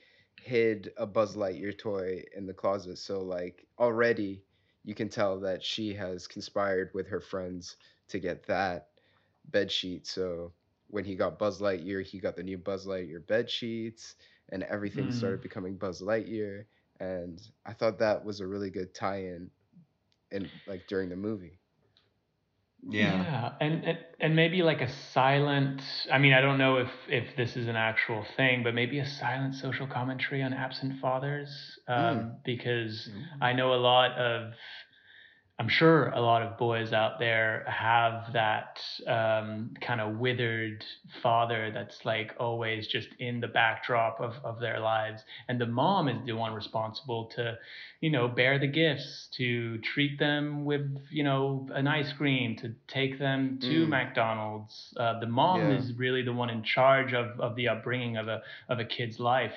hid 0.46 0.92
a 0.96 1.06
Buzz 1.06 1.36
Lightyear 1.36 1.76
toy 1.76 2.22
in 2.36 2.46
the 2.46 2.54
closet. 2.54 2.98
So 2.98 3.20
like 3.20 3.66
already 3.78 4.44
you 4.84 4.94
can 4.94 5.08
tell 5.08 5.40
that 5.40 5.64
she 5.64 5.92
has 5.94 6.28
conspired 6.28 6.90
with 6.94 7.08
her 7.08 7.20
friends 7.20 7.76
to 8.08 8.20
get 8.20 8.46
that 8.46 8.88
bed 9.50 9.70
sheet. 9.72 10.06
So 10.06 10.52
when 10.88 11.04
he 11.04 11.16
got 11.16 11.38
Buzz 11.40 11.60
Lightyear, 11.60 12.04
he 12.04 12.20
got 12.20 12.36
the 12.36 12.44
new 12.44 12.58
Buzz 12.58 12.86
Lightyear 12.86 13.26
bed 13.26 13.50
sheets, 13.50 14.14
and 14.50 14.62
everything 14.62 15.08
Mm. 15.08 15.12
started 15.12 15.40
becoming 15.42 15.76
Buzz 15.76 16.00
Lightyear. 16.00 16.66
And 17.00 17.42
I 17.64 17.72
thought 17.72 17.98
that 17.98 18.24
was 18.24 18.40
a 18.40 18.46
really 18.46 18.70
good 18.70 18.94
tie-in, 18.94 19.50
in 20.30 20.50
like 20.66 20.86
during 20.86 21.08
the 21.08 21.16
movie. 21.16 21.58
Yeah. 22.88 23.52
and, 23.60 23.84
and 23.84 23.98
and 24.20 24.36
maybe 24.36 24.62
like 24.62 24.80
a 24.80 24.88
silent. 25.12 25.82
I 26.12 26.18
mean, 26.18 26.32
I 26.32 26.40
don't 26.40 26.58
know 26.58 26.76
if 26.76 26.90
if 27.08 27.36
this 27.36 27.56
is 27.56 27.68
an 27.68 27.76
actual 27.76 28.24
thing, 28.36 28.62
but 28.62 28.74
maybe 28.74 28.98
a 28.98 29.06
silent 29.06 29.54
social 29.56 29.86
commentary 29.86 30.42
on 30.42 30.52
absent 30.52 31.00
fathers, 31.00 31.48
um, 31.88 32.36
because 32.44 33.08
I 33.40 33.52
know 33.52 33.74
a 33.74 33.76
lot 33.76 34.12
of. 34.12 34.52
I'm 35.58 35.70
sure 35.70 36.10
a 36.10 36.20
lot 36.20 36.42
of 36.42 36.58
boys 36.58 36.92
out 36.92 37.18
there 37.18 37.64
have 37.66 38.30
that 38.34 38.78
um, 39.06 39.70
kind 39.80 40.02
of 40.02 40.18
withered 40.18 40.84
father 41.22 41.70
that's 41.72 42.04
like 42.04 42.34
always 42.38 42.86
just 42.88 43.08
in 43.20 43.40
the 43.40 43.48
backdrop 43.48 44.20
of, 44.20 44.34
of 44.44 44.60
their 44.60 44.80
lives. 44.80 45.22
And 45.48 45.58
the 45.58 45.64
mom 45.66 46.08
is 46.08 46.18
the 46.26 46.32
one 46.34 46.52
responsible 46.52 47.30
to, 47.36 47.56
you 48.02 48.10
know, 48.10 48.28
bear 48.28 48.58
the 48.58 48.66
gifts, 48.66 49.28
to 49.38 49.78
treat 49.78 50.18
them 50.18 50.66
with, 50.66 50.86
you 51.10 51.24
know, 51.24 51.66
an 51.72 51.86
ice 51.86 52.12
cream, 52.12 52.56
to 52.56 52.74
take 52.86 53.18
them 53.18 53.58
to 53.62 53.86
Mm. 53.86 53.88
McDonald's. 53.88 54.92
Uh, 54.98 55.18
the 55.20 55.26
mom 55.26 55.70
Yeah. 55.70 55.78
is 55.78 55.94
really 55.94 56.20
the 56.22 56.34
one 56.34 56.50
in 56.50 56.62
charge 56.64 57.14
of, 57.14 57.40
of 57.40 57.56
the 57.56 57.68
upbringing 57.68 58.18
of 58.18 58.28
a, 58.28 58.42
of 58.68 58.78
a 58.78 58.84
kid's 58.84 59.18
life, 59.18 59.54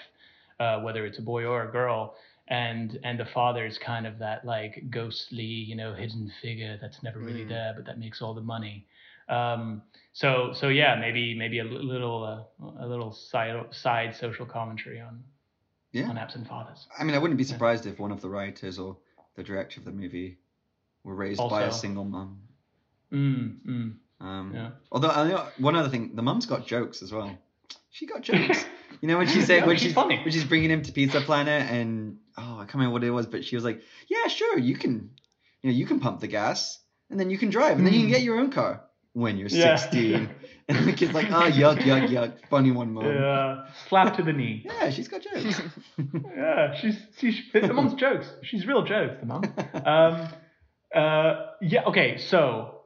uh, 0.62 0.80
whether 0.80 1.06
it's 1.06 1.20
a 1.20 1.22
boy 1.22 1.44
or 1.44 1.68
a 1.68 1.72
girl 1.74 2.16
and 2.50 3.00
and 3.04 3.20
the 3.20 3.26
father 3.26 3.66
is 3.66 3.78
kind 3.78 4.08
of 4.08 4.18
that 4.20 4.44
like 4.46 4.84
ghostly 4.90 5.44
you 5.44 5.76
know 5.76 5.94
hidden 5.94 6.32
figure 6.42 6.78
that's 6.82 7.04
never 7.04 7.20
really 7.20 7.46
Mm. 7.46 7.50
there 7.50 7.74
but 7.76 7.86
that 7.86 8.00
makes 8.00 8.22
all 8.22 8.34
the 8.34 8.42
money 8.42 8.86
um 9.30 9.82
so 10.14 10.52
so 10.54 10.70
yeah 10.70 10.96
maybe 10.96 11.36
maybe 11.38 11.60
a 11.60 11.64
little 11.64 12.24
uh, 12.24 12.84
a 12.84 12.88
little 12.88 13.12
side 13.12 13.56
side 13.72 14.16
social 14.16 14.46
commentary 14.46 15.00
on 15.00 15.24
Yeah. 15.92 16.10
on 16.10 16.18
absent 16.18 16.48
fathers 16.48 16.88
I 17.00 17.04
mean, 17.04 17.16
I 17.16 17.20
wouldn't 17.20 17.38
be 17.38 17.44
surprised 17.44 17.86
if 17.86 18.00
one 18.00 18.12
of 18.12 18.22
the 18.22 18.30
writers 18.30 18.80
or 18.80 18.98
the 19.36 19.44
director 19.44 19.80
of 19.80 19.86
the 19.86 19.92
movie 19.92 20.38
were 21.04 21.16
raised 21.16 21.40
by 21.50 21.64
a 21.64 21.72
single 21.72 22.04
mum. 22.04 22.42
mm, 23.12 23.58
mm, 23.66 23.94
Um, 24.20 24.52
yeah 24.54 24.72
Although 24.92 25.10
I 25.10 25.52
one 25.58 25.76
other 25.76 25.90
thing, 25.90 26.16
the 26.16 26.22
mum's 26.24 26.46
got 26.46 26.66
jokes 26.68 27.02
as 27.04 27.12
well. 27.12 27.38
She 27.92 28.06
got 28.06 28.22
jokes. 28.22 28.66
You 29.02 29.08
know 29.08 29.18
when 29.18 29.28
she 29.28 29.42
said 29.42 29.60
Yeah, 29.62 29.66
when 29.68 29.78
she's 29.78 29.94
funny. 29.94 30.18
when 30.24 30.32
she's 30.32 30.44
bringing 30.44 30.70
him 30.72 30.82
to 30.84 30.92
Pizza 30.92 31.22
Planet 31.22 31.72
and 31.72 32.18
oh 32.38 32.56
I 32.56 32.60
can't 32.66 32.76
remember 32.76 32.94
what 32.94 33.04
it 33.04 33.12
was, 33.12 33.26
but 33.28 33.46
she 33.46 33.56
was 33.56 33.64
like, 33.64 33.82
yeah, 34.10 34.28
sure, 34.28 34.58
you 34.58 34.76
can, 34.76 35.12
you 35.62 35.72
know, 35.72 35.76
you 35.78 35.86
can 35.86 36.00
pump 36.00 36.20
the 36.20 36.28
gas 36.28 36.80
and 37.10 37.20
then 37.20 37.30
you 37.30 37.38
can 37.38 37.50
drive 37.50 37.78
and 37.78 37.86
then 37.88 37.94
you 37.94 38.02
can 38.02 38.10
get 38.10 38.22
your 38.22 38.40
own 38.40 38.52
car 38.52 38.84
when 39.14 39.38
you're 39.38 39.50
Yeah. 39.50 39.76
16. 39.76 40.30
and 40.70 40.88
the 40.88 40.94
kid's 40.94 41.14
like, 41.14 41.28
oh 41.32 41.50
yuck 41.50 41.80
yuck 41.80 42.10
yuck, 42.10 42.34
funny 42.50 42.72
one, 42.72 42.94
mum. 42.94 43.06
yeah 43.06 43.66
slap 43.88 44.16
to 44.18 44.24
the 44.24 44.34
knee 44.34 44.64
Yeah, 44.82 44.90
she's 44.92 45.08
got 45.08 45.22
jokes. 45.22 45.62
yeah 46.36 46.76
she's 46.76 46.98
she's 47.18 47.40
the 47.54 47.74
mom's 47.74 47.94
jokes 47.96 48.28
she's 48.44 48.66
real 48.68 48.84
jokes 48.84 49.16
the 49.20 49.26
mom 49.26 49.44
um 49.86 50.30
uh 50.96 51.46
yeah 51.62 51.86
okay 51.86 52.18
so 52.18 52.79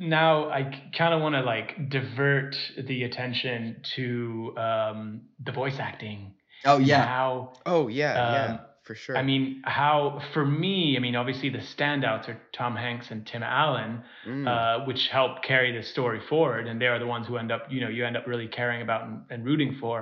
now 0.00 0.48
i 0.50 0.62
kind 0.96 1.12
of 1.14 1.20
want 1.20 1.34
to 1.34 1.42
like 1.42 1.88
divert 1.90 2.54
the 2.86 3.04
attention 3.04 3.76
to 3.96 4.54
um 4.56 5.22
the 5.44 5.52
voice 5.52 5.78
acting 5.78 6.34
oh 6.64 6.78
yeah, 6.78 7.04
how 7.06 7.52
Oh 7.66 7.88
yeah, 7.88 8.14
yeah, 8.32 8.44
Um, 8.54 8.60
for 8.84 8.94
sure. 8.94 9.16
i 9.16 9.22
mean 9.22 9.62
how 9.64 10.20
for 10.34 10.44
me 10.44 10.96
i 10.96 11.00
mean 11.00 11.16
obviously 11.16 11.48
the 11.50 11.58
standouts 11.74 12.28
are 12.28 12.38
tom 12.52 12.76
hanks 12.76 13.10
and 13.10 13.26
tim 13.26 13.42
allen 13.42 14.02
Mm. 14.26 14.46
uh, 14.48 14.84
which 14.86 15.08
help 15.08 15.42
carry 15.42 15.70
the 15.76 15.82
story 15.82 16.18
forward, 16.30 16.66
and 16.66 16.80
they 16.80 16.86
are 16.86 16.98
the 16.98 17.06
ones 17.06 17.26
who 17.26 17.36
end 17.36 17.52
up, 17.52 17.62
you 17.70 17.78
know, 17.82 17.90
you 17.90 18.06
end 18.06 18.16
up 18.16 18.26
really 18.26 18.48
caring 18.48 18.80
about 18.80 19.02
and, 19.06 19.20
and 19.28 19.44
rooting 19.44 19.76
for. 19.78 19.96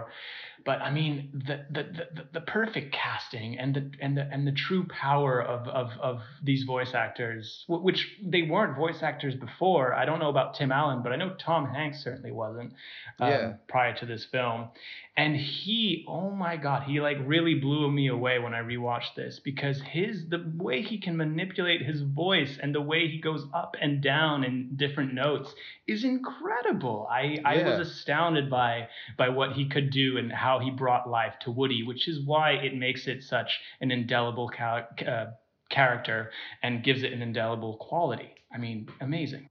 But 0.65 0.81
I 0.81 0.91
mean, 0.91 1.31
the 1.47 1.65
the, 1.71 1.83
the, 1.83 2.25
the 2.35 2.41
perfect 2.41 2.93
casting 2.95 3.59
and 3.59 3.75
the 3.75 3.91
and 4.01 4.17
the 4.17 4.29
and 4.31 4.47
the 4.47 4.53
true 4.53 4.87
power 4.89 5.43
of 5.43 5.67
of, 5.69 5.91
of 6.01 6.21
these 6.43 6.65
voice 6.65 6.95
actors, 6.95 7.65
wh- 7.67 7.83
which 7.83 8.19
they 8.25 8.43
weren't 8.43 8.77
voice 8.77 9.03
actors 9.03 9.35
before. 9.35 9.95
I 9.95 10.05
don't 10.05 10.19
know 10.21 10.29
about 10.31 10.55
Tim 10.55 10.71
Allen, 10.73 11.03
but 11.03 11.13
I 11.13 11.17
know 11.17 11.35
Tom 11.39 11.67
Hanks 11.67 12.03
certainly 12.05 12.33
wasn't 12.33 12.73
um, 13.21 13.29
Yeah. 13.31 13.53
prior 13.69 13.95
to 13.97 14.07
this 14.07 14.25
film. 14.25 14.69
And 15.15 15.37
he, 15.37 16.07
oh 16.09 16.31
my 16.31 16.57
God, 16.57 16.85
he 16.85 16.99
like 17.01 17.19
really 17.27 17.55
blew 17.55 17.91
me 17.91 18.09
away 18.09 18.39
when 18.39 18.55
I 18.55 18.61
rewatched 18.61 19.15
this 19.15 19.41
because 19.41 19.79
his 19.83 20.27
the 20.31 20.43
way 20.57 20.81
he 20.81 20.99
can 20.99 21.19
manipulate 21.19 21.83
his 21.83 22.01
voice 22.01 22.59
and 22.63 22.75
the 22.75 22.81
way 22.81 23.09
he 23.09 23.21
goes 23.21 23.45
up 23.53 23.77
and 23.79 24.01
down 24.03 24.43
in 24.43 24.71
different 24.77 25.13
notes 25.13 25.53
is 25.87 26.03
incredible. 26.05 27.07
I 27.11 27.39
I 27.45 27.63
was 27.63 27.89
astounded 27.89 28.49
by 28.49 28.89
by 29.19 29.29
what 29.29 29.53
he 29.53 29.69
could 29.69 29.91
do 29.91 30.17
and 30.17 30.33
how 30.33 30.52
he 30.61 30.71
brought 30.71 31.09
life 31.09 31.35
to 31.43 31.51
Woody, 31.51 31.83
which 31.83 32.09
is 32.09 32.21
why 32.25 32.53
it 32.53 32.75
makes 32.77 33.07
it 33.07 33.23
such 33.23 33.61
an 33.81 33.91
indelible 33.91 34.49
cal- 34.49 34.89
uh, 35.07 35.27
character 35.71 36.31
and 36.63 36.83
gives 36.85 37.03
it 37.03 37.13
an 37.13 37.23
indelible 37.23 37.77
quality. 37.77 38.31
I 38.55 38.59
mean, 38.59 38.89
amazing. 39.01 39.49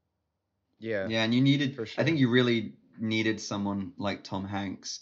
yeah. 0.79 1.07
yeah, 1.07 1.23
and 1.23 1.33
you 1.33 1.41
needed. 1.41 1.75
For 1.75 1.85
sure. 1.85 2.01
I 2.01 2.05
think 2.05 2.19
you 2.19 2.29
really 2.29 2.73
needed 2.99 3.41
someone 3.41 3.93
like 3.97 4.23
Tom 4.23 4.45
Hanks 4.45 4.99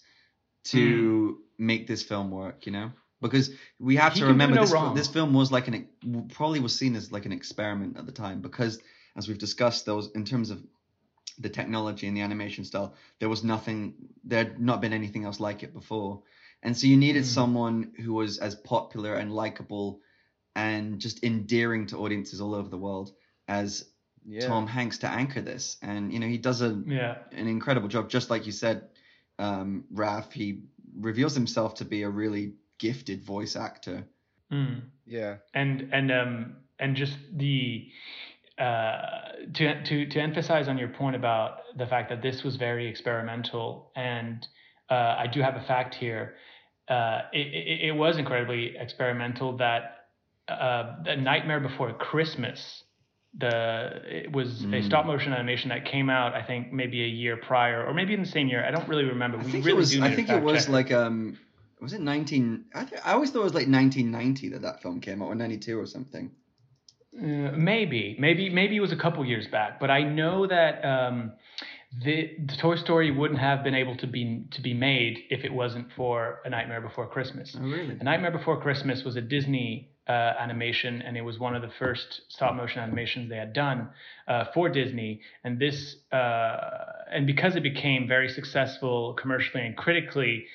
to 0.66 1.40
make 1.58 1.88
this 1.88 2.04
film 2.04 2.32
work. 2.32 2.66
You 2.66 2.72
know, 2.72 2.92
because 3.22 3.52
we 3.80 3.98
have 3.98 4.14
He 4.14 4.22
to 4.22 4.28
remember 4.28 4.56
no 4.56 4.62
this. 4.62 4.72
wrong. 4.72 4.96
This 4.96 5.08
film 5.08 5.34
was 5.34 5.52
like 5.52 5.68
an 5.68 5.88
probably 6.34 6.60
was 6.60 6.76
seen 6.76 6.96
as 6.96 7.12
like 7.12 7.26
an 7.26 7.32
experiment 7.32 7.98
at 7.98 8.06
the 8.06 8.12
time 8.12 8.42
because, 8.42 8.80
as 9.16 9.28
we've 9.28 9.38
discussed, 9.38 9.86
there 9.86 9.96
was 9.96 10.10
in 10.12 10.26
terms 10.26 10.50
of 10.50 10.62
the 11.40 11.50
technology 11.50 12.08
and 12.08 12.16
the 12.18 12.22
animation 12.22 12.66
style, 12.66 12.94
there 13.20 13.30
was 13.30 13.44
nothing. 13.44 13.94
There 14.24 14.40
had 14.44 14.60
not 14.60 14.82
been 14.82 14.94
anything 14.94 15.26
else 15.26 15.40
like 15.40 15.64
it 15.64 15.74
before, 15.74 16.22
and 16.64 16.78
so 16.78 16.88
you 16.88 16.98
needed 16.98 17.24
Mm. 17.24 17.28
someone 17.34 17.92
who 18.04 18.14
was 18.14 18.38
as 18.40 18.56
popular 18.56 19.16
and 19.16 19.34
likable, 19.34 20.02
and 20.56 21.00
just 21.00 21.24
endearing 21.24 21.88
to 21.88 21.98
audiences 21.98 22.42
all 22.42 22.54
over 22.56 22.70
the 22.70 22.78
world 22.78 23.12
as 23.48 23.86
yeah. 24.26 24.48
Tom 24.48 24.68
Hanks 24.68 24.98
to 25.00 25.08
anchor 25.10 25.42
this, 25.42 25.78
and 25.82 26.12
you 26.14 26.20
know 26.20 26.28
he 26.28 26.38
does 26.38 26.62
a 26.62 26.82
Yeah. 26.86 27.18
an 27.32 27.48
incredible 27.48 27.88
job. 27.88 28.10
Just 28.10 28.30
like 28.30 28.46
you 28.46 28.52
said, 28.52 28.90
um, 29.40 29.86
Raf, 29.92 30.32
he 30.34 30.64
reveals 31.00 31.34
himself 31.36 31.76
to 31.76 31.86
be 31.86 32.04
a 32.04 32.10
really 32.10 32.54
gifted 32.78 33.24
voice 33.24 33.56
actor. 33.56 34.06
Mm. 34.52 34.82
Yeah. 35.06 35.38
and 35.54 35.90
and 35.94 36.12
um 36.12 36.56
and 36.80 36.96
just 36.96 37.18
the 37.38 37.92
uh 38.60 39.52
to 39.54 39.84
to 39.84 40.06
to 40.08 40.20
emphasize 40.20 40.68
on 40.68 40.78
your 40.78 40.90
point 40.90 41.16
about 41.16 41.60
the 41.78 41.86
fact 41.88 42.10
that 42.10 42.22
this 42.22 42.44
was 42.44 42.56
very 42.58 42.88
experimental 42.88 43.92
and 43.96 44.46
uh 44.90 45.16
I 45.24 45.28
do 45.28 45.42
have 45.42 45.56
a 45.56 45.62
fact 45.62 45.96
here 45.96 46.36
uh 46.90 47.22
it 47.34 47.48
it, 47.48 47.80
it 47.90 47.92
was 47.96 48.18
incredibly 48.18 48.76
experimental 48.78 49.56
that 49.58 49.82
uh 50.50 50.96
the 51.06 51.16
Nightmare 51.16 51.60
Before 51.62 51.94
Christmas 51.94 52.84
the 53.38 54.02
it 54.24 54.32
was 54.32 54.64
a 54.64 54.68
Mm. 54.68 54.86
stop 54.86 55.06
motion 55.06 55.32
animation 55.34 55.70
that 55.70 55.86
came 55.86 56.10
out 56.10 56.34
I 56.34 56.42
think 56.42 56.74
maybe 56.74 57.04
a 57.04 57.08
year 57.08 57.38
prior 57.38 57.86
or 57.86 57.94
maybe 57.94 58.14
in 58.14 58.22
the 58.22 58.28
same 58.38 58.48
year 58.48 58.66
I 58.66 58.72
don't 58.72 58.88
really 58.90 59.06
remember 59.06 59.38
I 59.38 59.44
we 59.44 59.52
think 59.52 59.66
really 59.66 59.78
it 59.78 59.78
was. 59.78 59.92
do 59.92 60.04
I 60.04 60.16
think 60.16 60.30
it 60.30 60.42
was 60.42 60.62
checker. 60.66 60.72
like 60.72 60.92
um, 60.92 61.38
was 61.80 61.94
it 61.94 62.02
nineteen? 62.02 62.66
I, 62.76 62.84
th- 62.86 63.02
I 63.06 63.14
always 63.14 63.30
thought 63.30 63.42
it 63.42 63.44
was 63.52 63.54
like 63.54 63.68
nineteen 63.68 64.12
ninety 64.12 64.50
that 64.50 64.64
that 64.64 64.82
film 64.82 65.00
came 65.00 65.22
out, 65.22 65.28
or 65.28 65.36
ninety 65.36 65.58
two 65.60 65.80
or 65.80 65.86
something. 65.86 66.32
Uh, 67.18 67.52
maybe, 67.58 68.16
maybe, 68.20 68.50
maybe 68.50 68.78
it 68.78 68.80
was 68.80 68.92
a 68.92 68.96
couple 68.96 69.26
years 69.26 69.48
back, 69.48 69.80
but 69.80 69.90
I 69.90 70.04
know 70.04 70.46
that 70.46 70.86
um, 70.86 71.34
the, 72.04 72.36
the 72.46 72.56
Toy 72.62 72.76
Story 72.76 73.10
wouldn't 73.10 73.40
have 73.40 73.64
been 73.64 73.74
able 73.74 73.98
to 73.98 74.08
be 74.08 74.46
to 74.52 74.62
be 74.62 74.76
made 74.76 75.18
if 75.32 75.44
it 75.44 75.52
wasn't 75.52 75.88
for 75.96 76.40
A 76.46 76.50
Nightmare 76.50 76.82
Before 76.82 77.08
Christmas. 77.08 77.58
Oh 77.60 77.64
really? 77.64 77.98
A 78.00 78.04
Nightmare 78.04 78.32
Before 78.32 78.62
Christmas 78.62 79.04
was 79.04 79.16
a 79.16 79.22
Disney 79.22 79.90
uh, 80.08 80.12
animation, 80.12 81.02
and 81.02 81.18
it 81.18 81.22
was 81.22 81.40
one 81.40 81.56
of 81.56 81.64
the 81.64 81.72
first 81.80 82.22
stop 82.30 82.56
motion 82.56 82.80
animations 82.80 83.28
they 83.30 83.38
had 83.38 83.54
done 83.54 83.90
uh, 84.28 84.46
for 84.54 84.70
Disney. 84.70 85.22
And 85.44 85.60
this, 85.60 85.96
uh, 86.12 86.58
and 87.12 87.26
because 87.26 87.56
it 87.56 87.64
became 87.64 88.08
very 88.08 88.30
successful 88.30 89.14
commercially 89.14 89.66
and 89.66 89.76
critically, 89.76 90.46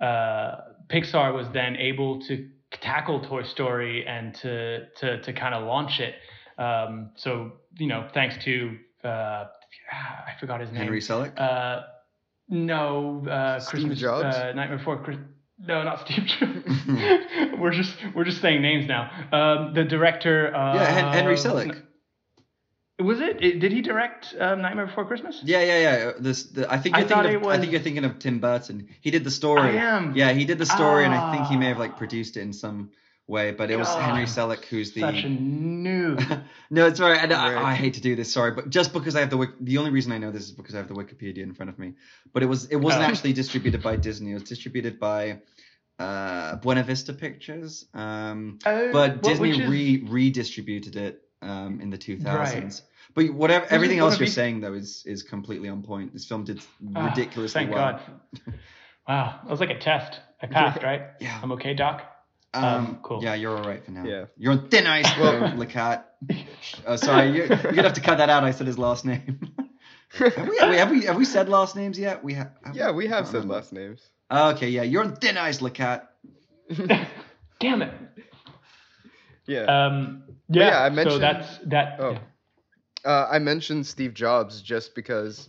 uh, 0.00 0.56
Pixar 0.88 1.34
was 1.34 1.46
then 1.52 1.76
able 1.76 2.20
to 2.22 2.48
tackle 2.70 3.20
Toy 3.20 3.42
Story 3.42 4.06
and 4.06 4.34
to 4.36 4.86
to 4.98 5.20
to 5.22 5.32
kind 5.32 5.54
of 5.54 5.64
launch 5.64 6.00
it. 6.00 6.14
Um, 6.58 7.10
so 7.16 7.52
you 7.78 7.86
know, 7.86 8.08
thanks 8.12 8.42
to 8.44 8.76
uh, 9.04 9.44
I 9.90 10.32
forgot 10.40 10.60
his 10.60 10.70
name. 10.70 10.82
Henry 10.82 11.00
Selick. 11.00 11.38
Uh, 11.38 11.82
no, 12.48 13.26
uh, 13.28 13.60
Steve 13.60 13.70
Christmas. 13.70 14.00
Jobs? 14.00 14.36
Uh, 14.36 14.52
Nightmare 14.54 14.78
Before 14.78 15.02
Christmas. 15.02 15.28
No, 15.60 15.82
not 15.82 16.06
Steve 16.06 16.24
Jobs. 16.24 16.64
we're 17.58 17.72
just 17.72 17.96
we're 18.14 18.24
just 18.24 18.40
saying 18.40 18.62
names 18.62 18.86
now. 18.86 19.10
Um, 19.32 19.74
the 19.74 19.84
director. 19.84 20.54
Uh, 20.54 20.74
yeah, 20.74 21.12
Henry 21.12 21.36
Selick. 21.36 21.82
Was 23.00 23.20
it? 23.20 23.38
did 23.38 23.70
he 23.72 23.80
direct 23.80 24.34
um, 24.40 24.60
Nightmare 24.60 24.86
Before 24.86 25.04
Christmas? 25.04 25.40
Yeah, 25.44 25.60
yeah, 25.62 25.78
yeah. 25.78 26.12
This, 26.18 26.44
the, 26.44 26.70
I 26.72 26.78
think 26.78 26.96
you're 26.96 27.06
thought 27.06 27.22
thinking. 27.24 27.36
Of, 27.36 27.42
was- 27.46 27.56
I 27.56 27.60
think 27.60 27.70
you're 27.72 27.80
thinking 27.80 28.04
of 28.04 28.18
Tim 28.18 28.40
Burton. 28.40 28.88
He 29.00 29.10
did 29.12 29.22
the 29.22 29.30
story. 29.30 29.78
I 29.78 29.96
am. 29.96 30.16
Yeah, 30.16 30.32
he 30.32 30.44
did 30.44 30.58
the 30.58 30.66
story, 30.66 31.04
and 31.04 31.14
I 31.14 31.32
think 31.36 31.46
he 31.46 31.56
may 31.56 31.66
have 31.66 31.76
Ah. 31.76 31.80
like 31.80 31.96
produced 31.96 32.36
it 32.36 32.40
in 32.40 32.52
some 32.52 32.90
way. 33.28 33.52
But 33.52 33.70
it 33.70 33.76
was 33.78 33.86
God, 33.86 34.02
Henry 34.02 34.24
Selick 34.24 34.64
who's 34.64 34.92
the. 34.94 35.02
Such 35.02 35.22
a 35.22 35.28
noob. 35.28 36.42
no, 36.70 36.86
it's 36.88 36.98
all 36.98 37.08
right. 37.08 37.22
And 37.22 37.32
I, 37.32 37.54
Right. 37.54 37.64
I 37.66 37.74
hate 37.76 37.94
to 37.94 38.00
do 38.00 38.16
this, 38.16 38.32
sorry, 38.32 38.50
but 38.52 38.68
just 38.68 38.92
because 38.92 39.14
I 39.14 39.20
have 39.20 39.30
the 39.30 39.46
the 39.60 39.78
only 39.78 39.92
reason 39.92 40.10
I 40.10 40.18
know 40.18 40.32
this 40.32 40.42
is 40.44 40.50
because 40.52 40.74
I 40.74 40.78
have 40.78 40.88
the 40.88 40.94
Wikipedia 40.94 41.44
in 41.44 41.54
front 41.54 41.70
of 41.70 41.78
me. 41.78 41.92
But 42.32 42.42
it 42.42 42.46
was 42.46 42.64
it 42.66 42.76
wasn't 42.76 43.04
Oh. 43.04 43.06
actually 43.06 43.32
distributed 43.32 43.80
by 43.80 43.94
Disney. 43.94 44.32
It 44.32 44.34
was 44.34 44.42
distributed 44.42 44.98
by 44.98 45.38
uh, 46.00 46.56
Buena 46.56 46.82
Vista 46.82 47.12
Pictures. 47.12 47.84
Um, 47.94 48.58
Oh, 48.66 48.90
but 48.92 49.22
Disney 49.22 49.50
is- 49.50 49.68
re 49.68 50.02
redistributed 50.04 50.96
it 50.96 51.22
um, 51.42 51.80
in 51.80 51.90
the 51.90 51.98
2000s. 51.98 52.24
Right. 52.24 52.82
But 53.26 53.34
whatever, 53.34 53.66
is 53.66 53.72
everything 53.72 53.98
else 53.98 54.18
you're 54.18 54.26
these- 54.26 54.34
saying 54.34 54.60
though 54.60 54.74
is 54.74 55.02
is 55.06 55.22
completely 55.22 55.68
on 55.68 55.82
point. 55.82 56.12
This 56.12 56.24
film 56.24 56.44
did 56.44 56.60
Ah, 56.94 57.06
ridiculously 57.08 57.60
thank 57.64 57.74
well. 57.74 58.00
God. 58.00 58.54
Wow, 59.08 59.40
that 59.42 59.50
was 59.50 59.58
like 59.60 59.70
a 59.70 59.78
test. 59.78 60.20
I 60.40 60.46
passed, 60.46 60.82
right? 60.82 61.02
Yeah. 61.20 61.40
I'm 61.42 61.50
okay, 61.52 61.74
Doc. 61.74 62.02
Um, 62.54 62.64
Um, 62.64 62.98
cool. 63.02 63.22
Yeah, 63.24 63.34
you're 63.34 63.56
all 63.56 63.64
right 63.64 63.84
for 63.84 63.90
now. 63.90 64.04
Yeah. 64.04 64.26
You're 64.36 64.52
on 64.52 64.68
thin 64.68 64.86
ice, 64.86 65.10
though, 65.16 65.40
Lacat. 65.56 66.04
Oh, 66.86 66.96
sorry, 66.96 67.30
you're, 67.30 67.46
you're 67.46 67.56
gonna 67.56 67.82
have 67.82 67.94
to 67.94 68.00
cut 68.00 68.18
that 68.18 68.30
out. 68.30 68.44
I 68.44 68.52
said 68.52 68.66
his 68.66 68.78
last 68.78 69.04
name. 69.04 69.40
have, 70.18 70.48
we, 70.48 70.58
have, 70.58 70.70
we, 70.70 70.76
have 70.76 70.90
we 70.90 71.04
have 71.06 71.16
we 71.16 71.24
said 71.24 71.48
last 71.48 71.74
names 71.76 71.98
yet? 71.98 72.22
We 72.22 72.34
have. 72.34 72.52
yeah, 72.72 72.90
we 72.92 73.06
have 73.08 73.26
said 73.26 73.34
remember. 73.34 73.54
last 73.54 73.72
names. 73.72 74.00
Okay, 74.30 74.68
yeah, 74.68 74.82
you're 74.82 75.02
on 75.04 75.16
thin 75.16 75.36
ice, 75.36 75.58
Lacat. 75.60 76.06
Damn 77.60 77.82
it. 77.82 77.94
Yeah. 79.46 79.62
Um, 79.64 80.22
yeah, 80.50 80.68
yeah, 80.68 80.82
I 80.82 80.88
so 80.88 80.94
mentioned- 80.94 81.22
that's 81.22 81.58
that. 81.66 81.96
Oh. 81.98 82.10
yeah. 82.12 82.18
Uh, 83.08 83.26
I 83.30 83.38
mentioned 83.38 83.86
Steve 83.86 84.12
Jobs 84.14 84.60
just 84.60 84.94
because 84.94 85.48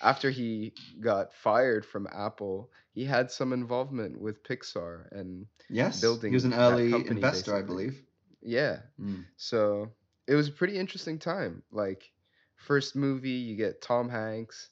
after 0.00 0.30
he 0.30 0.72
got 1.00 1.34
fired 1.34 1.84
from 1.84 2.06
Apple, 2.12 2.70
he 2.94 3.04
had 3.04 3.32
some 3.32 3.52
involvement 3.52 4.20
with 4.20 4.44
Pixar 4.44 5.10
and 5.12 5.46
Yes, 5.68 6.00
Building 6.02 6.30
he 6.30 6.36
was 6.36 6.44
an 6.44 6.54
early 6.54 6.90
company, 6.90 7.20
investor, 7.20 7.56
I 7.56 7.62
believe. 7.62 8.02
yeah. 8.42 8.78
Mm. 9.00 9.24
So 9.36 9.90
it 10.28 10.36
was 10.36 10.48
a 10.48 10.52
pretty 10.52 10.78
interesting 10.78 11.18
time. 11.18 11.62
Like 11.72 12.12
first 12.56 12.94
movie, 12.96 13.30
you 13.30 13.56
get 13.56 13.82
Tom 13.82 14.08
Hanks, 14.08 14.70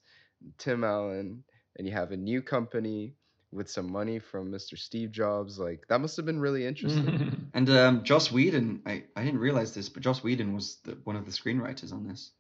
Tim 0.59 0.85
Allen, 0.85 1.45
and 1.77 1.89
you 1.89 1.93
have 1.95 2.13
a 2.13 2.17
new 2.17 2.43
company 2.43 3.17
with 3.53 3.71
some 3.71 3.91
money 3.91 4.19
from 4.19 4.53
Mr. 4.53 4.77
Steve 4.79 5.11
Jobs. 5.11 5.59
Like 5.59 5.85
that 5.89 6.01
must 6.01 6.17
have 6.17 6.27
been 6.27 6.41
really 6.41 6.67
interesting. 6.67 7.49
And 7.55 7.69
um, 7.71 8.05
Joss 8.05 8.31
Whedon, 8.31 8.83
I, 8.87 9.05
I 9.17 9.25
didn't 9.25 9.41
realize 9.41 9.75
this, 9.75 9.89
but 9.89 10.03
Joss 10.03 10.23
Whedon 10.23 10.53
was 10.55 10.77
the, 10.85 10.99
one 11.05 11.17
of 11.17 11.25
the 11.25 11.31
screenwriters 11.33 11.93
on 11.93 12.07
this. 12.07 12.31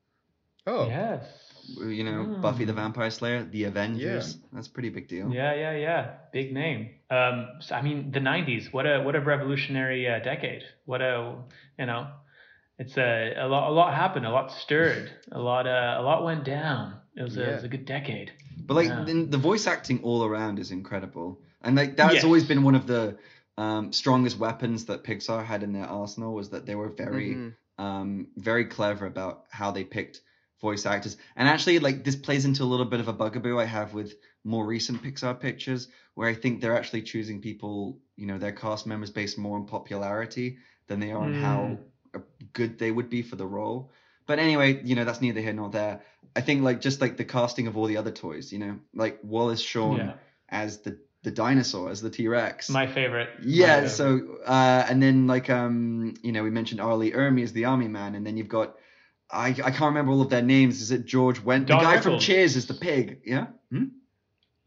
oh, 0.66 0.86
Yes. 0.88 1.24
You 1.76 2.02
know, 2.02 2.38
Buffy 2.40 2.64
the 2.64 2.72
Mm. 2.72 2.76
Vampire 2.76 3.10
Slayer, 3.10 3.44
The 3.44 3.64
Avengers. 3.64 4.36
Yeah. 4.40 4.46
That's 4.54 4.68
a 4.68 4.70
pretty 4.70 4.88
big 4.88 5.06
deal. 5.06 5.30
Yeah, 5.30 5.54
yeah, 5.54 5.76
yeah. 5.76 6.10
Big 6.32 6.50
name. 6.54 6.90
Um, 7.10 7.48
so, 7.60 7.74
I 7.74 7.82
mean, 7.82 8.10
the 8.10 8.20
'90s. 8.20 8.72
What 8.72 8.86
a 8.86 9.02
what 9.02 9.14
a 9.14 9.20
revolutionary 9.20 10.08
uh, 10.08 10.18
decade. 10.20 10.62
What 10.86 11.02
a 11.02 11.34
you 11.78 11.84
know, 11.84 12.06
it's 12.78 12.96
a 12.96 13.34
a 13.36 13.46
lot 13.46 13.68
a 13.68 13.72
lot 13.72 13.92
happened. 13.92 14.24
A 14.24 14.30
lot 14.30 14.50
stirred. 14.50 15.10
A 15.30 15.38
lot 15.38 15.66
uh, 15.66 15.96
a 15.98 16.02
lot 16.02 16.24
went 16.24 16.44
down. 16.44 16.94
It 17.14 17.22
was 17.22 17.36
a, 17.36 17.50
it 17.50 17.54
was 17.56 17.64
a 17.64 17.68
good 17.68 17.84
decade. 17.84 18.32
But 18.66 18.74
like 18.74 18.86
Yeah. 18.88 19.04
the, 19.04 19.24
the 19.24 19.38
voice 19.38 19.66
acting 19.66 20.02
all 20.02 20.24
around 20.24 20.58
is 20.58 20.70
incredible, 20.70 21.40
and 21.62 21.76
like 21.76 21.96
that's 21.96 22.14
Yes. 22.14 22.24
always 22.24 22.44
been 22.44 22.62
one 22.62 22.74
of 22.74 22.86
the 22.86 23.16
um, 23.56 23.92
strongest 23.92 24.38
weapons 24.38 24.84
that 24.84 25.02
Pixar 25.02 25.44
had 25.44 25.62
in 25.64 25.72
their 25.72 25.86
arsenal 25.86 26.32
was 26.32 26.50
that 26.50 26.64
they 26.64 26.76
were 26.76 26.90
very, 26.90 27.34
Mhm. 27.34 27.54
um, 27.78 28.28
very 28.36 28.64
clever 28.66 29.06
about 29.06 29.44
how 29.50 29.72
they 29.72 29.82
picked 29.82 30.20
voice 30.60 30.86
actors. 30.86 31.16
And 31.34 31.48
actually, 31.48 31.78
like 31.80 32.04
this 32.04 32.16
plays 32.16 32.44
into 32.44 32.62
a 32.62 32.70
little 32.72 32.86
bit 32.86 33.00
of 33.00 33.08
a 33.08 33.12
bugaboo 33.12 33.58
I 33.58 33.64
have 33.64 33.94
with 33.94 34.14
more 34.44 34.64
recent 34.64 35.02
Pixar 35.02 35.38
pictures, 35.40 35.88
where 36.14 36.28
I 36.28 36.34
think 36.34 36.60
they're 36.60 36.76
actually 36.76 37.02
choosing 37.02 37.40
people, 37.40 38.00
you 38.16 38.26
know, 38.26 38.38
their 38.38 38.52
cast 38.52 38.86
members 38.86 39.10
based 39.10 39.38
more 39.38 39.56
on 39.56 39.66
popularity 39.66 40.58
than 40.86 41.00
they 41.00 41.10
are 41.12 41.24
on 41.24 41.34
how 41.34 41.78
Mm. 42.14 42.22
good 42.52 42.78
they 42.78 42.90
would 42.90 43.10
be 43.10 43.22
for 43.22 43.36
the 43.36 43.46
role. 43.46 43.90
But 44.28 44.38
anyway, 44.38 44.80
you 44.84 44.94
know, 44.94 45.04
that's 45.04 45.20
neither 45.20 45.40
here 45.40 45.52
nor 45.54 45.70
there. 45.70 46.02
I 46.36 46.42
think 46.42 46.62
like 46.62 46.80
just 46.80 47.00
like 47.00 47.16
the 47.16 47.24
casting 47.24 47.66
of 47.66 47.76
all 47.76 47.86
the 47.86 47.96
other 47.96 48.12
toys, 48.12 48.52
you 48.52 48.60
know, 48.60 48.78
like 48.94 49.18
Wallace 49.24 49.60
Shawn 49.60 49.96
Yeah. 49.96 50.12
as 50.48 50.78
the 50.82 50.98
the 51.24 51.32
dinosaur, 51.32 51.90
as 51.90 52.00
the 52.00 52.10
T 52.10 52.28
Rex. 52.28 52.70
My 52.70 52.86
favorite. 52.86 53.28
Yeah, 53.42 53.74
favorite. 53.88 53.88
so 53.90 54.36
uh, 54.46 54.86
and 54.88 55.02
then 55.02 55.26
like 55.26 55.50
um 55.50 56.14
you 56.22 56.30
know 56.32 56.44
we 56.44 56.50
mentioned 56.50 56.80
R. 56.80 56.94
Lee 56.94 57.10
Ermey 57.10 57.42
as 57.42 57.52
the 57.52 57.64
army 57.64 57.88
man, 57.88 58.14
and 58.14 58.24
then 58.24 58.36
you've 58.36 58.48
got 58.48 58.76
I 59.30 59.48
I 59.48 59.70
can't 59.72 59.80
remember 59.94 60.12
all 60.12 60.20
of 60.22 60.30
their 60.30 60.42
names. 60.42 60.80
Is 60.82 60.90
it 60.92 61.06
George 61.06 61.42
Wendt? 61.42 61.66
Don 61.66 61.78
the 61.78 61.84
guy 61.84 61.98
from 62.00 62.12
Rickles. 62.12 62.20
Cheers 62.20 62.56
is 62.56 62.66
the 62.66 62.74
pig. 62.74 63.22
Yeah. 63.24 63.46
Hmm? 63.72 63.84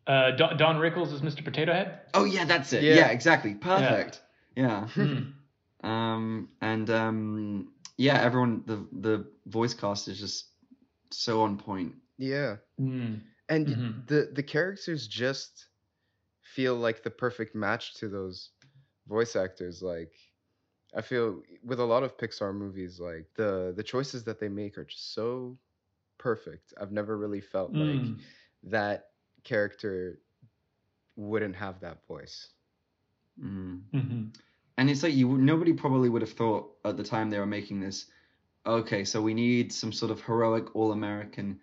uh, 0.07 0.31
Don, 0.31 0.57
Don 0.57 0.75
Rickles 0.77 1.13
is 1.13 1.21
Mr. 1.21 1.45
Potato 1.45 1.71
Head. 1.71 1.99
Oh 2.15 2.25
yeah, 2.25 2.45
that's 2.45 2.73
it. 2.73 2.81
Yeah. 2.83 2.95
Yeah, 2.95 3.07
exactly. 3.09 3.53
Perfect. 3.53 4.19
Yeah. 4.55 4.87
Hmm. 4.87 5.19
Um 5.83 6.49
and 6.61 6.87
um 6.91 7.70
yeah, 7.97 8.19
everyone 8.21 8.63
the 8.65 8.87
the 9.01 9.25
voice 9.45 9.73
cast 9.73 10.07
is 10.07 10.19
just 10.19 10.49
so 11.11 11.41
on 11.41 11.57
point. 11.57 11.95
yeah. 12.17 12.57
Hmm. 12.77 13.15
and 13.49 13.67
y- 13.67 13.75
Mhm. 13.75 14.07
the 14.07 14.29
the 14.33 14.43
characters 14.43 15.07
just 15.07 15.67
feel 16.41 16.75
like 16.75 17.03
the 17.03 17.11
perfect 17.11 17.55
match 17.55 17.95
to 17.95 18.07
those 18.09 18.51
voice 19.07 19.35
actors 19.35 19.81
like 19.81 20.11
i 20.95 21.01
feel 21.01 21.41
with 21.63 21.79
a 21.79 21.85
lot 21.85 22.03
of 22.03 22.17
pixar 22.17 22.53
movies 22.53 22.99
like 22.99 23.27
the 23.35 23.73
the 23.75 23.83
choices 23.83 24.23
that 24.23 24.39
they 24.39 24.49
make 24.49 24.77
are 24.77 24.85
just 24.85 25.13
so 25.13 25.57
perfect 26.17 26.73
i've 26.79 26.91
never 26.91 27.17
really 27.17 27.41
felt 27.41 27.71
like 27.75 28.05
Mm. 28.05 28.19
that 28.63 29.11
character 29.43 30.19
wouldn't 31.15 31.55
have 31.55 31.79
that 31.81 32.05
voice 32.07 32.49
Mm. 33.39 33.81
Mhm. 33.93 34.33
And 34.81 34.89
it's 34.89 35.03
like 35.03 35.13
you 35.13 35.37
nobody 35.37 35.73
probably 35.73 36.09
would 36.09 36.23
have 36.23 36.31
thought 36.31 36.71
at 36.83 36.97
the 36.97 37.03
time 37.03 37.29
they 37.29 37.37
were 37.37 37.45
making 37.45 37.81
this. 37.81 38.07
Okay, 38.65 39.05
so 39.05 39.21
we 39.21 39.35
need 39.35 39.71
some 39.71 39.91
sort 39.91 40.09
of 40.11 40.21
heroic 40.21 40.75
all-American 40.75 41.59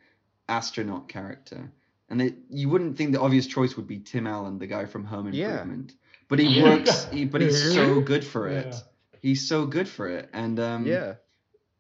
astronaut 0.49 1.09
character, 1.09 1.73
and 2.09 2.23
it, 2.23 2.37
you 2.49 2.69
wouldn't 2.69 2.97
think 2.97 3.11
the 3.11 3.21
obvious 3.21 3.49
choice 3.49 3.77
would 3.77 3.89
be 3.89 3.99
Tim 3.99 4.29
Allen, 4.29 4.61
the 4.61 4.69
guy 4.69 4.85
from 4.85 5.03
Home 5.03 5.27
improvement 5.27 5.35
Yeah. 5.37 5.55
Improvement. 5.63 5.95
But 6.29 6.39
he 6.39 6.47
Yeah. 6.47 6.63
works. 6.63 7.09
He, 7.11 7.25
but 7.25 7.41
he's 7.41 7.75
so 7.75 8.01
good 8.13 8.25
for 8.25 8.47
it. 8.47 8.67
Yeah. 8.69 8.79
He's 9.21 9.49
so 9.49 9.67
good 9.67 9.89
for 9.89 10.07
it, 10.07 10.31
and 10.33 10.61
um, 10.61 10.87
yeah 10.87 11.15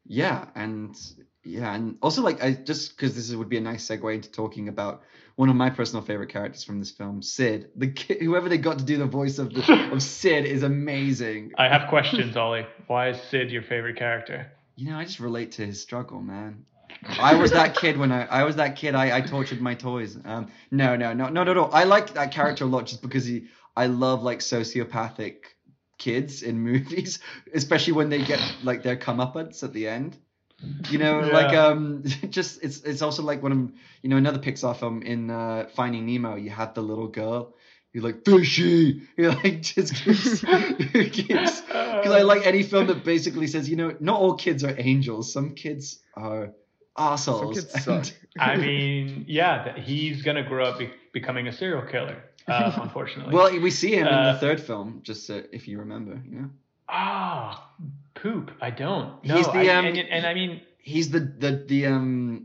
yeah, 0.04 0.46
and 0.56 1.00
yeah, 1.48 1.74
and 1.74 1.96
also 2.02 2.22
like 2.22 2.42
I 2.42 2.52
just 2.52 2.96
because 2.96 3.14
this 3.14 3.34
would 3.34 3.48
be 3.48 3.56
a 3.56 3.60
nice 3.60 3.86
segue 3.88 4.14
into 4.14 4.30
talking 4.30 4.68
about 4.68 5.02
one 5.36 5.48
of 5.48 5.56
my 5.56 5.70
personal 5.70 6.04
favorite 6.04 6.28
characters 6.28 6.64
from 6.64 6.78
this 6.78 6.90
film, 6.90 7.22
Sid. 7.22 7.70
The 7.76 7.88
kid, 7.88 8.20
whoever 8.20 8.48
they 8.48 8.58
got 8.58 8.78
to 8.80 8.84
do 8.84 8.98
the 8.98 9.06
voice 9.06 9.38
of 9.38 9.54
the, 9.54 9.90
of 9.92 10.02
Sid 10.02 10.44
is 10.44 10.62
amazing. 10.62 11.52
I 11.56 11.68
have 11.68 11.88
questions, 11.88 12.36
Ollie. 12.36 12.66
Why 12.86 13.10
is 13.10 13.20
Sid 13.30 13.50
your 13.50 13.62
favorite 13.62 13.96
character? 13.96 14.52
You 14.76 14.90
know, 14.90 14.98
I 14.98 15.04
just 15.04 15.20
relate 15.20 15.52
to 15.52 15.64
his 15.64 15.80
struggle, 15.80 16.20
man. 16.20 16.64
I 17.20 17.34
was 17.34 17.52
that 17.52 17.76
kid 17.76 17.96
when 17.96 18.12
I 18.12 18.26
I 18.26 18.44
was 18.44 18.56
that 18.56 18.76
kid. 18.76 18.94
I, 18.94 19.18
I 19.18 19.20
tortured 19.22 19.60
my 19.60 19.74
toys. 19.74 20.18
Um, 20.24 20.48
no, 20.70 20.96
no, 20.96 21.14
no, 21.14 21.28
no, 21.28 21.44
no, 21.44 21.54
no. 21.54 21.64
I 21.64 21.84
like 21.84 22.14
that 22.14 22.32
character 22.32 22.64
a 22.64 22.68
lot 22.68 22.86
just 22.86 23.00
because 23.02 23.24
he. 23.24 23.46
I 23.76 23.86
love 23.86 24.22
like 24.22 24.40
sociopathic 24.40 25.36
kids 25.98 26.42
in 26.42 26.60
movies, 26.70 27.20
especially 27.54 27.94
when 27.94 28.10
they 28.10 28.22
get 28.22 28.40
like 28.62 28.82
their 28.82 28.96
comeuppance 28.96 29.62
at 29.62 29.72
the 29.72 29.88
end. 29.88 30.16
You 30.90 30.98
know, 30.98 31.20
like 31.20 31.54
um, 31.54 32.02
just 32.30 32.62
it's 32.64 32.80
it's 32.82 33.02
also 33.02 33.22
like 33.22 33.42
one 33.42 33.52
of 33.52 33.72
you 34.02 34.10
know 34.10 34.16
another 34.16 34.38
Pixar 34.38 34.76
film 34.76 35.02
in 35.02 35.30
uh, 35.30 35.68
Finding 35.74 36.06
Nemo. 36.06 36.34
You 36.36 36.50
had 36.50 36.74
the 36.74 36.82
little 36.82 37.06
girl. 37.08 37.54
You're 37.92 38.02
like 38.04 38.24
fishy. 38.24 39.02
You're 39.16 39.32
like 39.32 39.62
just 39.62 39.94
keeps, 39.94 40.40
keeps 40.40 41.60
because 41.66 42.12
I 42.12 42.22
like 42.22 42.46
any 42.46 42.62
film 42.62 42.88
that 42.88 43.04
basically 43.04 43.46
says, 43.46 43.68
you 43.68 43.76
know, 43.76 43.96
not 44.00 44.20
all 44.20 44.34
kids 44.34 44.62
are 44.62 44.74
angels. 44.76 45.32
Some 45.32 45.54
kids 45.54 46.00
are 46.14 46.52
assholes. 46.96 47.56
kids 47.60 47.84
suck. 47.84 48.06
I 48.38 48.56
mean, 48.56 49.24
yeah, 49.28 49.78
he's 49.78 50.22
gonna 50.22 50.42
grow 50.42 50.66
up 50.66 50.78
be- 50.78 50.90
becoming 51.12 51.48
a 51.48 51.52
serial 51.52 51.82
killer. 51.82 52.22
Uh, 52.46 52.78
unfortunately. 52.82 53.34
well, 53.34 53.50
we 53.60 53.70
see 53.70 53.94
him 53.94 54.06
in 54.06 54.14
Uh, 54.14 54.32
the 54.32 54.38
third 54.38 54.60
film, 54.60 55.00
just 55.02 55.28
uh, 55.30 55.42
if 55.52 55.68
you 55.68 55.78
remember. 55.80 56.20
You 56.28 56.40
know, 56.40 56.50
ah, 56.88 57.70
poop. 58.14 58.50
I 58.60 58.70
don't. 58.70 59.24
No, 59.24 59.36
He's 59.36 59.46
the, 59.46 59.70
I, 59.70 59.76
um, 59.76 59.86
and, 59.86 59.98
and 59.98 60.26
I 60.26 60.34
mean, 60.34 60.60
he's 60.78 61.10
the 61.10 61.20
the 61.20 61.64
the 61.66 61.86
um 61.86 62.44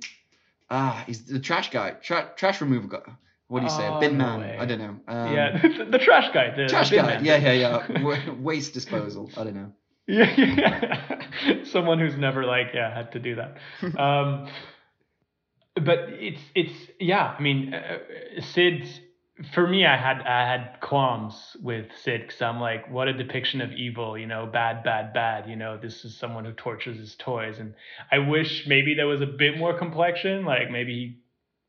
ah 0.69 1.03
he's 1.07 1.25
the 1.25 1.39
trash 1.39 1.69
guy, 1.71 1.91
tra- 1.91 2.31
trash 2.35 2.61
removal 2.61 2.89
guy. 2.89 3.13
What 3.47 3.59
do 3.59 3.65
you 3.65 3.71
say? 3.71 3.87
Oh, 3.87 3.99
bin 3.99 4.17
no 4.17 4.25
man? 4.25 4.39
way. 4.39 4.57
I 4.59 4.65
don't 4.65 4.79
know. 4.79 4.95
Um, 5.07 5.33
yeah, 5.33 5.61
the, 5.77 5.85
the 5.85 5.99
trash 5.99 6.33
guy, 6.33 6.55
the, 6.55 6.67
trash 6.67 6.89
the 6.89 6.97
guy. 6.97 7.05
man. 7.07 7.25
Yeah, 7.25 7.37
yeah, 7.37 7.51
yeah. 7.53 8.01
Wa- 8.03 8.33
Waste 8.39 8.73
disposal. 8.73 9.29
I 9.37 9.43
don't 9.43 9.55
know. 9.55 9.71
Yeah, 10.05 10.35
yeah. 10.37 11.63
someone 11.63 11.97
who's 11.97 12.17
never 12.17 12.43
like 12.43 12.67
yeah 12.73 12.93
had 12.93 13.13
to 13.13 13.19
do 13.19 13.35
that. 13.35 13.57
Um, 13.97 14.49
but 15.75 15.99
it's 16.09 16.41
it's 16.55 16.73
yeah. 16.99 17.35
I 17.37 17.41
mean, 17.41 17.73
uh, 17.73 17.99
Sid's 18.41 18.99
for 19.53 19.67
me. 19.67 19.85
I 19.85 19.97
had 19.97 20.21
I 20.21 20.47
had 20.49 20.79
qualms 20.81 21.57
with 21.61 21.87
Sid 22.03 22.21
because 22.27 22.41
I'm 22.41 22.59
like, 22.59 22.89
what 22.91 23.07
a 23.07 23.13
depiction 23.13 23.61
of 23.61 23.71
evil. 23.71 24.17
You 24.17 24.27
know, 24.27 24.45
bad, 24.45 24.83
bad, 24.83 25.13
bad. 25.13 25.49
You 25.49 25.55
know, 25.55 25.77
this 25.77 26.05
is 26.05 26.15
someone 26.17 26.45
who 26.45 26.53
tortures 26.53 26.97
his 26.97 27.15
toys, 27.15 27.59
and 27.59 27.73
I 28.11 28.19
wish 28.19 28.65
maybe 28.67 28.93
there 28.95 29.07
was 29.07 29.21
a 29.21 29.25
bit 29.27 29.57
more 29.57 29.77
complexion. 29.77 30.45
Like 30.45 30.69
maybe. 30.71 30.93
He, 30.93 31.19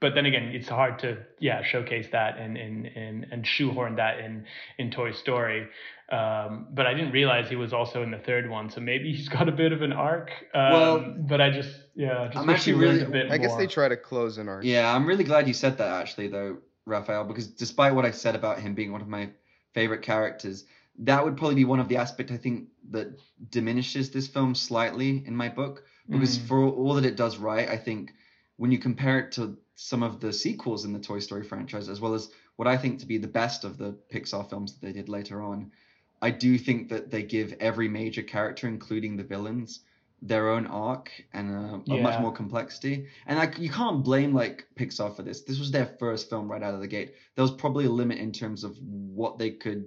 but 0.01 0.15
then 0.15 0.27
again, 0.27 0.51
it's 0.53 0.69
hard 0.69 0.99
to 0.99 1.17
yeah 1.41 1.63
showcase 1.63 2.09
that 2.13 2.37
and 2.37 2.59
and 2.59 2.85
and, 2.85 3.27
and 3.31 3.47
shoehorn 3.47 3.97
that 3.97 4.19
in 4.19 4.45
in 4.79 4.91
Toy 4.91 5.13
Story. 5.13 5.67
Um, 6.13 6.67
but 6.75 6.87
I 6.87 6.93
didn't 6.93 7.13
realize 7.13 7.49
he 7.49 7.57
was 7.57 7.73
also 7.73 8.03
in 8.03 8.11
the 8.11 8.19
third 8.19 8.51
one, 8.51 8.69
so 8.69 8.83
maybe 8.83 9.11
he's 9.15 9.29
got 9.39 9.49
a 9.49 9.53
bit 9.53 9.73
of 9.73 9.81
an 9.81 9.93
arc. 9.95 10.31
Um, 10.53 10.73
Well, 10.73 11.15
but 11.21 11.41
I 11.41 11.49
just 11.51 11.75
yeah, 11.95 12.27
just 12.27 12.37
I'm 12.37 12.51
actually 12.51 12.75
really- 12.75 13.01
a 13.01 13.09
bit 13.09 13.31
i 13.31 13.39
guess 13.39 13.51
more. 13.51 13.59
they 13.61 13.67
try 13.67 13.89
to 13.89 13.97
close 13.97 14.37
an 14.37 14.47
arc 14.49 14.65
Yeah, 14.65 14.95
I'm 14.95 15.07
really 15.07 15.25
glad 15.25 15.49
you 15.49 15.55
said 15.55 15.79
that 15.79 15.89
actually, 16.03 16.29
though, 16.29 16.59
Raphael, 16.87 17.25
because 17.25 17.49
despite 17.49 17.95
what 17.95 18.05
I 18.05 18.11
said 18.11 18.35
about 18.35 18.61
him 18.61 18.75
being 18.75 18.93
one 18.93 19.01
of 19.01 19.09
my 19.09 19.31
favorite 19.73 20.03
characters, 20.03 20.65
that 20.99 21.25
would 21.25 21.37
probably 21.37 21.57
be 21.57 21.65
one 21.65 21.81
of 21.81 21.89
the 21.89 21.97
aspects 21.97 22.33
I 22.33 22.37
think 22.37 22.69
that 22.91 23.09
diminishes 23.51 24.11
this 24.11 24.29
film 24.29 24.55
slightly 24.55 25.25
in 25.27 25.35
my 25.35 25.49
book. 25.49 25.85
because 26.07 26.39
Mm. 26.39 26.47
for 26.49 26.69
all 26.69 26.95
that 26.95 27.07
it 27.07 27.17
does 27.17 27.39
right, 27.39 27.67
I 27.67 27.79
think 27.79 28.13
when 28.57 28.71
you 28.71 28.79
compare 28.79 29.21
it 29.21 29.33
to 29.33 29.57
some 29.75 30.03
of 30.03 30.21
the 30.21 30.35
sequels 30.35 30.85
in 30.85 30.93
the 30.93 30.99
Toy 30.99 31.19
Story 31.19 31.43
franchise, 31.43 31.89
as 31.89 31.99
well 31.99 32.13
as 32.13 32.31
what 32.57 32.69
I 32.69 32.77
think 32.77 33.01
to 33.01 33.07
be 33.07 33.17
the 33.17 33.27
best 33.27 33.65
of 33.65 33.79
the 33.79 33.99
Pixar 34.13 34.49
films 34.49 34.75
that 34.75 34.87
they 34.87 34.93
did 34.93 35.09
later 35.09 35.41
on, 35.41 35.73
I 36.21 36.31
do 36.31 36.59
think 36.59 36.91
that 36.91 37.11
they 37.11 37.23
give 37.23 37.55
every 37.55 37.89
major 37.89 38.23
character, 38.23 38.69
including 38.69 39.17
the 39.17 39.25
villains, 39.25 39.81
their 40.27 40.49
own 40.49 40.67
arc 40.67 41.11
and 41.35 41.51
a, 41.51 41.93
a 41.93 41.97
much 42.03 42.19
more 42.19 42.33
complexity. 42.33 43.07
And 43.27 43.39
like 43.39 43.59
you 43.59 43.69
can't 43.69 44.03
blame 44.03 44.33
like 44.33 44.67
Pixar 44.75 45.15
for 45.15 45.23
this. 45.23 45.43
This 45.43 45.59
was 45.59 45.71
their 45.71 45.87
first 45.99 46.31
film 46.31 46.51
right 46.51 46.63
out 46.63 46.73
of 46.75 46.81
the 46.81 46.89
gate. 46.89 47.15
There 47.35 47.43
was 47.43 47.53
probably 47.53 47.85
a 47.85 47.91
limit 47.91 48.19
in 48.19 48.33
terms 48.33 48.65
of 48.65 48.77
what 48.81 49.37
they 49.39 49.51
could 49.51 49.85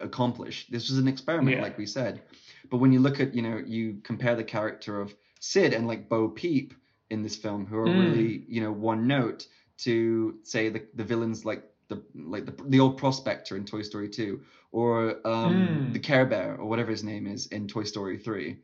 accomplish. 0.00 0.66
This 0.68 0.88
was 0.88 0.98
an 0.98 1.08
experiment, 1.08 1.56
Yeah. 1.56 1.62
like 1.62 1.78
we 1.78 1.86
said. 1.86 2.22
But 2.70 2.78
when 2.78 2.92
you 2.92 3.00
look 3.00 3.18
at, 3.20 3.34
you 3.34 3.42
know, 3.42 3.58
you 3.58 3.98
compare 4.04 4.36
the 4.36 4.44
character 4.44 5.00
of 5.00 5.14
Sid 5.40 5.74
and 5.74 5.88
like 5.88 6.08
Bo 6.08 6.28
Peep 6.28 6.74
in 7.10 7.22
this 7.24 7.36
film, 7.36 7.66
who 7.66 7.76
are 7.76 7.88
Mm. 7.88 8.00
really, 8.00 8.44
you 8.48 8.60
know, 8.60 8.72
one 8.72 9.06
note, 9.08 9.46
to 9.78 10.38
say 10.44 10.68
the 10.68 10.82
the 10.94 11.04
villains 11.04 11.44
like 11.44 11.64
the 11.88 12.00
like 12.14 12.46
the 12.46 12.54
the 12.68 12.78
old 12.80 12.96
prospector 12.98 13.56
in 13.56 13.64
Toy 13.64 13.82
Story 13.82 14.08
2, 14.08 14.40
or 14.70 15.26
um, 15.26 15.54
Mm. 15.54 15.92
the 15.92 15.98
Care 15.98 16.24
Bear 16.26 16.56
or 16.56 16.66
whatever 16.68 16.90
his 16.92 17.02
name 17.02 17.26
is 17.26 17.46
in 17.48 17.66
Toy 17.66 17.82
Story 17.84 18.16
3. 18.18 18.56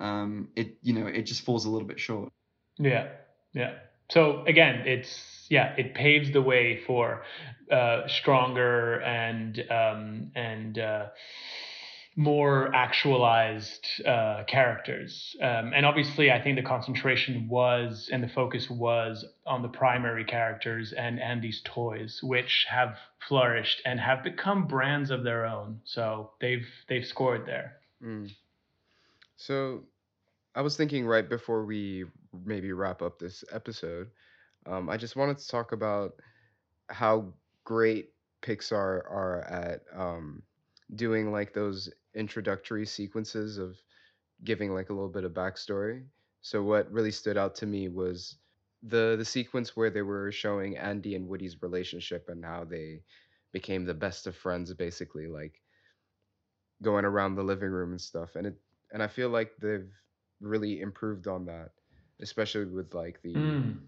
Um, 0.00 0.48
it 0.56 0.78
you 0.82 0.94
know 0.94 1.06
it 1.06 1.22
just 1.22 1.42
falls 1.42 1.66
a 1.66 1.70
little 1.70 1.86
bit 1.86 2.00
short. 2.00 2.32
Yeah, 2.78 3.08
yeah. 3.52 3.74
So 4.10 4.42
again, 4.46 4.86
it's 4.86 5.46
yeah, 5.48 5.74
it 5.76 5.94
paves 5.94 6.32
the 6.32 6.42
way 6.42 6.80
for 6.86 7.22
uh, 7.70 8.08
stronger 8.08 9.00
and 9.02 9.62
um, 9.70 10.32
and 10.34 10.78
uh, 10.78 11.06
more 12.16 12.74
actualized 12.74 13.86
uh, 14.04 14.44
characters. 14.48 15.36
Um, 15.40 15.72
and 15.74 15.86
obviously, 15.86 16.30
I 16.30 16.42
think 16.42 16.56
the 16.56 16.62
concentration 16.62 17.48
was 17.48 18.08
and 18.12 18.22
the 18.22 18.28
focus 18.28 18.68
was 18.68 19.24
on 19.46 19.62
the 19.62 19.68
primary 19.68 20.24
characters 20.24 20.92
and 20.92 21.20
and 21.20 21.40
these 21.40 21.62
toys, 21.64 22.20
which 22.22 22.66
have 22.68 22.96
flourished 23.28 23.80
and 23.84 24.00
have 24.00 24.24
become 24.24 24.66
brands 24.66 25.10
of 25.10 25.22
their 25.22 25.46
own. 25.46 25.80
So 25.84 26.30
they've 26.40 26.66
they've 26.88 27.06
scored 27.06 27.46
there. 27.46 27.76
Mm. 28.04 28.30
So, 29.40 29.84
I 30.54 30.60
was 30.62 30.76
thinking 30.76 31.06
right 31.06 31.28
before 31.28 31.64
we 31.64 32.04
maybe 32.44 32.72
wrap 32.72 33.02
up 33.02 33.18
this 33.18 33.42
episode, 33.52 34.10
um, 34.66 34.90
I 34.90 34.98
just 34.98 35.16
wanted 35.16 35.38
to 35.38 35.48
talk 35.48 35.72
about 35.72 36.12
how 36.90 37.32
great 37.64 38.12
Pixar 38.42 39.02
are 39.10 39.42
at 39.44 39.82
um, 39.98 40.42
doing 40.96 41.32
like 41.32 41.54
those 41.54 41.90
introductory 42.14 42.84
sequences 42.84 43.56
of 43.58 43.76
giving 44.44 44.74
like 44.74 44.90
a 44.90 44.92
little 44.92 45.08
bit 45.08 45.24
of 45.24 45.32
backstory. 45.32 46.04
So, 46.42 46.62
what 46.62 46.92
really 46.92 47.12
stood 47.12 47.38
out 47.38 47.54
to 47.56 47.66
me 47.66 47.88
was 47.88 48.36
the 48.82 49.16
the 49.18 49.24
sequence 49.24 49.76
where 49.76 49.90
they 49.90 50.02
were 50.02 50.30
showing 50.32 50.76
Andy 50.76 51.14
and 51.16 51.28
Woody's 51.28 51.62
relationship 51.62 52.28
and 52.28 52.44
how 52.44 52.64
they 52.64 53.02
became 53.52 53.86
the 53.86 53.94
best 53.94 54.26
of 54.26 54.36
friends, 54.36 54.74
basically, 54.74 55.28
like 55.28 55.62
going 56.82 57.04
around 57.04 57.34
the 57.34 57.42
living 57.42 57.70
room 57.70 57.90
and 57.92 58.00
stuff. 58.00 58.36
And 58.36 58.46
it 58.46 58.56
and 58.92 59.02
I 59.02 59.08
feel 59.08 59.28
like 59.30 59.52
they've 59.60 59.90
really 60.40 60.80
improved 60.80 61.26
on 61.28 61.44
that, 61.46 61.70
especially 62.20 62.66
with 62.66 62.94
like 62.94 63.20
the 63.22 63.36
Mm. 63.36 63.78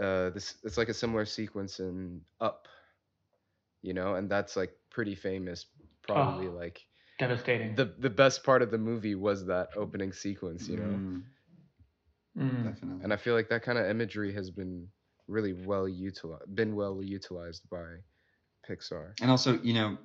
uh 0.00 0.30
this 0.30 0.56
it's 0.64 0.76
like 0.78 0.88
a 0.88 0.94
similar 0.94 1.24
sequence 1.24 1.80
in 1.80 2.22
Up, 2.40 2.68
you 3.82 3.92
know, 3.94 4.14
and 4.14 4.30
that's 4.30 4.56
like 4.56 4.72
pretty 4.90 5.14
famous. 5.14 5.66
Probably 6.02 6.48
Oh. 6.48 6.50
like 6.50 6.80
Devastating. 7.18 7.76
the 7.76 7.94
the 7.98 8.10
best 8.10 8.44
part 8.44 8.62
of 8.62 8.70
the 8.70 8.78
movie 8.78 9.14
was 9.14 9.46
that 9.46 9.70
opening 9.76 10.12
sequence, 10.12 10.68
you 10.68 10.76
know. 10.76 11.00
Mm, 11.00 11.22
Mm. 12.36 12.62
definitely. 12.64 13.04
And 13.04 13.12
I 13.12 13.16
feel 13.16 13.34
like 13.34 13.48
that 13.48 13.62
kind 13.62 13.78
of 13.78 13.86
imagery 13.88 14.32
has 14.32 14.50
been 14.50 14.88
really 15.26 15.52
well 15.52 15.88
utilized, 15.88 16.54
been 16.54 16.74
well 16.74 17.02
utilized 17.02 17.68
by 17.70 17.98
Pixar. 18.68 19.14
And 19.20 19.30
also, 19.30 19.60
you 19.62 19.74
know, 19.74 19.98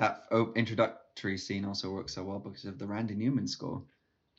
that 0.00 0.24
introductory 0.56 1.38
scene 1.38 1.64
also 1.64 1.90
works 1.92 2.14
so 2.14 2.24
well 2.24 2.38
because 2.38 2.64
of 2.64 2.78
the 2.78 2.86
Randy 2.86 3.14
Newman 3.14 3.46
score. 3.46 3.82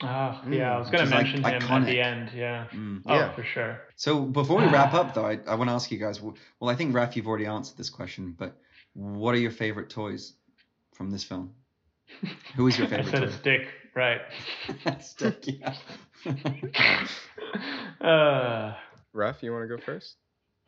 Ah, 0.04 0.44
yeah, 0.50 0.76
I 0.76 0.80
was 0.80 0.90
gonna 0.90 1.04
is, 1.04 1.12
like, 1.12 1.26
mention 1.26 1.44
him 1.44 1.72
at 1.72 1.86
the 1.86 2.02
end. 2.02 2.32
Yeah. 2.36 2.66
Mm. 2.74 3.04
Oh, 3.06 3.16
Yeah. 3.16 3.32
for 3.34 3.44
sure. 3.44 3.82
So 3.96 4.22
before 4.22 4.58
we 4.58 4.66
wrap 4.66 4.94
up, 5.02 5.14
though, 5.14 5.26
I, 5.26 5.40
I 5.48 5.56
want 5.56 5.70
to 5.70 5.74
ask 5.74 5.92
you 5.92 6.00
guys. 6.00 6.18
w- 6.18 6.36
Well, 6.60 6.70
I 6.72 6.76
think 6.76 6.96
Raf, 6.96 7.16
you've 7.16 7.28
already 7.28 7.46
answered 7.46 7.78
this 7.78 7.90
question, 7.92 8.36
but 8.38 8.58
what 8.94 9.36
are 9.36 9.38
your 9.38 9.52
favorite 9.52 9.90
toys 9.90 10.34
from 10.96 11.12
this 11.12 11.24
film? 11.24 11.54
Who 12.56 12.68
is 12.68 12.78
your 12.78 12.88
favorite? 12.88 13.08
I 13.08 13.12
favorite 13.12 13.32
said 13.32 13.38
a 13.38 13.40
stick, 13.40 13.68
right? 13.96 14.22
Stick, 15.04 15.44
yeah. 15.46 15.76
uh, 18.02 18.74
Raf, 19.14 19.44
you 19.44 19.52
want 19.52 19.70
to 19.70 19.78
go 19.78 19.82
first? 19.84 20.16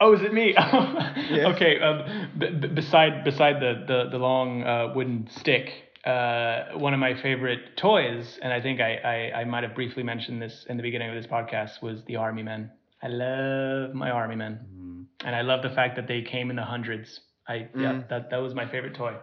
Oh, 0.04 0.14
is 0.14 0.22
it 0.22 0.34
me? 0.34 0.56
Okay. 1.54 1.80
Um, 1.80 2.30
b- 2.38 2.49
b- 2.62 2.68
beside 2.68 3.24
beside 3.24 3.56
the 3.60 3.74
the, 3.88 4.10
the 4.12 4.18
long 4.18 4.64
uh, 4.64 4.93
wooden 4.95 5.28
stick, 5.39 5.68
uh, 6.06 6.78
one 6.78 6.93
of 6.93 6.99
my 6.99 7.14
favorite 7.22 7.78
toys, 7.78 8.39
and 8.43 8.51
I 8.54 8.62
think 8.62 8.80
I, 8.82 8.91
I 8.97 9.18
I 9.41 9.43
might 9.45 9.64
have 9.64 9.76
briefly 9.76 10.04
mentioned 10.04 10.41
this 10.41 10.66
in 10.70 10.78
the 10.78 10.84
beginning 10.84 11.10
of 11.10 11.16
this 11.16 11.28
podcast, 11.32 11.82
was 11.82 12.04
the 12.06 12.18
Army 12.18 12.43
Men. 12.43 12.72
I 13.01 13.08
love 13.08 13.93
my 13.93 14.10
Army 14.12 14.36
Men, 14.36 14.54
Mm. 14.64 15.06
and 15.28 15.36
I 15.36 15.41
love 15.41 15.62
the 15.62 15.70
fact 15.80 15.95
that 15.97 16.08
they 16.08 16.22
came 16.22 16.49
in 16.49 16.56
the 16.56 16.64
hundreds. 16.76 17.20
I 17.47 17.56
yeah, 17.84 17.93
Mm. 17.93 18.10
that 18.10 18.30
that 18.32 18.38
was 18.45 18.54
my 18.54 18.66
favorite 18.74 18.95
toy. 18.95 19.16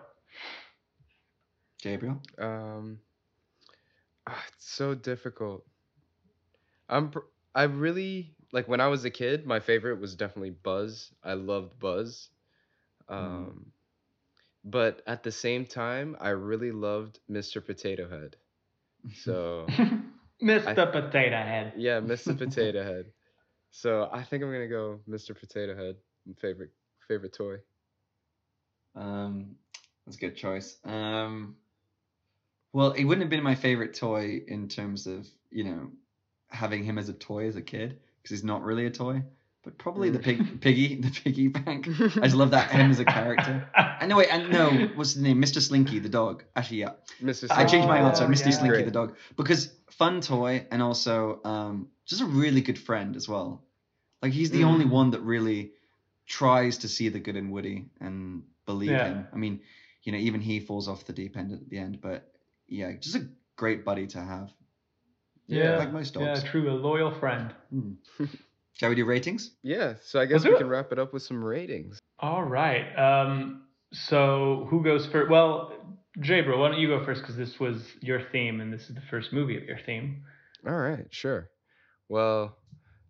Gabriel? 1.82 2.20
Um, 2.38 2.98
ah, 4.26 4.42
it's 4.54 4.70
so 4.70 4.94
difficult. 4.94 5.64
I'm 6.88 7.10
pr- 7.10 7.30
I 7.54 7.64
really 7.64 8.34
like 8.52 8.68
when 8.68 8.80
I 8.80 8.88
was 8.88 9.04
a 9.04 9.10
kid. 9.10 9.46
My 9.46 9.60
favorite 9.60 10.00
was 10.00 10.14
definitely 10.14 10.50
Buzz. 10.50 11.12
I 11.22 11.34
loved 11.34 11.78
Buzz. 11.78 12.28
Um, 13.08 13.72
but 14.64 15.02
at 15.06 15.22
the 15.22 15.32
same 15.32 15.66
time, 15.66 16.16
I 16.20 16.30
really 16.30 16.70
loved 16.70 17.18
Mr. 17.30 17.64
Potato 17.64 18.08
Head. 18.08 18.36
So 19.14 19.66
Mr. 20.42 20.92
Potato 20.92 21.36
Head. 21.36 21.72
yeah, 21.76 22.00
Mr. 22.00 22.36
Potato 22.38 22.82
Head. 22.82 23.06
So 23.70 24.08
I 24.12 24.22
think 24.22 24.42
I'm 24.42 24.52
gonna 24.52 24.68
go 24.68 25.00
Mr. 25.08 25.38
Potato 25.38 25.76
Head. 25.76 25.96
Favorite 26.40 26.70
favorite 27.08 27.32
toy. 27.32 27.56
Um, 28.94 29.56
that's 30.04 30.16
a 30.16 30.20
good 30.20 30.36
choice. 30.36 30.76
Um, 30.84 31.56
well, 32.72 32.92
it 32.92 33.04
wouldn't 33.04 33.22
have 33.22 33.30
been 33.30 33.42
my 33.42 33.54
favorite 33.54 33.94
toy 33.94 34.42
in 34.46 34.68
terms 34.68 35.06
of 35.06 35.26
you 35.50 35.64
know 35.64 35.90
having 36.50 36.84
him 36.84 36.98
as 36.98 37.08
a 37.08 37.12
toy 37.14 37.46
as 37.46 37.56
a 37.56 37.62
kid 37.62 37.98
because 38.22 38.30
he's 38.36 38.44
not 38.44 38.62
really 38.62 38.86
a 38.86 38.90
toy, 38.90 39.22
but 39.64 39.78
probably 39.78 40.10
the 40.10 40.18
pig, 40.18 40.60
piggy, 40.60 40.96
the 41.00 41.10
piggy 41.10 41.48
bank. 41.48 41.86
I 41.88 42.08
just 42.26 42.34
love 42.36 42.50
that 42.52 42.70
him 42.70 42.90
as 42.90 42.98
a 43.00 43.04
character. 43.04 43.68
And 44.00 44.08
no, 44.08 44.16
wait, 44.16 44.28
and 44.32 44.50
no, 44.50 44.70
what's 44.94 45.14
the 45.14 45.22
name? 45.22 45.40
Mr. 45.42 45.60
Slinky, 45.60 45.98
the 45.98 46.08
dog. 46.08 46.44
Actually, 46.56 46.78
yeah, 46.78 46.90
Mr. 47.22 47.46
I 47.50 47.64
changed 47.64 47.88
my 47.88 48.00
Oh, 48.02 48.06
answer. 48.06 48.26
Mr. 48.26 48.46
yeah. 48.46 48.50
Slinky, 48.52 48.68
Great. 48.76 48.84
the 48.86 48.90
dog, 48.90 49.16
because 49.36 49.72
fun 49.90 50.20
toy 50.20 50.66
and 50.70 50.82
also 50.82 51.40
um, 51.44 51.88
just 52.06 52.22
a 52.22 52.26
really 52.26 52.60
good 52.62 52.78
friend 52.78 53.16
as 53.16 53.28
well. 53.28 53.62
Like 54.22 54.32
he's 54.32 54.50
the 54.50 54.62
Mm. 54.62 54.66
only 54.66 54.84
one 54.86 55.10
that 55.12 55.20
really 55.20 55.72
tries 56.26 56.78
to 56.78 56.88
see 56.88 57.08
the 57.08 57.20
good 57.20 57.36
in 57.36 57.50
Woody 57.50 57.86
and 58.00 58.42
believe 58.66 58.90
Yeah. 58.90 59.04
him. 59.04 59.26
I 59.32 59.36
mean, 59.36 59.60
you 60.02 60.12
know, 60.12 60.18
even 60.18 60.40
he 60.40 60.60
falls 60.60 60.88
off 60.88 61.04
the 61.04 61.12
deep 61.12 61.36
end 61.36 61.52
at 61.52 61.68
the 61.68 61.78
end, 61.78 62.00
but 62.00 62.32
yeah, 62.68 62.92
just 62.92 63.16
a 63.16 63.28
great 63.56 63.84
buddy 63.84 64.06
to 64.08 64.20
have. 64.20 64.50
Yeah, 65.50 65.78
like 65.78 65.92
most 65.92 66.14
dogs. 66.14 66.42
yeah, 66.44 66.50
true, 66.50 66.70
a 66.70 66.72
loyal 66.74 67.12
friend. 67.18 67.52
Hmm. 67.70 67.92
Shall 68.74 68.88
we 68.88 68.94
do 68.94 69.04
ratings? 69.04 69.50
Yeah, 69.62 69.94
so 70.02 70.20
I 70.20 70.26
guess 70.26 70.44
we 70.44 70.50
do 70.50 70.56
can 70.56 70.68
wrap 70.68 70.92
it 70.92 70.98
up 70.98 71.12
with 71.12 71.22
some 71.22 71.44
ratings. 71.44 71.98
All 72.18 72.42
right. 72.42 72.94
Um, 72.96 73.64
so 73.92 74.66
who 74.70 74.82
goes 74.82 75.06
first? 75.06 75.30
Well, 75.30 75.72
Jabro, 76.18 76.58
why 76.58 76.68
don't 76.68 76.80
you 76.80 76.88
go 76.88 77.04
first 77.04 77.20
because 77.20 77.36
this 77.36 77.60
was 77.60 77.82
your 78.00 78.20
theme 78.32 78.60
and 78.60 78.72
this 78.72 78.88
is 78.88 78.94
the 78.94 79.02
first 79.10 79.32
movie 79.32 79.56
of 79.56 79.64
your 79.64 79.78
theme. 79.84 80.22
All 80.66 80.76
right, 80.76 81.06
sure. 81.10 81.50
Well, 82.08 82.56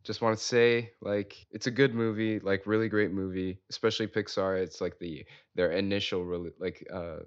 just 0.03 0.22
want 0.22 0.38
to 0.38 0.43
say 0.43 0.91
like 1.01 1.36
it's 1.51 1.66
a 1.66 1.70
good 1.70 1.95
movie, 1.95 2.41
like 2.41 2.66
really 2.66 2.88
great 2.88 3.12
movie, 3.12 3.61
especially 3.70 4.07
Pixar. 4.07 4.61
It's 4.61 4.80
like 4.80 4.99
the 4.99 5.24
their 5.55 5.72
initial 5.72 6.24
rele- 6.24 6.53
like 6.59 6.86
uh 6.93 7.18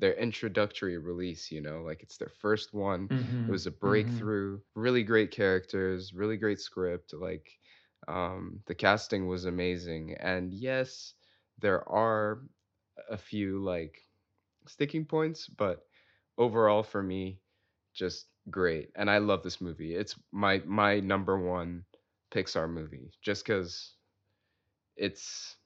their 0.00 0.14
introductory 0.14 0.98
release, 0.98 1.50
you 1.50 1.60
know, 1.60 1.82
like 1.82 2.02
it's 2.02 2.16
their 2.18 2.30
first 2.30 2.74
one. 2.74 3.10
It 3.46 3.50
was 3.50 3.66
a 3.66 3.70
breakthrough, 3.72 4.60
really 4.74 5.02
great 5.04 5.30
characters, 5.30 6.12
really 6.14 6.36
great 6.36 6.60
script, 6.60 7.14
like 7.14 7.48
um 8.08 8.60
the 8.66 8.74
casting 8.74 9.26
was 9.28 9.44
amazing. 9.46 10.14
And 10.20 10.52
yes, 10.54 11.14
there 11.58 11.88
are 11.88 12.42
a 13.10 13.16
few 13.18 13.62
like 13.62 13.98
sticking 14.66 15.04
points, 15.06 15.48
but 15.48 15.86
overall 16.38 16.82
for 16.82 17.02
me 17.02 17.40
just 17.94 18.28
great 18.50 18.90
and 18.96 19.10
i 19.10 19.18
love 19.18 19.42
this 19.42 19.60
movie 19.60 19.94
it's 19.94 20.16
my 20.32 20.62
my 20.66 21.00
number 21.00 21.38
one 21.38 21.84
pixar 22.32 22.68
movie 22.70 23.10
just 23.22 23.44
because 23.44 23.96
it's 24.96 25.57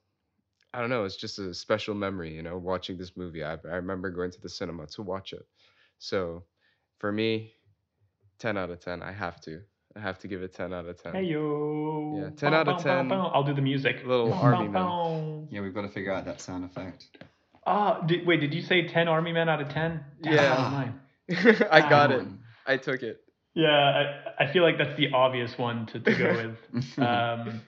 i 0.74 0.80
don't 0.80 0.90
know 0.90 1.04
it's 1.04 1.16
just 1.16 1.38
a 1.38 1.52
special 1.54 1.94
memory 1.94 2.34
you 2.34 2.42
know 2.42 2.58
watching 2.58 2.96
this 2.96 3.16
movie 3.16 3.44
I, 3.44 3.52
I 3.64 3.76
remember 3.76 4.10
going 4.10 4.30
to 4.30 4.40
the 4.40 4.48
cinema 4.48 4.86
to 4.88 5.02
watch 5.02 5.32
it 5.32 5.46
so 5.98 6.44
for 6.98 7.12
me 7.12 7.52
10 8.38 8.56
out 8.56 8.70
of 8.70 8.80
10 8.80 9.02
i 9.02 9.12
have 9.12 9.40
to 9.42 9.62
I 9.94 10.00
have 10.00 10.18
to 10.20 10.28
give 10.28 10.42
it 10.42 10.54
10 10.54 10.72
out 10.72 10.86
of 10.86 11.02
10. 11.02 11.12
Hey 11.12 11.24
yo. 11.24 12.18
Yeah, 12.18 12.30
10 12.30 12.54
out 12.54 12.68
of 12.68 12.82
10. 12.82 13.12
I'll 13.12 13.44
do 13.44 13.54
the 13.54 13.60
music. 13.60 13.96
Little 14.06 14.30
Bow, 14.30 14.36
army 14.36 14.68
bow, 14.68 15.20
man. 15.20 15.48
Yeah, 15.50 15.60
we've 15.60 15.74
got 15.74 15.82
to 15.82 15.88
figure 15.88 16.12
out 16.12 16.24
that 16.24 16.40
sound 16.40 16.64
effect. 16.64 17.04
Ah, 17.66 18.00
did, 18.00 18.26
wait, 18.26 18.40
did 18.40 18.54
you 18.54 18.62
say 18.62 18.88
10 18.88 19.08
army 19.08 19.32
men 19.32 19.48
out 19.48 19.60
of 19.60 19.68
10? 19.68 20.00
Yeah. 20.22 20.36
that 20.36 20.58
was 20.58 20.72
mine. 20.72 21.00
I 21.70 21.80
got 21.88 22.10
it. 22.10 22.26
I 22.66 22.76
took 22.76 23.02
it. 23.02 23.20
Yeah, 23.54 23.68
I, 23.68 24.44
I 24.44 24.52
feel 24.52 24.62
like 24.62 24.78
that's 24.78 24.96
the 24.96 25.12
obvious 25.12 25.58
one 25.58 25.86
to, 25.86 26.00
to 26.00 26.14
go 26.14 26.56
with. 26.72 26.98
Um, 26.98 27.60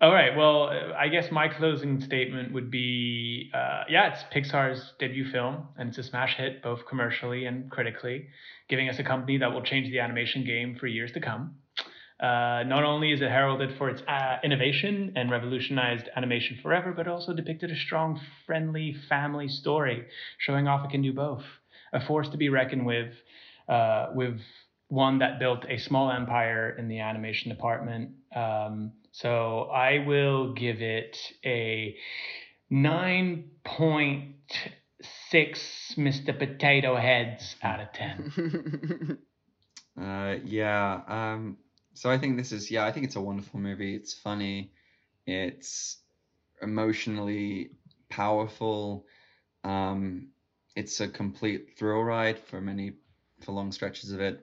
all 0.00 0.12
right. 0.12 0.34
Well, 0.34 0.70
I 0.98 1.08
guess 1.08 1.30
my 1.30 1.48
closing 1.48 2.00
statement 2.00 2.52
would 2.54 2.70
be, 2.70 3.50
uh, 3.52 3.84
yeah, 3.88 4.12
it's 4.12 4.22
Pixar's 4.34 4.94
debut 4.98 5.30
film, 5.30 5.68
and 5.76 5.90
it's 5.90 5.98
a 5.98 6.02
smash 6.02 6.36
hit 6.36 6.62
both 6.62 6.86
commercially 6.88 7.44
and 7.44 7.70
critically, 7.70 8.28
giving 8.68 8.88
us 8.88 8.98
a 8.98 9.04
company 9.04 9.38
that 9.38 9.52
will 9.52 9.62
change 9.62 9.90
the 9.90 10.00
animation 10.00 10.44
game 10.44 10.76
for 10.80 10.86
years 10.86 11.12
to 11.12 11.20
come. 11.20 11.56
Uh, 12.18 12.64
not 12.66 12.84
only 12.84 13.12
is 13.12 13.20
it 13.20 13.30
heralded 13.30 13.76
for 13.76 13.90
its 13.90 14.02
uh, 14.08 14.36
innovation 14.42 15.12
and 15.16 15.30
revolutionized 15.30 16.08
animation 16.16 16.58
forever, 16.62 16.92
but 16.94 17.06
also 17.06 17.34
depicted 17.34 17.70
a 17.70 17.76
strong, 17.76 18.20
friendly 18.46 18.94
family 19.08 19.48
story, 19.48 20.06
showing 20.38 20.66
off 20.66 20.84
it 20.84 20.90
can 20.90 21.02
do 21.02 21.12
both. 21.12 21.42
A 21.92 22.06
force 22.06 22.28
to 22.30 22.38
be 22.38 22.48
reckoned 22.48 22.86
with, 22.86 23.12
uh, 23.68 24.08
with 24.14 24.38
one 24.88 25.18
that 25.18 25.38
built 25.38 25.64
a 25.68 25.78
small 25.78 26.10
empire 26.10 26.74
in 26.78 26.88
the 26.88 27.00
animation 27.00 27.50
department. 27.50 28.10
Um, 28.34 28.92
so 29.20 29.62
I 29.64 30.04
will 30.06 30.52
give 30.54 30.80
it 30.80 31.18
a 31.44 31.96
9.6 32.72 34.34
Mr. 35.96 36.38
Potato 36.38 36.96
Heads 36.96 37.56
out 37.62 37.80
of 37.80 37.92
10. 37.92 39.18
Uh, 40.00 40.36
yeah. 40.44 41.02
Um, 41.08 41.58
so 41.92 42.10
I 42.10 42.16
think 42.16 42.38
this 42.38 42.52
is 42.52 42.70
yeah. 42.70 42.86
I 42.86 42.92
think 42.92 43.04
it's 43.04 43.16
a 43.16 43.20
wonderful 43.20 43.60
movie. 43.60 43.94
It's 43.94 44.14
funny. 44.14 44.72
It's 45.26 45.98
emotionally 46.62 47.72
powerful. 48.08 49.04
Um, 49.62 50.28
it's 50.74 51.00
a 51.00 51.08
complete 51.08 51.76
thrill 51.76 52.02
ride 52.02 52.38
for 52.38 52.62
many 52.62 52.92
for 53.42 53.52
long 53.52 53.72
stretches 53.72 54.12
of 54.12 54.20
it. 54.20 54.42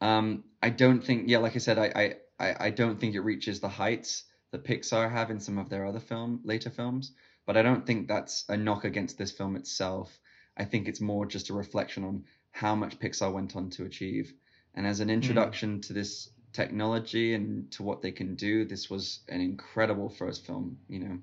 Um, 0.00 0.42
I 0.60 0.70
don't 0.70 1.04
think 1.04 1.28
yeah, 1.28 1.38
like 1.38 1.54
I 1.54 1.60
said, 1.60 1.78
I, 1.78 1.92
I 1.94 2.14
I 2.38 2.66
I 2.66 2.70
don't 2.70 3.00
think 3.00 3.14
it 3.14 3.20
reaches 3.20 3.60
the 3.60 3.68
heights 3.68 4.24
that 4.52 4.64
Pixar 4.64 5.10
have 5.10 5.30
in 5.30 5.40
some 5.40 5.58
of 5.58 5.68
their 5.68 5.86
other 5.86 6.00
film 6.00 6.40
later 6.44 6.70
films. 6.70 7.12
But 7.46 7.56
I 7.56 7.62
don't 7.62 7.86
think 7.86 8.08
that's 8.08 8.44
a 8.48 8.56
knock 8.56 8.84
against 8.84 9.18
this 9.18 9.30
film 9.30 9.56
itself. 9.56 10.18
I 10.56 10.64
think 10.64 10.88
it's 10.88 11.00
more 11.00 11.26
just 11.26 11.50
a 11.50 11.54
reflection 11.54 12.04
on 12.04 12.24
how 12.50 12.74
much 12.74 12.98
Pixar 12.98 13.32
went 13.32 13.54
on 13.54 13.70
to 13.70 13.84
achieve. 13.84 14.32
And 14.74 14.86
as 14.86 15.00
an 15.00 15.10
introduction 15.10 15.80
to 15.82 15.92
this 15.92 16.30
technology 16.52 17.34
and 17.34 17.70
to 17.72 17.82
what 17.82 18.02
they 18.02 18.10
can 18.10 18.34
do, 18.34 18.64
this 18.64 18.90
was 18.90 19.20
an 19.28 19.40
incredible 19.40 20.08
first 20.08 20.46
film. 20.46 20.78
You 20.88 20.98
know, 20.98 21.18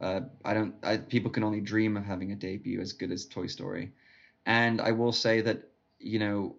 uh, 0.00 0.20
I 0.44 0.54
don't. 0.54 0.74
I, 0.82 0.98
people 0.98 1.30
can 1.30 1.44
only 1.44 1.60
dream 1.60 1.96
of 1.96 2.04
having 2.04 2.32
a 2.32 2.36
debut 2.36 2.80
as 2.80 2.92
good 2.92 3.10
as 3.10 3.26
Toy 3.26 3.46
Story. 3.46 3.92
And 4.44 4.80
I 4.80 4.92
will 4.92 5.12
say 5.12 5.40
that 5.40 5.70
you 5.98 6.18
know, 6.18 6.56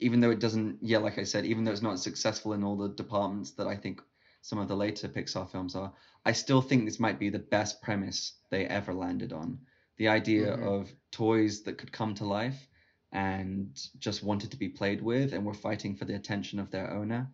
even 0.00 0.20
though 0.20 0.30
it 0.30 0.40
doesn't, 0.40 0.78
yeah, 0.82 0.98
like 0.98 1.18
I 1.18 1.24
said, 1.24 1.44
even 1.46 1.64
though 1.64 1.72
it's 1.72 1.82
not 1.82 1.98
successful 1.98 2.52
in 2.52 2.64
all 2.64 2.76
the 2.76 2.88
departments 2.88 3.52
that 3.52 3.66
I 3.66 3.76
think 3.76 4.00
some 4.42 4.58
of 4.58 4.68
the 4.68 4.76
later 4.76 5.08
Pixar 5.08 5.50
films 5.50 5.74
are, 5.74 5.92
I 6.24 6.32
still 6.32 6.62
think 6.62 6.84
this 6.84 7.00
might 7.00 7.18
be 7.18 7.30
the 7.30 7.38
best 7.38 7.82
premise 7.82 8.34
they 8.50 8.66
ever 8.66 8.92
landed 8.94 9.32
on. 9.32 9.60
The 9.98 10.08
idea 10.08 10.56
Mhm. 10.56 10.62
of 10.66 10.94
toys 11.10 11.62
that 11.62 11.78
could 11.78 11.92
come 11.92 12.14
to 12.14 12.24
life 12.24 12.68
and 13.12 13.78
just 13.98 14.22
wanted 14.22 14.50
to 14.52 14.56
be 14.56 14.68
played 14.68 15.02
with 15.02 15.32
and 15.32 15.44
were 15.44 15.54
fighting 15.54 15.96
for 15.96 16.04
the 16.04 16.14
attention 16.14 16.58
of 16.58 16.70
their 16.70 16.90
owner, 16.90 17.30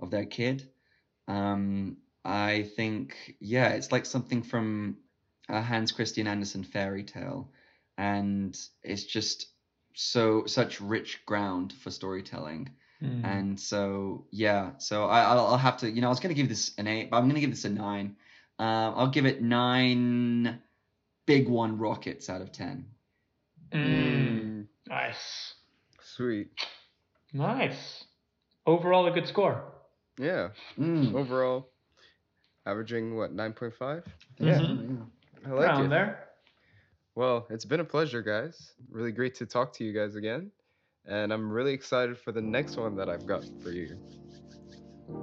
of 0.00 0.10
their 0.10 0.26
kid. 0.26 0.70
Um, 1.28 1.98
I 2.24 2.62
think, 2.76 3.36
yeah, 3.40 3.68
it's 3.70 3.92
like 3.92 4.06
something 4.06 4.42
from 4.42 4.98
a 5.48 5.62
Hans 5.62 5.92
Christian 5.92 6.26
Andersen 6.26 6.64
fairy 6.64 7.04
tale. 7.04 7.52
And 7.96 8.58
it's 8.82 9.04
just 9.04 9.46
so 10.00 10.44
such 10.46 10.80
rich 10.80 11.26
ground 11.26 11.72
for 11.72 11.90
storytelling. 11.90 12.70
Mm. 13.02 13.24
And 13.24 13.60
so, 13.60 14.26
yeah, 14.30 14.70
so 14.78 15.06
I, 15.06 15.22
I'll, 15.22 15.46
I'll 15.46 15.56
have 15.58 15.78
to, 15.78 15.90
you 15.90 16.00
know, 16.00 16.06
I 16.06 16.10
was 16.10 16.20
going 16.20 16.32
to 16.32 16.40
give 16.40 16.48
this 16.48 16.72
an 16.78 16.86
eight, 16.86 17.10
but 17.10 17.16
I'm 17.16 17.24
going 17.24 17.34
to 17.34 17.40
give 17.40 17.50
this 17.50 17.64
a 17.64 17.68
nine. 17.68 18.14
Um, 18.60 18.94
I'll 18.96 19.10
give 19.10 19.26
it 19.26 19.42
nine 19.42 20.60
big 21.26 21.48
one 21.48 21.78
rockets 21.78 22.30
out 22.30 22.40
of 22.40 22.52
10. 22.52 22.86
Mm. 23.72 24.66
Nice. 24.88 25.54
Sweet. 26.00 26.48
Nice. 27.32 28.04
Overall, 28.66 29.06
a 29.08 29.10
good 29.10 29.26
score. 29.26 29.64
Yeah. 30.16 30.50
Mm. 30.78 31.12
Overall, 31.14 31.70
averaging 32.66 33.16
what 33.16 33.34
9.5. 33.36 34.04
Yeah. 34.38 34.58
Mhm. 34.60 35.06
I 35.44 35.50
like 35.50 35.58
Around 35.66 35.86
it. 35.86 35.88
there. 35.90 36.27
Well, 37.18 37.48
it's 37.50 37.64
been 37.64 37.80
a 37.80 37.84
pleasure, 37.84 38.22
guys. 38.22 38.74
Really 38.92 39.10
great 39.10 39.34
to 39.34 39.44
talk 39.44 39.72
to 39.72 39.82
you 39.82 39.92
guys 39.92 40.14
again. 40.14 40.52
And 41.04 41.32
I'm 41.32 41.50
really 41.50 41.72
excited 41.72 42.16
for 42.16 42.30
the 42.30 42.40
next 42.40 42.76
one 42.76 42.94
that 42.94 43.08
I've 43.08 43.26
got 43.26 43.42
for 43.60 43.72
you. 43.72 43.98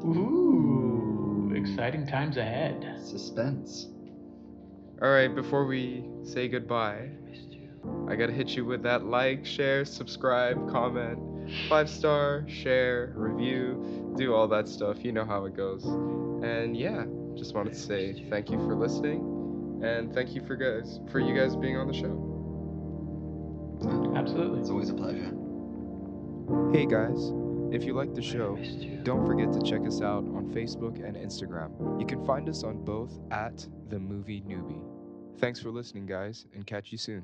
Ooh, 0.04 1.54
exciting 1.56 2.06
times 2.06 2.36
ahead. 2.36 3.00
Suspense. 3.02 3.88
All 5.02 5.08
right, 5.08 5.34
before 5.34 5.66
we 5.66 6.04
say 6.22 6.50
goodbye, 6.50 7.12
I 8.10 8.18
gotta 8.18 8.34
hit 8.34 8.50
you 8.58 8.66
with 8.66 8.84
that 8.84 9.06
like, 9.06 9.46
share, 9.46 9.86
subscribe, 9.86 10.70
comment, 10.70 11.50
five 11.70 11.89
star, 11.89 12.43
share, 12.50 13.14
review, 13.16 14.14
do 14.18 14.34
all 14.34 14.50
that 14.50 14.68
stuff. 14.68 14.98
You 15.06 15.14
know 15.14 15.24
how 15.24 15.46
it 15.46 15.56
goes. 15.56 15.86
And 15.86 16.76
yeah, 16.76 17.06
just 17.38 17.56
wanted 17.56 17.72
to 17.72 17.80
say 17.80 18.28
thank 18.30 18.52
you 18.52 18.58
for 18.58 18.76
listening, 18.76 19.34
and 19.86 20.13
thank 20.13 20.33
you 20.33 20.41
for 20.45 20.55
guys 20.55 20.99
for 21.11 21.19
you 21.19 21.36
guys 21.36 21.55
being 21.55 21.77
on 21.77 21.88
the 21.88 21.93
show. 21.93 22.33
Absolutely. 24.15 24.59
It's 24.59 24.69
always 24.69 24.89
a 24.89 24.93
pleasure. 24.93 25.31
Hey 26.71 26.86
guys, 26.86 27.31
if 27.71 27.83
you 27.83 27.93
like 27.93 28.13
the 28.13 28.21
show, 28.21 28.57
don't 29.03 29.25
forget 29.25 29.51
to 29.53 29.61
check 29.61 29.86
us 29.86 30.01
out 30.01 30.23
on 30.23 30.51
Facebook 30.53 31.05
and 31.05 31.15
Instagram. 31.15 31.99
You 31.99 32.05
can 32.05 32.23
find 32.25 32.49
us 32.49 32.63
on 32.63 32.83
both 32.83 33.19
at 33.31 33.67
The 33.89 33.99
Movie 33.99 34.41
Newbie. 34.41 34.81
Thanks 35.39 35.59
for 35.59 35.69
listening, 35.69 36.05
guys, 36.05 36.45
and 36.53 36.65
catch 36.65 36.91
you 36.91 36.97
soon. 36.97 37.23